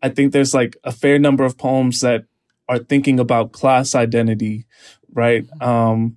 I 0.03 0.09
think 0.09 0.33
there's 0.33 0.55
like 0.55 0.77
a 0.83 0.93
fair 0.93 1.19
number 1.19 1.45
of 1.45 1.59
poems 1.59 2.01
that 2.01 2.25
are 2.69 2.79
thinking 2.79 3.21
about 3.21 3.53
class 3.53 3.95
identity, 3.95 4.67
right? 5.13 5.47
Um, 5.61 6.17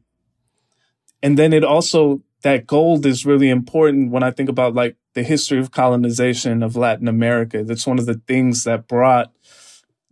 and 1.21 1.37
then 1.37 1.53
it 1.53 1.63
also, 1.63 2.21
that 2.43 2.67
gold 2.67 3.05
is 3.05 3.25
really 3.25 3.49
important 3.49 4.11
when 4.11 4.21
I 4.21 4.31
think 4.31 4.49
about 4.49 4.75
like 4.75 4.95
the 5.15 5.23
history 5.23 5.59
of 5.59 5.71
colonization 5.71 6.61
of 6.61 6.75
Latin 6.75 7.07
America. 7.07 7.63
That's 7.63 7.87
one 7.87 7.99
of 7.99 8.05
the 8.05 8.21
things 8.27 8.65
that 8.65 8.87
brought, 8.87 9.31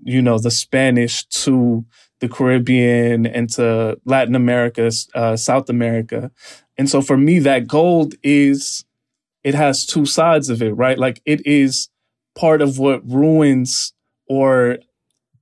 you 0.03 0.21
know, 0.21 0.39
the 0.39 0.51
Spanish 0.51 1.25
to 1.27 1.85
the 2.19 2.29
Caribbean 2.29 3.25
and 3.25 3.49
to 3.51 3.99
Latin 4.05 4.35
America, 4.35 4.91
uh, 5.13 5.35
South 5.35 5.69
America. 5.69 6.31
And 6.77 6.89
so 6.89 7.01
for 7.01 7.17
me, 7.17 7.39
that 7.39 7.67
gold 7.67 8.15
is, 8.23 8.85
it 9.43 9.55
has 9.55 9.85
two 9.85 10.05
sides 10.05 10.49
of 10.49 10.61
it, 10.61 10.71
right? 10.71 10.97
Like 10.97 11.21
it 11.25 11.45
is 11.45 11.89
part 12.35 12.61
of 12.61 12.79
what 12.79 13.01
ruins 13.09 13.93
or 14.27 14.77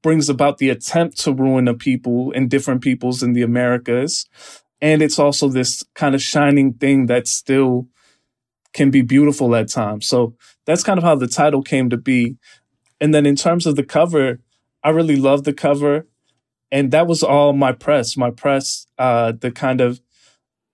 brings 0.01 0.29
about 0.29 0.57
the 0.57 0.69
attempt 0.69 1.19
to 1.19 1.33
ruin 1.33 1.67
a 1.67 1.73
people 1.73 2.31
and 2.33 2.49
different 2.49 2.81
peoples 2.81 3.21
in 3.21 3.33
the 3.33 3.41
Americas. 3.41 4.25
And 4.81 5.01
it's 5.01 5.19
also 5.19 5.49
this 5.49 5.83
kind 5.95 6.15
of 6.15 6.21
shining 6.21 6.73
thing 6.73 7.07
that 7.07 7.27
still 7.27 7.87
can 8.73 8.91
be 8.91 9.01
beautiful 9.01 9.55
at 9.55 9.69
times. 9.69 10.07
So 10.07 10.35
that's 10.65 10.83
kind 10.83 10.97
of 10.97 11.03
how 11.03 11.15
the 11.15 11.27
title 11.27 11.63
came 11.63 11.89
to 11.89 11.97
be. 11.97 12.37
And 13.01 13.13
then 13.13 13.25
in 13.25 13.35
terms 13.35 13.65
of 13.65 13.75
the 13.75 13.83
cover, 13.83 14.39
I 14.83 14.89
really 14.89 15.15
love 15.15 15.43
the 15.43 15.53
cover. 15.53 16.07
And 16.71 16.91
that 16.91 17.07
was 17.07 17.23
all 17.23 17.53
my 17.53 17.71
press. 17.71 18.15
My 18.15 18.31
press, 18.31 18.85
uh, 18.97 19.33
the 19.39 19.51
kind 19.51 19.81
of 19.81 20.01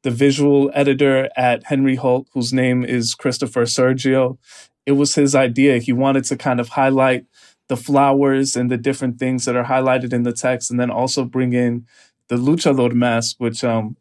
the 0.04 0.12
visual 0.12 0.70
editor 0.74 1.30
at 1.36 1.64
Henry 1.64 1.96
Holt, 1.96 2.28
whose 2.34 2.54
name 2.54 2.84
is 2.84 3.16
Christopher 3.16 3.64
Sergio. 3.64 4.38
It 4.86 4.92
was 4.92 5.16
his 5.16 5.34
idea. 5.34 5.80
He 5.80 5.94
wanted 5.94 6.26
to 6.26 6.38
kind 6.38 6.60
of 6.60 6.70
highlight 6.70 7.26
the 7.70 7.78
flowers 7.78 8.56
and 8.56 8.70
the 8.70 8.78
different 8.78 9.18
things 9.18 9.46
that 9.46 9.56
are 9.56 9.64
highlighted 9.64 10.14
in 10.14 10.22
the 10.22 10.32
text, 10.34 10.70
and 10.70 10.80
then 10.80 10.92
also 10.92 11.26
bring 11.26 11.54
in 11.54 11.88
the 12.28 12.36
Lucha 12.36 12.74
luchador 12.74 12.94
mask, 12.94 13.36
which 13.40 13.64
um 13.64 13.98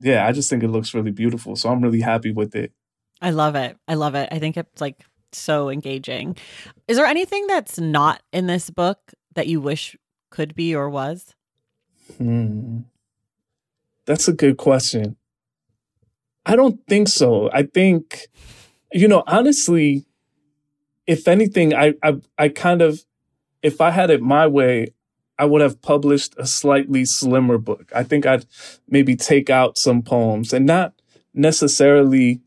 yeah, 0.00 0.26
I 0.26 0.32
just 0.32 0.48
think 0.48 0.62
it 0.62 0.68
looks 0.68 0.94
really 0.94 1.10
beautiful. 1.10 1.56
So 1.56 1.68
I'm 1.68 1.82
really 1.82 2.00
happy 2.00 2.30
with 2.30 2.54
it. 2.54 2.72
I 3.20 3.30
love 3.30 3.56
it. 3.56 3.76
I 3.88 3.94
love 3.94 4.14
it. 4.14 4.28
I 4.30 4.38
think 4.38 4.56
it's 4.56 4.80
like 4.80 5.04
so 5.32 5.68
engaging. 5.70 6.36
Is 6.86 6.96
there 6.96 7.06
anything 7.06 7.46
that's 7.46 7.78
not 7.78 8.22
in 8.32 8.46
this 8.46 8.70
book 8.70 8.98
that 9.34 9.48
you 9.48 9.60
wish 9.60 9.96
could 10.30 10.54
be 10.54 10.74
or 10.74 10.88
was? 10.88 11.34
Hmm. 12.16 12.80
That's 14.06 14.28
a 14.28 14.32
good 14.32 14.56
question. 14.56 15.16
I 16.46 16.56
don't 16.56 16.80
think 16.88 17.08
so. 17.08 17.50
I 17.52 17.64
think, 17.64 18.28
you 18.92 19.06
know, 19.06 19.22
honestly, 19.26 20.06
if 21.06 21.28
anything, 21.28 21.74
I, 21.74 21.94
I, 22.02 22.16
I 22.38 22.48
kind 22.48 22.80
of, 22.80 23.04
if 23.62 23.80
I 23.80 23.90
had 23.90 24.08
it 24.08 24.22
my 24.22 24.46
way, 24.46 24.94
I 25.38 25.44
would 25.44 25.60
have 25.60 25.80
published 25.80 26.34
a 26.36 26.46
slightly 26.46 27.04
slimmer 27.04 27.58
book. 27.58 27.92
I 27.94 28.02
think 28.02 28.26
I'd 28.26 28.46
maybe 28.88 29.14
take 29.14 29.48
out 29.50 29.78
some 29.78 30.02
poems 30.02 30.52
and 30.52 30.66
not 30.66 30.94
necessarily 31.32 32.40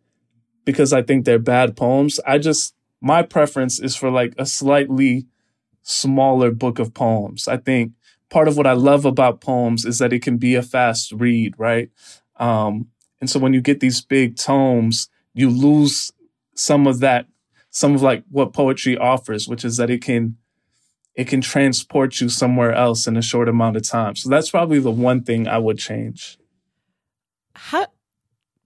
because 0.65 0.93
I 0.93 1.01
think 1.01 1.25
they're 1.25 1.39
bad 1.39 1.75
poems. 1.75 2.19
I 2.27 2.37
just, 2.37 2.75
my 3.01 3.23
preference 3.23 3.79
is 3.79 3.95
for 3.95 4.11
like 4.11 4.33
a 4.37 4.45
slightly 4.45 5.27
smaller 5.83 6.51
book 6.51 6.79
of 6.79 6.93
poems. 6.93 7.47
I 7.47 7.57
think 7.57 7.93
part 8.29 8.47
of 8.47 8.57
what 8.57 8.67
I 8.67 8.73
love 8.73 9.05
about 9.05 9.41
poems 9.41 9.85
is 9.85 9.97
that 9.99 10.13
it 10.13 10.21
can 10.21 10.37
be 10.37 10.55
a 10.55 10.61
fast 10.61 11.11
read, 11.11 11.55
right? 11.57 11.89
Um, 12.37 12.87
and 13.19 13.29
so 13.29 13.39
when 13.39 13.53
you 13.53 13.61
get 13.61 13.79
these 13.79 14.01
big 14.01 14.35
tomes, 14.35 15.09
you 15.33 15.49
lose 15.49 16.11
some 16.55 16.87
of 16.87 16.99
that, 16.99 17.27
some 17.69 17.95
of 17.95 18.01
like 18.01 18.23
what 18.29 18.53
poetry 18.53 18.97
offers, 18.97 19.47
which 19.47 19.63
is 19.63 19.77
that 19.77 19.89
it 19.89 20.01
can, 20.01 20.37
it 21.15 21.27
can 21.27 21.41
transport 21.41 22.21
you 22.21 22.29
somewhere 22.29 22.73
else 22.73 23.07
in 23.07 23.17
a 23.17 23.21
short 23.21 23.49
amount 23.49 23.77
of 23.77 23.83
time. 23.87 24.15
So 24.15 24.29
that's 24.29 24.49
probably 24.49 24.79
the 24.79 24.91
one 24.91 25.23
thing 25.23 25.47
I 25.47 25.57
would 25.57 25.77
change. 25.77 26.37
How 27.53 27.87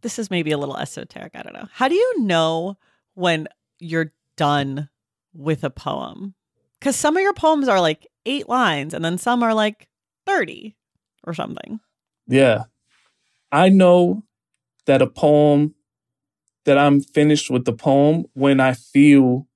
this 0.02 0.20
is 0.20 0.30
maybe 0.30 0.52
a 0.52 0.58
little 0.58 0.78
esoteric. 0.78 1.32
I 1.34 1.42
don't 1.42 1.56
know. 1.56 1.68
How 1.72 1.88
do 1.88 1.96
you 1.96 2.22
know 2.22 2.78
when 3.16 3.48
you're 3.80 4.14
done 4.36 4.90
with 5.34 5.64
a 5.64 5.72
poem? 5.72 6.36
Because 6.80 6.96
some 6.96 7.18
of 7.18 7.24
your 7.24 7.34
poems 7.34 7.68
are 7.68 7.82
like 7.82 8.08
eight 8.26 8.48
lines 8.48 8.94
and 8.94 9.04
then 9.04 9.18
some 9.18 9.42
are 9.42 9.54
like 9.54 9.88
30 10.28 10.76
or 11.24 11.34
something. 11.34 11.80
Yeah. 12.28 12.66
I 13.52 13.70
know 13.70 14.24
that 14.86 15.02
a 15.02 15.08
poem, 15.08 15.74
that 16.66 16.78
I'm 16.78 17.00
finished 17.00 17.50
with 17.50 17.66
the 17.66 17.74
poem 17.74 18.26
when 18.34 18.60
I 18.60 18.74
feel 18.74 19.48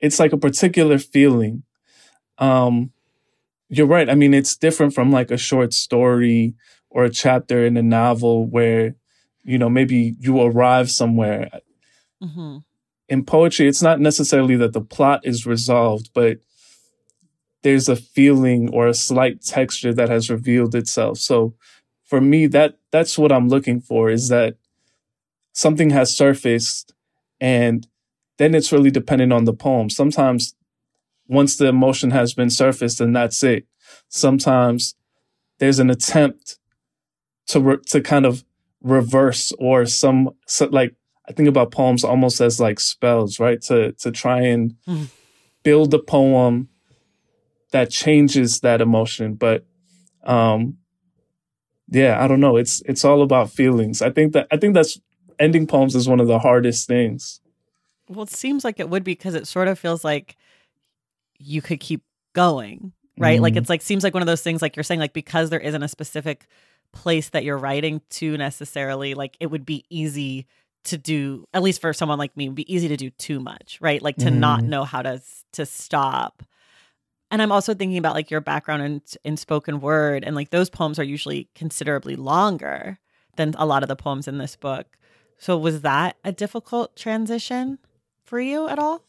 it's 0.00 0.18
like 0.18 0.32
a 0.32 0.38
particular 0.38 0.98
feeling. 0.98 1.62
Um, 2.38 2.92
you're 3.68 3.86
right. 3.86 4.08
I 4.10 4.14
mean, 4.14 4.34
it's 4.34 4.56
different 4.56 4.94
from 4.94 5.10
like 5.10 5.30
a 5.30 5.36
short 5.36 5.72
story 5.72 6.54
or 6.90 7.04
a 7.04 7.10
chapter 7.10 7.64
in 7.64 7.76
a 7.76 7.82
novel 7.82 8.46
where 8.46 8.96
you 9.44 9.58
know, 9.58 9.68
maybe 9.68 10.14
you 10.18 10.40
arrive 10.40 10.90
somewhere. 10.90 11.50
Mm-hmm. 12.22 12.58
In 13.08 13.24
poetry, 13.24 13.68
it's 13.68 13.82
not 13.82 14.00
necessarily 14.00 14.56
that 14.56 14.72
the 14.72 14.80
plot 14.80 15.20
is 15.24 15.46
resolved, 15.46 16.10
but 16.14 16.38
there's 17.62 17.88
a 17.88 17.96
feeling 17.96 18.70
or 18.72 18.86
a 18.86 18.94
slight 18.94 19.42
texture 19.42 19.92
that 19.94 20.08
has 20.08 20.30
revealed 20.30 20.74
itself. 20.74 21.18
So 21.18 21.54
for 22.04 22.20
me, 22.20 22.46
that 22.48 22.78
that's 22.90 23.18
what 23.18 23.32
I'm 23.32 23.48
looking 23.48 23.80
for 23.80 24.10
is 24.10 24.28
that 24.28 24.56
something 25.52 25.90
has 25.90 26.16
surfaced 26.16 26.94
and 27.40 27.86
then 28.38 28.54
it's 28.54 28.72
really 28.72 28.90
dependent 28.90 29.32
on 29.32 29.44
the 29.44 29.52
poem. 29.52 29.90
Sometimes 29.90 30.54
once 31.26 31.56
the 31.56 31.66
emotion 31.66 32.10
has 32.10 32.34
been 32.34 32.50
surfaced 32.50 33.00
and 33.00 33.14
that's 33.14 33.42
it. 33.42 33.66
Sometimes 34.08 34.94
there's 35.58 35.78
an 35.78 35.90
attempt 35.90 36.58
to 37.46 37.60
re- 37.60 37.78
to 37.86 38.00
kind 38.00 38.26
of 38.26 38.44
reverse 38.82 39.52
or 39.58 39.86
some 39.86 40.30
so 40.46 40.66
like 40.66 40.94
I 41.28 41.32
think 41.32 41.48
about 41.48 41.70
poems 41.70 42.04
almost 42.04 42.40
as 42.40 42.60
like 42.60 42.80
spells, 42.80 43.38
right? 43.38 43.60
To 43.62 43.92
to 43.92 44.10
try 44.10 44.42
and 44.42 44.74
mm. 44.86 45.08
build 45.62 45.94
a 45.94 45.98
poem 45.98 46.68
that 47.70 47.90
changes 47.90 48.60
that 48.60 48.80
emotion. 48.80 49.34
But 49.34 49.64
um 50.24 50.78
yeah, 51.90 52.22
I 52.22 52.26
don't 52.26 52.40
know. 52.40 52.56
It's 52.56 52.82
it's 52.86 53.04
all 53.04 53.22
about 53.22 53.50
feelings. 53.50 54.02
I 54.02 54.10
think 54.10 54.32
that 54.32 54.46
I 54.50 54.56
think 54.56 54.74
that's 54.74 54.98
ending 55.38 55.66
poems 55.66 55.94
is 55.94 56.08
one 56.08 56.20
of 56.20 56.26
the 56.26 56.38
hardest 56.38 56.86
things. 56.86 57.40
Well, 58.08 58.24
it 58.24 58.30
seems 58.30 58.64
like 58.64 58.80
it 58.80 58.88
would 58.88 59.04
be 59.04 59.12
because 59.12 59.34
it 59.34 59.46
sort 59.46 59.68
of 59.68 59.78
feels 59.78 60.04
like 60.04 60.36
you 61.42 61.62
could 61.62 61.80
keep 61.80 62.02
going, 62.34 62.92
right? 63.18 63.34
Mm-hmm. 63.34 63.42
Like 63.42 63.56
it's 63.56 63.68
like 63.68 63.82
seems 63.82 64.04
like 64.04 64.14
one 64.14 64.22
of 64.22 64.26
those 64.26 64.42
things 64.42 64.62
like 64.62 64.76
you're 64.76 64.84
saying 64.84 65.00
like 65.00 65.12
because 65.12 65.50
there 65.50 65.60
isn't 65.60 65.82
a 65.82 65.88
specific 65.88 66.46
place 66.92 67.30
that 67.30 67.44
you're 67.44 67.58
writing 67.58 68.00
to 68.10 68.36
necessarily 68.36 69.14
like 69.14 69.36
it 69.40 69.46
would 69.46 69.66
be 69.66 69.84
easy 69.88 70.46
to 70.84 70.98
do 70.98 71.46
at 71.54 71.62
least 71.62 71.80
for 71.80 71.92
someone 71.92 72.18
like 72.18 72.36
me 72.36 72.48
would 72.48 72.56
be 72.56 72.72
easy 72.72 72.88
to 72.88 72.96
do 72.96 73.10
too 73.10 73.40
much 73.40 73.78
right 73.80 74.02
like 74.02 74.16
to 74.16 74.26
mm. 74.26 74.36
not 74.36 74.62
know 74.62 74.84
how 74.84 75.00
to 75.00 75.20
to 75.52 75.64
stop 75.64 76.42
and 77.30 77.40
i'm 77.40 77.52
also 77.52 77.72
thinking 77.72 77.98
about 77.98 78.14
like 78.14 78.30
your 78.30 78.40
background 78.40 78.82
in 78.82 79.02
in 79.24 79.36
spoken 79.36 79.80
word 79.80 80.22
and 80.24 80.36
like 80.36 80.50
those 80.50 80.68
poems 80.68 80.98
are 80.98 81.04
usually 81.04 81.48
considerably 81.54 82.16
longer 82.16 82.98
than 83.36 83.54
a 83.56 83.66
lot 83.66 83.82
of 83.82 83.88
the 83.88 83.96
poems 83.96 84.28
in 84.28 84.38
this 84.38 84.56
book 84.56 84.98
so 85.38 85.56
was 85.56 85.80
that 85.80 86.16
a 86.24 86.32
difficult 86.32 86.94
transition 86.96 87.78
for 88.24 88.40
you 88.40 88.68
at 88.68 88.78
all 88.78 89.04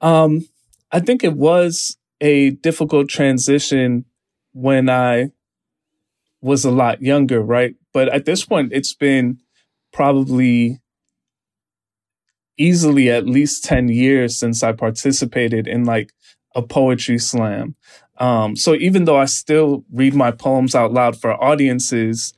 um 0.00 0.46
i 0.92 1.00
think 1.00 1.24
it 1.24 1.34
was 1.34 1.96
a 2.20 2.50
difficult 2.50 3.08
transition 3.08 4.04
when 4.52 4.88
i 4.88 5.30
was 6.42 6.64
a 6.64 6.70
lot 6.70 7.00
younger, 7.00 7.40
right? 7.40 7.76
But 7.94 8.08
at 8.08 8.26
this 8.26 8.44
point, 8.44 8.72
it's 8.72 8.92
been 8.92 9.38
probably 9.92 10.80
easily 12.58 13.08
at 13.10 13.26
least 13.26 13.64
10 13.64 13.88
years 13.88 14.36
since 14.36 14.62
I 14.62 14.72
participated 14.72 15.66
in 15.66 15.84
like 15.84 16.12
a 16.54 16.60
poetry 16.60 17.18
slam. 17.18 17.76
Um, 18.18 18.56
so 18.56 18.74
even 18.74 19.04
though 19.04 19.16
I 19.16 19.24
still 19.24 19.84
read 19.90 20.14
my 20.14 20.32
poems 20.32 20.74
out 20.74 20.92
loud 20.92 21.18
for 21.18 21.42
audiences, 21.42 22.34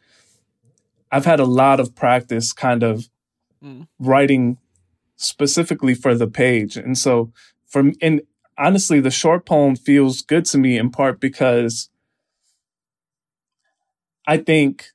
I've 1.11 1.25
had 1.25 1.41
a 1.41 1.45
lot 1.45 1.81
of 1.81 1.95
practice 1.95 2.53
kind 2.53 2.83
of 2.83 3.09
mm. 3.63 3.89
writing 3.99 4.59
specifically 5.17 5.95
for 5.95 6.15
the 6.15 6.27
page. 6.29 6.77
And 6.77 6.97
so 6.97 7.33
for 7.67 7.91
and 8.01 8.21
honestly, 8.59 9.01
the 9.01 9.11
short 9.11 9.47
poem 9.47 9.77
feels 9.77 10.23
good 10.23 10.45
to 10.47 10.59
me 10.59 10.79
in 10.79 10.91
part 10.91 11.21
because 11.21 11.91
I 14.27 14.39
think 14.39 14.87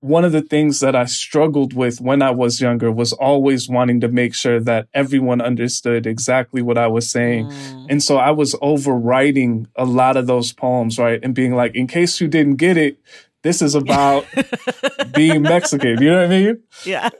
one 0.00 0.24
of 0.24 0.32
the 0.32 0.42
things 0.42 0.80
that 0.80 0.94
I 0.94 1.06
struggled 1.06 1.72
with 1.72 2.00
when 2.00 2.22
I 2.22 2.30
was 2.30 2.60
younger 2.60 2.92
was 2.92 3.12
always 3.12 3.68
wanting 3.68 4.00
to 4.02 4.08
make 4.08 4.34
sure 4.34 4.60
that 4.60 4.88
everyone 4.94 5.40
understood 5.40 6.06
exactly 6.06 6.62
what 6.62 6.78
I 6.78 6.86
was 6.86 7.10
saying. 7.10 7.46
Mm. 7.46 7.86
And 7.90 8.02
so 8.02 8.16
I 8.16 8.30
was 8.30 8.54
overwriting 8.56 9.66
a 9.74 9.84
lot 9.84 10.16
of 10.16 10.26
those 10.26 10.52
poems, 10.52 10.98
right? 10.98 11.18
And 11.22 11.34
being 11.34 11.54
like, 11.54 11.74
in 11.74 11.86
case 11.86 12.20
you 12.20 12.28
didn't 12.28 12.56
get 12.56 12.76
it, 12.76 12.98
this 13.42 13.62
is 13.62 13.74
about 13.74 14.26
being 15.14 15.42
Mexican. 15.42 16.00
You 16.02 16.10
know 16.10 16.16
what 16.16 16.26
I 16.26 16.28
mean? 16.28 16.62
Yeah. 16.84 17.10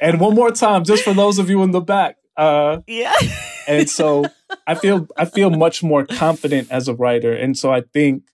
and 0.00 0.18
one 0.18 0.34
more 0.34 0.50
time, 0.50 0.84
just 0.84 1.04
for 1.04 1.14
those 1.14 1.38
of 1.38 1.50
you 1.50 1.62
in 1.62 1.70
the 1.70 1.80
back. 1.80 2.16
Uh, 2.36 2.80
yeah. 2.86 3.14
and 3.66 3.88
so 3.88 4.24
I 4.66 4.74
feel 4.74 5.06
I 5.16 5.24
feel 5.24 5.50
much 5.50 5.82
more 5.82 6.06
confident 6.06 6.70
as 6.70 6.88
a 6.88 6.94
writer. 6.94 7.32
And 7.32 7.56
so 7.56 7.72
I 7.72 7.82
think 7.82 8.24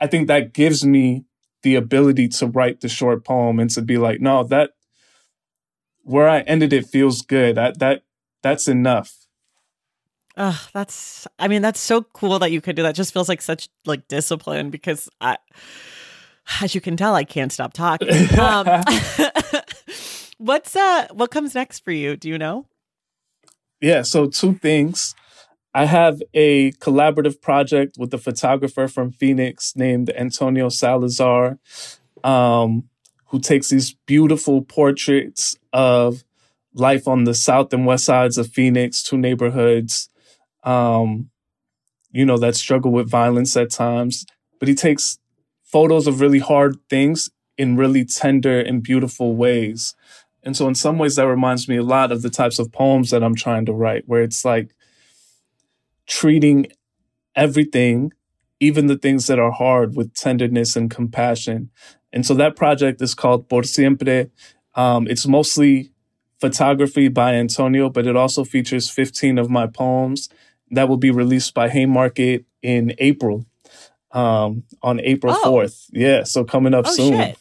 I 0.00 0.06
think 0.06 0.28
that 0.28 0.52
gives 0.52 0.84
me 0.84 1.24
the 1.62 1.74
ability 1.74 2.28
to 2.28 2.46
write 2.46 2.80
the 2.80 2.88
short 2.88 3.24
poem 3.24 3.58
and 3.58 3.70
to 3.70 3.82
be 3.82 3.98
like, 3.98 4.20
no, 4.20 4.44
that 4.44 4.70
where 6.02 6.28
I 6.28 6.40
ended 6.40 6.72
it 6.72 6.86
feels 6.86 7.22
good. 7.22 7.56
That 7.56 7.78
that 7.78 8.02
that's 8.42 8.68
enough. 8.68 9.16
Oh, 10.36 10.68
that's 10.72 11.26
I 11.38 11.48
mean, 11.48 11.62
that's 11.62 11.80
so 11.80 12.02
cool 12.02 12.38
that 12.38 12.52
you 12.52 12.60
could 12.60 12.76
do 12.76 12.82
that. 12.82 12.94
Just 12.94 13.12
feels 13.12 13.28
like 13.28 13.42
such 13.42 13.68
like 13.84 14.08
discipline 14.08 14.70
because 14.70 15.08
I 15.20 15.36
as 16.60 16.74
you 16.74 16.80
can 16.80 16.96
tell, 16.96 17.14
I 17.14 17.24
can't 17.24 17.52
stop 17.52 17.72
talking. 17.72 18.08
Um, 18.38 18.66
what's 20.38 20.74
uh 20.74 21.08
what 21.12 21.30
comes 21.30 21.54
next 21.54 21.80
for 21.80 21.92
you? 21.92 22.16
Do 22.16 22.28
you 22.28 22.38
know? 22.38 22.66
Yeah, 23.80 24.02
so 24.02 24.26
two 24.26 24.54
things. 24.54 25.14
I 25.74 25.86
have 25.86 26.22
a 26.34 26.72
collaborative 26.72 27.40
project 27.40 27.96
with 27.98 28.12
a 28.14 28.18
photographer 28.18 28.88
from 28.88 29.12
Phoenix 29.12 29.74
named 29.76 30.10
Antonio 30.16 30.68
Salazar, 30.68 31.58
um, 32.24 32.88
who 33.28 33.40
takes 33.40 33.68
these 33.70 33.94
beautiful 34.06 34.62
portraits 34.62 35.56
of 35.72 36.24
life 36.74 37.08
on 37.08 37.24
the 37.24 37.34
south 37.34 37.72
and 37.72 37.86
west 37.86 38.04
sides 38.04 38.38
of 38.38 38.48
Phoenix, 38.48 39.02
two 39.02 39.18
neighborhoods, 39.18 40.08
um, 40.64 41.30
you 42.12 42.24
know, 42.24 42.38
that 42.38 42.56
struggle 42.56 42.92
with 42.92 43.10
violence 43.10 43.56
at 43.56 43.70
times. 43.70 44.26
But 44.58 44.68
he 44.68 44.74
takes 44.74 45.18
photos 45.64 46.06
of 46.06 46.20
really 46.20 46.40
hard 46.40 46.76
things 46.90 47.30
in 47.58 47.76
really 47.76 48.04
tender 48.04 48.60
and 48.60 48.82
beautiful 48.82 49.36
ways. 49.36 49.94
And 50.42 50.56
so, 50.56 50.66
in 50.68 50.74
some 50.74 50.98
ways, 50.98 51.16
that 51.16 51.26
reminds 51.26 51.68
me 51.68 51.76
a 51.76 51.82
lot 51.82 52.12
of 52.12 52.22
the 52.22 52.30
types 52.30 52.58
of 52.58 52.72
poems 52.72 53.10
that 53.10 53.22
I'm 53.22 53.34
trying 53.34 53.66
to 53.66 53.72
write, 53.72 54.04
where 54.06 54.22
it's 54.22 54.44
like 54.44 54.74
treating 56.06 56.66
everything, 57.36 58.12
even 58.58 58.86
the 58.86 58.98
things 58.98 59.26
that 59.26 59.38
are 59.38 59.52
hard, 59.52 59.96
with 59.96 60.14
tenderness 60.14 60.76
and 60.76 60.90
compassion. 60.90 61.70
And 62.12 62.26
so 62.26 62.34
that 62.34 62.56
project 62.56 63.00
is 63.00 63.14
called 63.14 63.48
Por 63.48 63.62
Siempre. 63.62 64.30
Um, 64.74 65.06
it's 65.06 65.26
mostly 65.26 65.92
photography 66.40 67.08
by 67.08 67.34
Antonio, 67.34 67.90
but 67.90 68.06
it 68.06 68.16
also 68.16 68.44
features 68.44 68.90
15 68.90 69.38
of 69.38 69.50
my 69.50 69.66
poems 69.66 70.28
that 70.70 70.88
will 70.88 70.96
be 70.96 71.10
released 71.10 71.54
by 71.54 71.68
Haymarket 71.68 72.44
in 72.62 72.94
April, 72.98 73.44
um, 74.12 74.64
on 74.82 75.00
April 75.00 75.34
oh. 75.36 75.52
4th. 75.52 75.86
Yeah, 75.92 76.24
so 76.24 76.44
coming 76.44 76.74
up 76.74 76.86
oh, 76.88 76.92
soon. 76.92 77.18
Shit. 77.18 77.38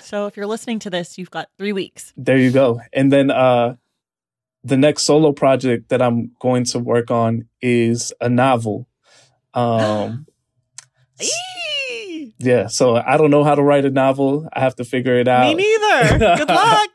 So 0.00 0.26
if 0.26 0.36
you're 0.36 0.46
listening 0.46 0.78
to 0.80 0.90
this, 0.90 1.18
you've 1.18 1.30
got 1.30 1.48
three 1.58 1.72
weeks. 1.72 2.12
There 2.16 2.38
you 2.38 2.50
go. 2.50 2.80
And 2.92 3.12
then 3.12 3.30
uh, 3.30 3.76
the 4.64 4.76
next 4.76 5.02
solo 5.02 5.32
project 5.32 5.90
that 5.90 6.00
I'm 6.00 6.32
going 6.40 6.64
to 6.66 6.78
work 6.78 7.10
on 7.10 7.48
is 7.60 8.12
a 8.20 8.28
novel. 8.28 8.88
Um, 9.52 10.26
yeah, 12.38 12.66
so 12.66 12.96
I 12.96 13.16
don't 13.16 13.30
know 13.30 13.44
how 13.44 13.54
to 13.54 13.62
write 13.62 13.84
a 13.84 13.90
novel. 13.90 14.48
I 14.52 14.60
have 14.60 14.74
to 14.76 14.84
figure 14.84 15.16
it 15.18 15.28
out. 15.28 15.54
Me 15.54 15.78
neither. 15.78 16.36
Good 16.38 16.48
luck. 16.48 16.90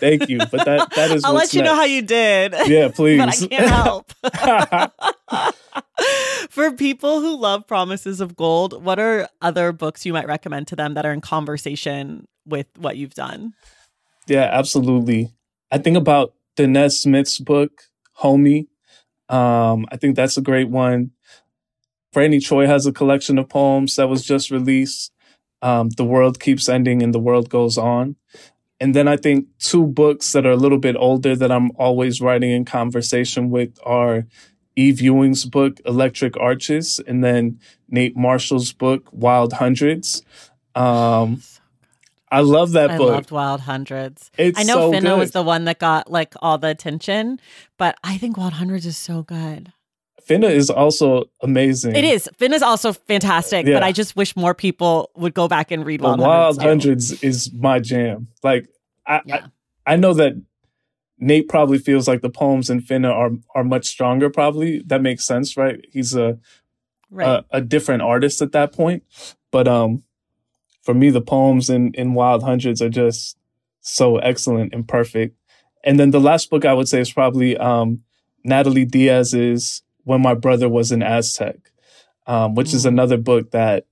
Thank 0.00 0.28
you, 0.28 0.38
but 0.38 0.64
that 0.64 0.90
that 0.96 1.12
is. 1.12 1.24
I'll 1.24 1.32
let 1.32 1.54
you 1.54 1.62
next. 1.62 1.70
know 1.70 1.76
how 1.76 1.84
you 1.84 2.02
did. 2.02 2.54
Yeah, 2.66 2.88
please. 2.88 3.18
but 3.20 3.28
I 3.28 3.46
can't 3.46 3.70
help. 3.70 4.12
For 6.50 6.72
people 6.72 7.20
who 7.20 7.38
love 7.38 7.68
Promises 7.68 8.20
of 8.20 8.34
Gold, 8.34 8.84
what 8.84 8.98
are 8.98 9.28
other 9.40 9.72
books 9.72 10.04
you 10.04 10.12
might 10.12 10.26
recommend 10.26 10.66
to 10.68 10.76
them 10.76 10.94
that 10.94 11.06
are 11.06 11.12
in 11.12 11.20
conversation 11.20 12.26
with 12.46 12.66
what 12.78 12.96
you've 12.96 13.14
done? 13.14 13.54
Yeah, 14.26 14.48
absolutely. 14.52 15.32
I 15.70 15.78
think 15.78 15.96
about 15.96 16.34
Danez 16.56 17.00
Smith's 17.00 17.38
book, 17.38 17.84
Homie. 18.18 18.66
Um, 19.28 19.86
I 19.90 19.96
think 19.96 20.16
that's 20.16 20.36
a 20.36 20.42
great 20.42 20.68
one. 20.68 21.12
Franny 22.14 22.42
Choi 22.42 22.66
has 22.66 22.86
a 22.86 22.92
collection 22.92 23.38
of 23.38 23.48
poems 23.48 23.96
that 23.96 24.08
was 24.08 24.22
just 24.24 24.50
released. 24.50 25.12
Um, 25.62 25.88
the 25.90 26.04
world 26.04 26.40
keeps 26.40 26.68
ending 26.68 27.02
and 27.02 27.14
the 27.14 27.18
world 27.20 27.48
goes 27.48 27.78
on. 27.78 28.16
And 28.80 28.94
then 28.94 29.06
I 29.06 29.16
think 29.16 29.46
two 29.60 29.86
books 29.86 30.32
that 30.32 30.44
are 30.44 30.50
a 30.50 30.56
little 30.56 30.78
bit 30.78 30.96
older 30.98 31.36
that 31.36 31.52
I'm 31.52 31.70
always 31.76 32.20
writing 32.20 32.50
in 32.50 32.64
conversation 32.64 33.48
with 33.48 33.78
are 33.84 34.26
Eve 34.74 35.00
Ewing's 35.00 35.44
book, 35.44 35.80
Electric 35.86 36.36
Arches, 36.36 37.00
and 37.06 37.22
then 37.22 37.60
Nate 37.88 38.16
Marshall's 38.16 38.72
book, 38.72 39.08
Wild 39.12 39.54
Hundreds. 39.54 40.22
Um, 40.74 41.42
I 42.32 42.40
love 42.40 42.72
that 42.72 42.90
I 42.90 42.96
book. 42.96 43.10
I 43.10 43.14
loved 43.16 43.30
Wild 43.30 43.60
Hundreds. 43.60 44.30
It's 44.38 44.58
I 44.58 44.62
know 44.62 44.90
so 44.90 44.92
Finna 44.92 45.02
good. 45.02 45.18
was 45.18 45.30
the 45.32 45.42
one 45.42 45.66
that 45.66 45.78
got 45.78 46.10
like 46.10 46.34
all 46.40 46.56
the 46.56 46.68
attention, 46.68 47.38
but 47.76 47.96
I 48.02 48.16
think 48.16 48.38
Wild 48.38 48.54
Hundreds 48.54 48.86
is 48.86 48.96
so 48.96 49.22
good. 49.22 49.72
Finna 50.26 50.50
is 50.50 50.70
also 50.70 51.24
amazing. 51.42 51.94
It 51.94 52.04
is. 52.04 52.30
Finna 52.38 52.54
is 52.54 52.62
also 52.62 52.94
fantastic, 52.94 53.66
yeah. 53.66 53.74
but 53.74 53.82
I 53.82 53.92
just 53.92 54.16
wish 54.16 54.34
more 54.34 54.54
people 54.54 55.10
would 55.14 55.34
go 55.34 55.46
back 55.46 55.70
and 55.70 55.84
read 55.84 56.00
Wild, 56.00 56.20
Wild 56.20 56.62
Hundreds. 56.62 57.10
Hundreds 57.10 57.22
is 57.22 57.52
my 57.52 57.80
jam. 57.80 58.28
Like 58.42 58.66
I, 59.06 59.20
yeah. 59.26 59.46
I, 59.86 59.92
I 59.92 59.96
know 59.96 60.14
that 60.14 60.32
Nate 61.18 61.48
probably 61.48 61.78
feels 61.78 62.08
like 62.08 62.22
the 62.22 62.30
poems 62.30 62.70
in 62.70 62.80
Finna 62.80 63.12
are 63.12 63.32
are 63.54 63.64
much 63.64 63.86
stronger. 63.86 64.30
Probably 64.30 64.82
that 64.86 65.02
makes 65.02 65.26
sense, 65.26 65.58
right? 65.58 65.84
He's 65.92 66.14
a 66.14 66.38
right. 67.10 67.44
a, 67.50 67.58
a 67.58 67.60
different 67.60 68.00
artist 68.00 68.40
at 68.40 68.52
that 68.52 68.72
point, 68.72 69.02
but 69.50 69.68
um, 69.68 70.02
for 70.82 70.94
me, 70.94 71.10
the 71.10 71.20
poems 71.20 71.70
in, 71.70 71.92
in 71.94 72.14
Wild 72.14 72.42
Hundreds 72.42 72.82
are 72.82 72.88
just 72.88 73.36
so 73.80 74.18
excellent 74.18 74.74
and 74.74 74.86
perfect. 74.86 75.36
And 75.84 75.98
then 75.98 76.10
the 76.10 76.20
last 76.20 76.50
book 76.50 76.64
I 76.64 76.74
would 76.74 76.88
say 76.88 77.00
is 77.00 77.12
probably 77.12 77.56
um, 77.56 78.02
Natalie 78.44 78.84
Diaz's 78.84 79.82
When 80.04 80.20
My 80.20 80.34
Brother 80.34 80.68
Was 80.68 80.92
an 80.92 81.02
Aztec, 81.02 81.56
um, 82.26 82.54
which 82.54 82.68
mm. 82.68 82.74
is 82.74 82.86
another 82.86 83.16
book 83.16 83.50
that 83.52 83.86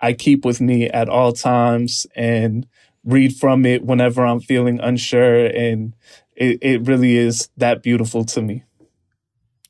I 0.00 0.12
keep 0.12 0.44
with 0.44 0.60
me 0.60 0.88
at 0.88 1.08
all 1.08 1.32
times 1.32 2.06
and 2.14 2.66
read 3.04 3.36
from 3.36 3.64
it 3.64 3.84
whenever 3.84 4.24
I'm 4.24 4.40
feeling 4.40 4.80
unsure. 4.80 5.46
And 5.46 5.94
it, 6.36 6.58
it 6.62 6.86
really 6.86 7.16
is 7.16 7.48
that 7.56 7.82
beautiful 7.82 8.24
to 8.26 8.42
me. 8.42 8.64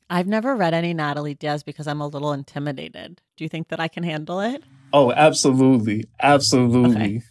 I've 0.09 0.27
never 0.27 0.55
read 0.55 0.73
any 0.73 0.93
Natalie 0.93 1.33
Diaz 1.33 1.63
because 1.63 1.87
I'm 1.87 2.01
a 2.01 2.07
little 2.07 2.31
intimidated. 2.31 3.21
Do 3.37 3.43
you 3.43 3.49
think 3.49 3.69
that 3.69 3.79
I 3.79 3.87
can 3.87 4.03
handle 4.03 4.39
it? 4.39 4.63
Oh, 4.93 5.11
absolutely. 5.11 6.05
Absolutely. 6.21 7.23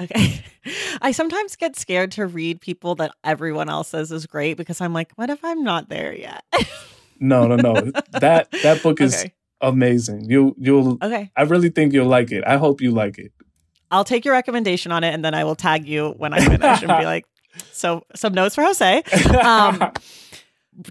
Okay. 0.00 0.14
okay. 0.16 0.44
I 1.02 1.12
sometimes 1.12 1.56
get 1.56 1.76
scared 1.76 2.12
to 2.12 2.26
read 2.26 2.60
people 2.60 2.94
that 2.96 3.12
everyone 3.24 3.68
else 3.68 3.88
says 3.88 4.12
is 4.12 4.26
great 4.26 4.56
because 4.56 4.80
I'm 4.80 4.92
like, 4.92 5.12
what 5.16 5.30
if 5.30 5.44
I'm 5.44 5.62
not 5.62 5.88
there 5.88 6.14
yet? 6.14 6.44
no, 7.18 7.46
no, 7.46 7.56
no. 7.56 7.92
That 8.12 8.50
that 8.62 8.82
book 8.82 9.00
is 9.00 9.14
okay. 9.14 9.32
amazing. 9.60 10.28
You 10.30 10.54
you'll 10.58 10.98
Okay. 11.02 11.30
I 11.36 11.42
really 11.42 11.70
think 11.70 11.92
you'll 11.92 12.08
like 12.08 12.30
it. 12.32 12.44
I 12.46 12.56
hope 12.56 12.80
you 12.80 12.90
like 12.90 13.18
it. 13.18 13.32
I'll 13.90 14.04
take 14.04 14.24
your 14.24 14.34
recommendation 14.34 14.92
on 14.92 15.02
it 15.02 15.12
and 15.12 15.24
then 15.24 15.34
I 15.34 15.44
will 15.44 15.56
tag 15.56 15.86
you 15.86 16.10
when 16.16 16.32
I 16.32 16.40
finish 16.40 16.82
and 16.82 16.98
be 16.98 17.04
like, 17.04 17.26
so 17.72 18.04
some 18.14 18.32
notes 18.34 18.54
for 18.54 18.62
José. 18.62 19.02
Um, 19.44 19.92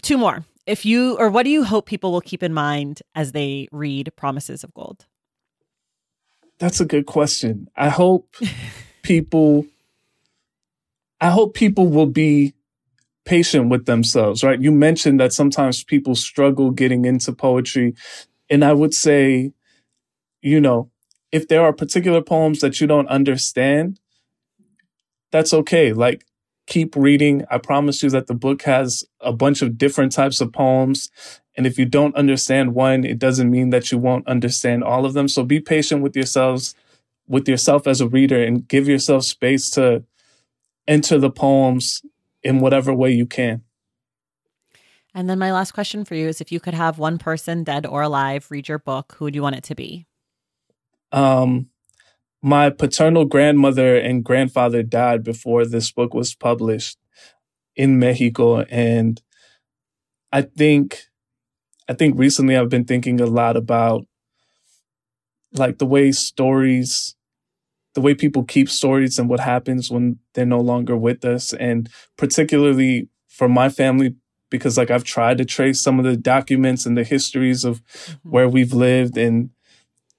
two 0.02 0.18
more. 0.18 0.44
If 0.66 0.84
you 0.84 1.16
or 1.18 1.30
what 1.30 1.44
do 1.44 1.50
you 1.50 1.64
hope 1.64 1.86
people 1.86 2.12
will 2.12 2.20
keep 2.20 2.42
in 2.42 2.52
mind 2.52 3.02
as 3.14 3.32
they 3.32 3.68
read 3.72 4.12
Promises 4.16 4.62
of 4.62 4.74
Gold? 4.74 5.06
That's 6.60 6.80
a 6.80 6.86
good 6.86 7.06
question. 7.06 7.68
I 7.76 7.90
hope 7.90 8.36
people 9.02 9.66
I 11.20 11.30
hope 11.30 11.54
people 11.54 11.88
will 11.88 12.06
be 12.06 12.54
patient 13.24 13.70
with 13.70 13.86
themselves, 13.86 14.42
right? 14.44 14.60
You 14.60 14.72
mentioned 14.72 15.20
that 15.20 15.32
sometimes 15.32 15.84
people 15.84 16.14
struggle 16.14 16.70
getting 16.70 17.04
into 17.04 17.32
poetry. 17.32 17.94
And 18.50 18.64
I 18.64 18.72
would 18.72 18.94
say, 18.94 19.52
you 20.42 20.60
know, 20.60 20.90
if 21.32 21.48
there 21.48 21.62
are 21.62 21.72
particular 21.72 22.22
poems 22.22 22.60
that 22.60 22.80
you 22.80 22.86
don't 22.86 23.08
understand, 23.08 24.00
that's 25.32 25.54
okay. 25.54 25.92
Like, 25.92 26.24
keep 26.70 26.96
reading. 26.96 27.44
I 27.50 27.58
promise 27.58 28.02
you 28.02 28.08
that 28.10 28.26
the 28.26 28.34
book 28.34 28.62
has 28.62 29.04
a 29.20 29.32
bunch 29.32 29.60
of 29.60 29.76
different 29.76 30.12
types 30.12 30.40
of 30.40 30.52
poems 30.54 31.10
and 31.60 31.66
if 31.66 31.78
you 31.78 31.84
don't 31.84 32.14
understand 32.14 32.74
one, 32.74 33.04
it 33.04 33.18
doesn't 33.18 33.50
mean 33.50 33.68
that 33.68 33.92
you 33.92 33.98
won't 33.98 34.26
understand 34.26 34.82
all 34.82 35.04
of 35.04 35.12
them. 35.12 35.28
So 35.28 35.44
be 35.44 35.60
patient 35.60 36.02
with 36.02 36.16
yourselves, 36.16 36.74
with 37.28 37.46
yourself 37.48 37.86
as 37.86 38.00
a 38.00 38.08
reader, 38.08 38.42
and 38.42 38.66
give 38.66 38.88
yourself 38.88 39.24
space 39.24 39.68
to 39.72 40.04
enter 40.88 41.18
the 41.18 41.30
poems 41.30 42.02
in 42.42 42.60
whatever 42.60 42.94
way 42.94 43.10
you 43.10 43.26
can. 43.26 43.62
And 45.12 45.28
then 45.28 45.38
my 45.38 45.52
last 45.52 45.72
question 45.72 46.04
for 46.04 46.14
you 46.14 46.28
is 46.28 46.40
if 46.40 46.50
you 46.50 46.60
could 46.60 46.72
have 46.72 46.98
one 46.98 47.18
person, 47.18 47.64
dead 47.64 47.84
or 47.84 48.00
alive, 48.00 48.46
read 48.48 48.68
your 48.68 48.78
book, 48.78 49.16
who 49.18 49.26
would 49.26 49.34
you 49.34 49.42
want 49.42 49.56
it 49.56 49.64
to 49.64 49.74
be? 49.74 50.06
Um, 51.12 51.68
my 52.42 52.70
paternal 52.70 53.24
grandmother 53.24 53.96
and 53.96 54.24
grandfather 54.24 54.82
died 54.82 55.22
before 55.22 55.66
this 55.66 55.92
book 55.92 56.14
was 56.14 56.34
published 56.34 56.98
in 57.76 57.98
Mexico. 57.98 58.60
And 58.62 59.20
I 60.32 60.42
think, 60.42 61.02
I 61.88 61.92
think 61.92 62.18
recently 62.18 62.56
I've 62.56 62.68
been 62.68 62.84
thinking 62.84 63.20
a 63.20 63.26
lot 63.26 63.56
about 63.56 64.06
like 65.52 65.78
the 65.78 65.86
way 65.86 66.12
stories, 66.12 67.14
the 67.94 68.00
way 68.00 68.14
people 68.14 68.44
keep 68.44 68.68
stories 68.68 69.18
and 69.18 69.28
what 69.28 69.40
happens 69.40 69.90
when 69.90 70.18
they're 70.34 70.46
no 70.46 70.60
longer 70.60 70.96
with 70.96 71.24
us. 71.24 71.52
And 71.52 71.90
particularly 72.16 73.08
for 73.28 73.48
my 73.48 73.68
family, 73.68 74.14
because 74.50 74.78
like 74.78 74.90
I've 74.90 75.04
tried 75.04 75.38
to 75.38 75.44
trace 75.44 75.80
some 75.80 75.98
of 75.98 76.04
the 76.04 76.16
documents 76.16 76.86
and 76.86 76.96
the 76.96 77.04
histories 77.04 77.64
of 77.64 77.84
mm-hmm. 77.84 78.30
where 78.30 78.48
we've 78.48 78.72
lived 78.72 79.16
and 79.16 79.50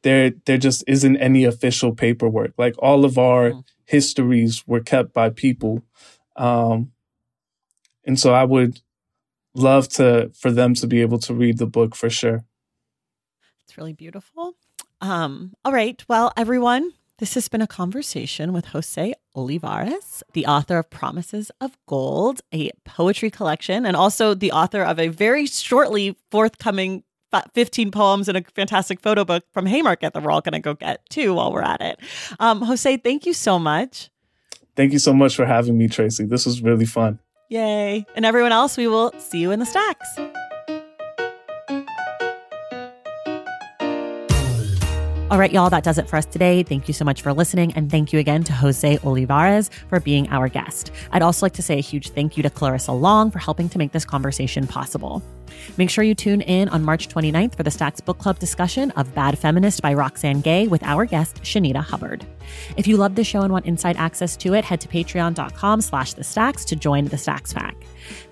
there 0.04 0.32
there 0.46 0.58
just 0.58 0.84
isn't 0.88 1.18
any 1.18 1.44
official 1.46 1.94
paperwork. 1.94 2.54
Like 2.58 2.76
all 2.80 3.06
of 3.06 3.18
our 3.18 3.52
mm-hmm. 3.52 3.60
histories 3.86 4.64
were 4.68 4.82
kept 4.82 5.14
by 5.14 5.30
people. 5.30 5.84
Um 6.36 6.92
and 8.04 8.20
so 8.20 8.34
I 8.34 8.44
would 8.44 8.82
love 9.54 9.90
to 9.90 10.32
for 10.34 10.52
them 10.52 10.74
to 10.76 10.88
be 10.88 11.02
able 11.02 11.20
to 11.20 11.34
read 11.34 11.58
the 11.58 11.68
book 11.68 11.96
for 11.96 12.10
sure. 12.10 12.44
It's 13.64 13.78
really 13.78 13.94
beautiful. 13.94 14.56
Um, 15.02 15.54
all 15.66 15.74
right. 15.74 16.04
Well, 16.08 16.32
everyone, 16.38 16.92
this 17.18 17.34
has 17.34 17.48
been 17.48 17.62
a 17.62 17.68
conversation 17.68 18.54
with 18.54 18.68
José 18.68 19.14
Olivarez, 19.36 20.22
the 20.34 20.46
author 20.46 20.78
of 20.78 20.90
Promises 20.90 21.52
of 21.60 21.78
Gold, 21.88 22.42
a 22.54 22.72
poetry 22.86 23.32
collection, 23.32 23.86
and 23.86 23.96
also 23.96 24.34
the 24.34 24.52
author 24.52 24.84
of 24.84 25.00
a 25.00 25.08
very 25.08 25.46
shortly 25.46 26.18
forthcoming 26.30 27.04
15 27.54 27.92
poems 27.92 28.28
and 28.28 28.38
a 28.38 28.44
fantastic 28.56 29.00
photo 29.00 29.24
book 29.26 29.44
from 29.54 29.66
Haymarket 29.66 30.14
that 30.14 30.24
we're 30.24 30.32
all 30.32 30.42
going 30.42 30.54
to 30.54 30.60
go 30.60 30.74
get 30.74 31.08
too 31.10 31.34
while 31.34 31.52
we're 31.52 31.62
at 31.62 31.82
it. 31.82 32.00
Um, 32.40 32.62
José, 32.62 33.02
thank 33.04 33.26
you 33.26 33.34
so 33.34 33.58
much. 33.60 34.10
Thank 34.76 34.94
you 34.94 35.00
so 35.00 35.14
much 35.14 35.36
for 35.36 35.46
having 35.46 35.78
me, 35.78 35.88
Tracy. 35.88 36.26
This 36.26 36.46
was 36.46 36.62
really 36.62 36.86
fun. 36.86 37.20
Yay. 37.50 38.06
And 38.16 38.26
everyone 38.26 38.54
else, 38.54 38.78
we 38.78 38.88
will 38.88 39.12
see 39.20 39.40
you 39.40 39.52
in 39.52 39.60
the 39.60 39.66
stacks. 39.66 40.18
All 45.32 45.40
right, 45.40 45.54
y'all, 45.54 45.70
that 45.70 45.86
does 45.86 45.98
it 45.98 46.10
for 46.10 46.18
us 46.18 46.26
today. 46.26 46.62
Thank 46.62 46.90
you 46.90 46.94
so 46.94 47.06
much 47.06 47.22
for 47.22 47.32
listening. 47.32 47.72
And 47.72 47.90
thank 47.90 48.12
you 48.12 48.20
again 48.20 48.44
to 48.44 48.52
José 48.52 49.00
Olivarez 49.00 49.70
for 49.88 50.02
being 50.02 50.28
our 50.28 50.50
guest. 50.50 50.92
I'd 51.14 51.22
also 51.22 51.46
like 51.46 51.54
to 51.54 51.62
say 51.62 51.78
a 51.78 51.82
huge 51.82 52.10
thank 52.10 52.36
you 52.36 52.44
to 52.44 52.50
Clarissa 52.50 52.92
Long 52.92 53.32
for 53.32 53.40
helping 53.40 53.70
to 53.70 53.78
make 53.78 53.94
this 53.94 54.04
conversation 54.04 54.68
possible. 54.68 55.24
Make 55.78 55.90
sure 55.90 56.04
you 56.04 56.16
tune 56.16 56.42
in 56.42 56.68
on 56.68 56.84
March 56.84 57.08
29th 57.08 57.56
for 57.56 57.64
the 57.64 57.72
Stacks 57.72 58.02
Book 58.02 58.18
Club 58.18 58.40
discussion 58.40 58.92
of 58.92 59.16
Bad 59.16 59.40
Feminist 59.40 59.82
by 59.82 59.94
Roxane 59.94 60.42
Gay 60.42 60.68
with 60.68 60.84
our 60.84 61.06
guest, 61.06 61.42
Shanita 61.44 61.82
Hubbard. 61.82 62.26
If 62.76 62.86
you 62.86 62.98
love 62.98 63.16
the 63.16 63.24
show 63.24 63.40
and 63.40 63.54
want 63.54 63.66
inside 63.66 63.96
access 63.96 64.36
to 64.36 64.54
it, 64.54 64.66
head 64.66 64.82
to 64.82 64.90
patreon.com 64.90 65.80
slash 65.80 66.12
the 66.12 66.26
stacks 66.26 66.66
to 66.66 66.76
join 66.76 67.06
the 67.06 67.18
Stacks 67.18 67.54
Pack. 67.54 67.78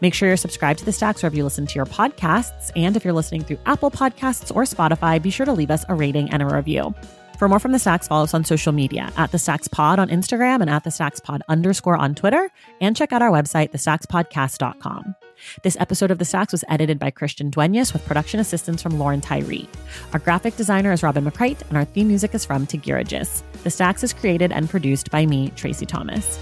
Make 0.02 0.14
sure 0.14 0.28
you're 0.28 0.38
subscribed 0.38 0.80
to 0.80 0.86
the 0.86 0.92
Stacks 0.92 1.22
wherever 1.22 1.36
you 1.36 1.44
listen 1.44 1.66
to 1.68 1.76
your 1.76 1.86
podcasts. 1.86 2.72
And 2.76 2.96
if 2.96 3.04
you're 3.04 3.14
listening 3.14 3.44
through 3.44 3.60
Apple 3.66 3.92
Podcasts 3.92 4.56
or 4.56 4.64
Spotify, 4.64 5.22
be 5.22 5.30
sure 5.30 5.46
to 5.46 5.54
leave 5.54 5.72
us 5.72 5.86
a 5.90 5.96
rating 5.96 6.30
and 6.32 6.42
a 6.42 6.46
review. 6.46 6.94
For 7.40 7.48
more 7.48 7.60
from 7.60 7.72
the 7.72 7.80
Stacks, 7.80 8.06
follow 8.06 8.26
us 8.26 8.34
on 8.34 8.44
social 8.44 8.74
media 8.74 9.14
at 9.16 9.32
the 9.32 9.40
Stacks 9.40 9.70
Pod 9.70 9.98
on 9.98 10.10
Instagram 10.10 10.60
and 10.60 10.70
at 10.70 10.84
the 10.84 10.92
Stacks 10.92 11.22
Pod 11.22 11.42
underscore 11.48 11.96
on 11.96 12.14
Twitter, 12.14 12.52
and 12.82 12.98
check 12.98 13.14
out 13.14 13.22
our 13.22 13.32
website, 13.32 13.72
thestackspodcast.com. 13.72 15.16
This 15.64 15.78
episode 15.80 16.12
of 16.12 16.20
The 16.20 16.26
Stacks 16.26 16.52
was 16.52 16.66
edited 16.68 17.00
by 17.00 17.12
Christian 17.12 17.50
Duenas 17.50 17.94
with 17.94 18.06
production 18.06 18.42
assistance 18.42 18.84
from 18.84 19.00
Lauren 19.00 19.22
Tyree. 19.22 19.70
Our 20.12 20.20
graphic 20.20 20.58
designer 20.58 20.92
is 20.92 21.02
Robin 21.02 21.24
McCrite, 21.24 21.62
and 21.70 21.78
our 21.78 21.86
theme 21.86 22.10
music 22.10 22.36
is 22.36 22.44
from 22.44 22.68
Tagirijus. 22.68 23.42
The 23.64 23.70
Stacks 23.70 24.04
is 24.04 24.12
created 24.12 24.52
and 24.52 24.70
produced 24.70 25.10
by 25.10 25.26
me, 25.26 25.54
Tracy 25.56 25.86
Thomas. 25.86 26.38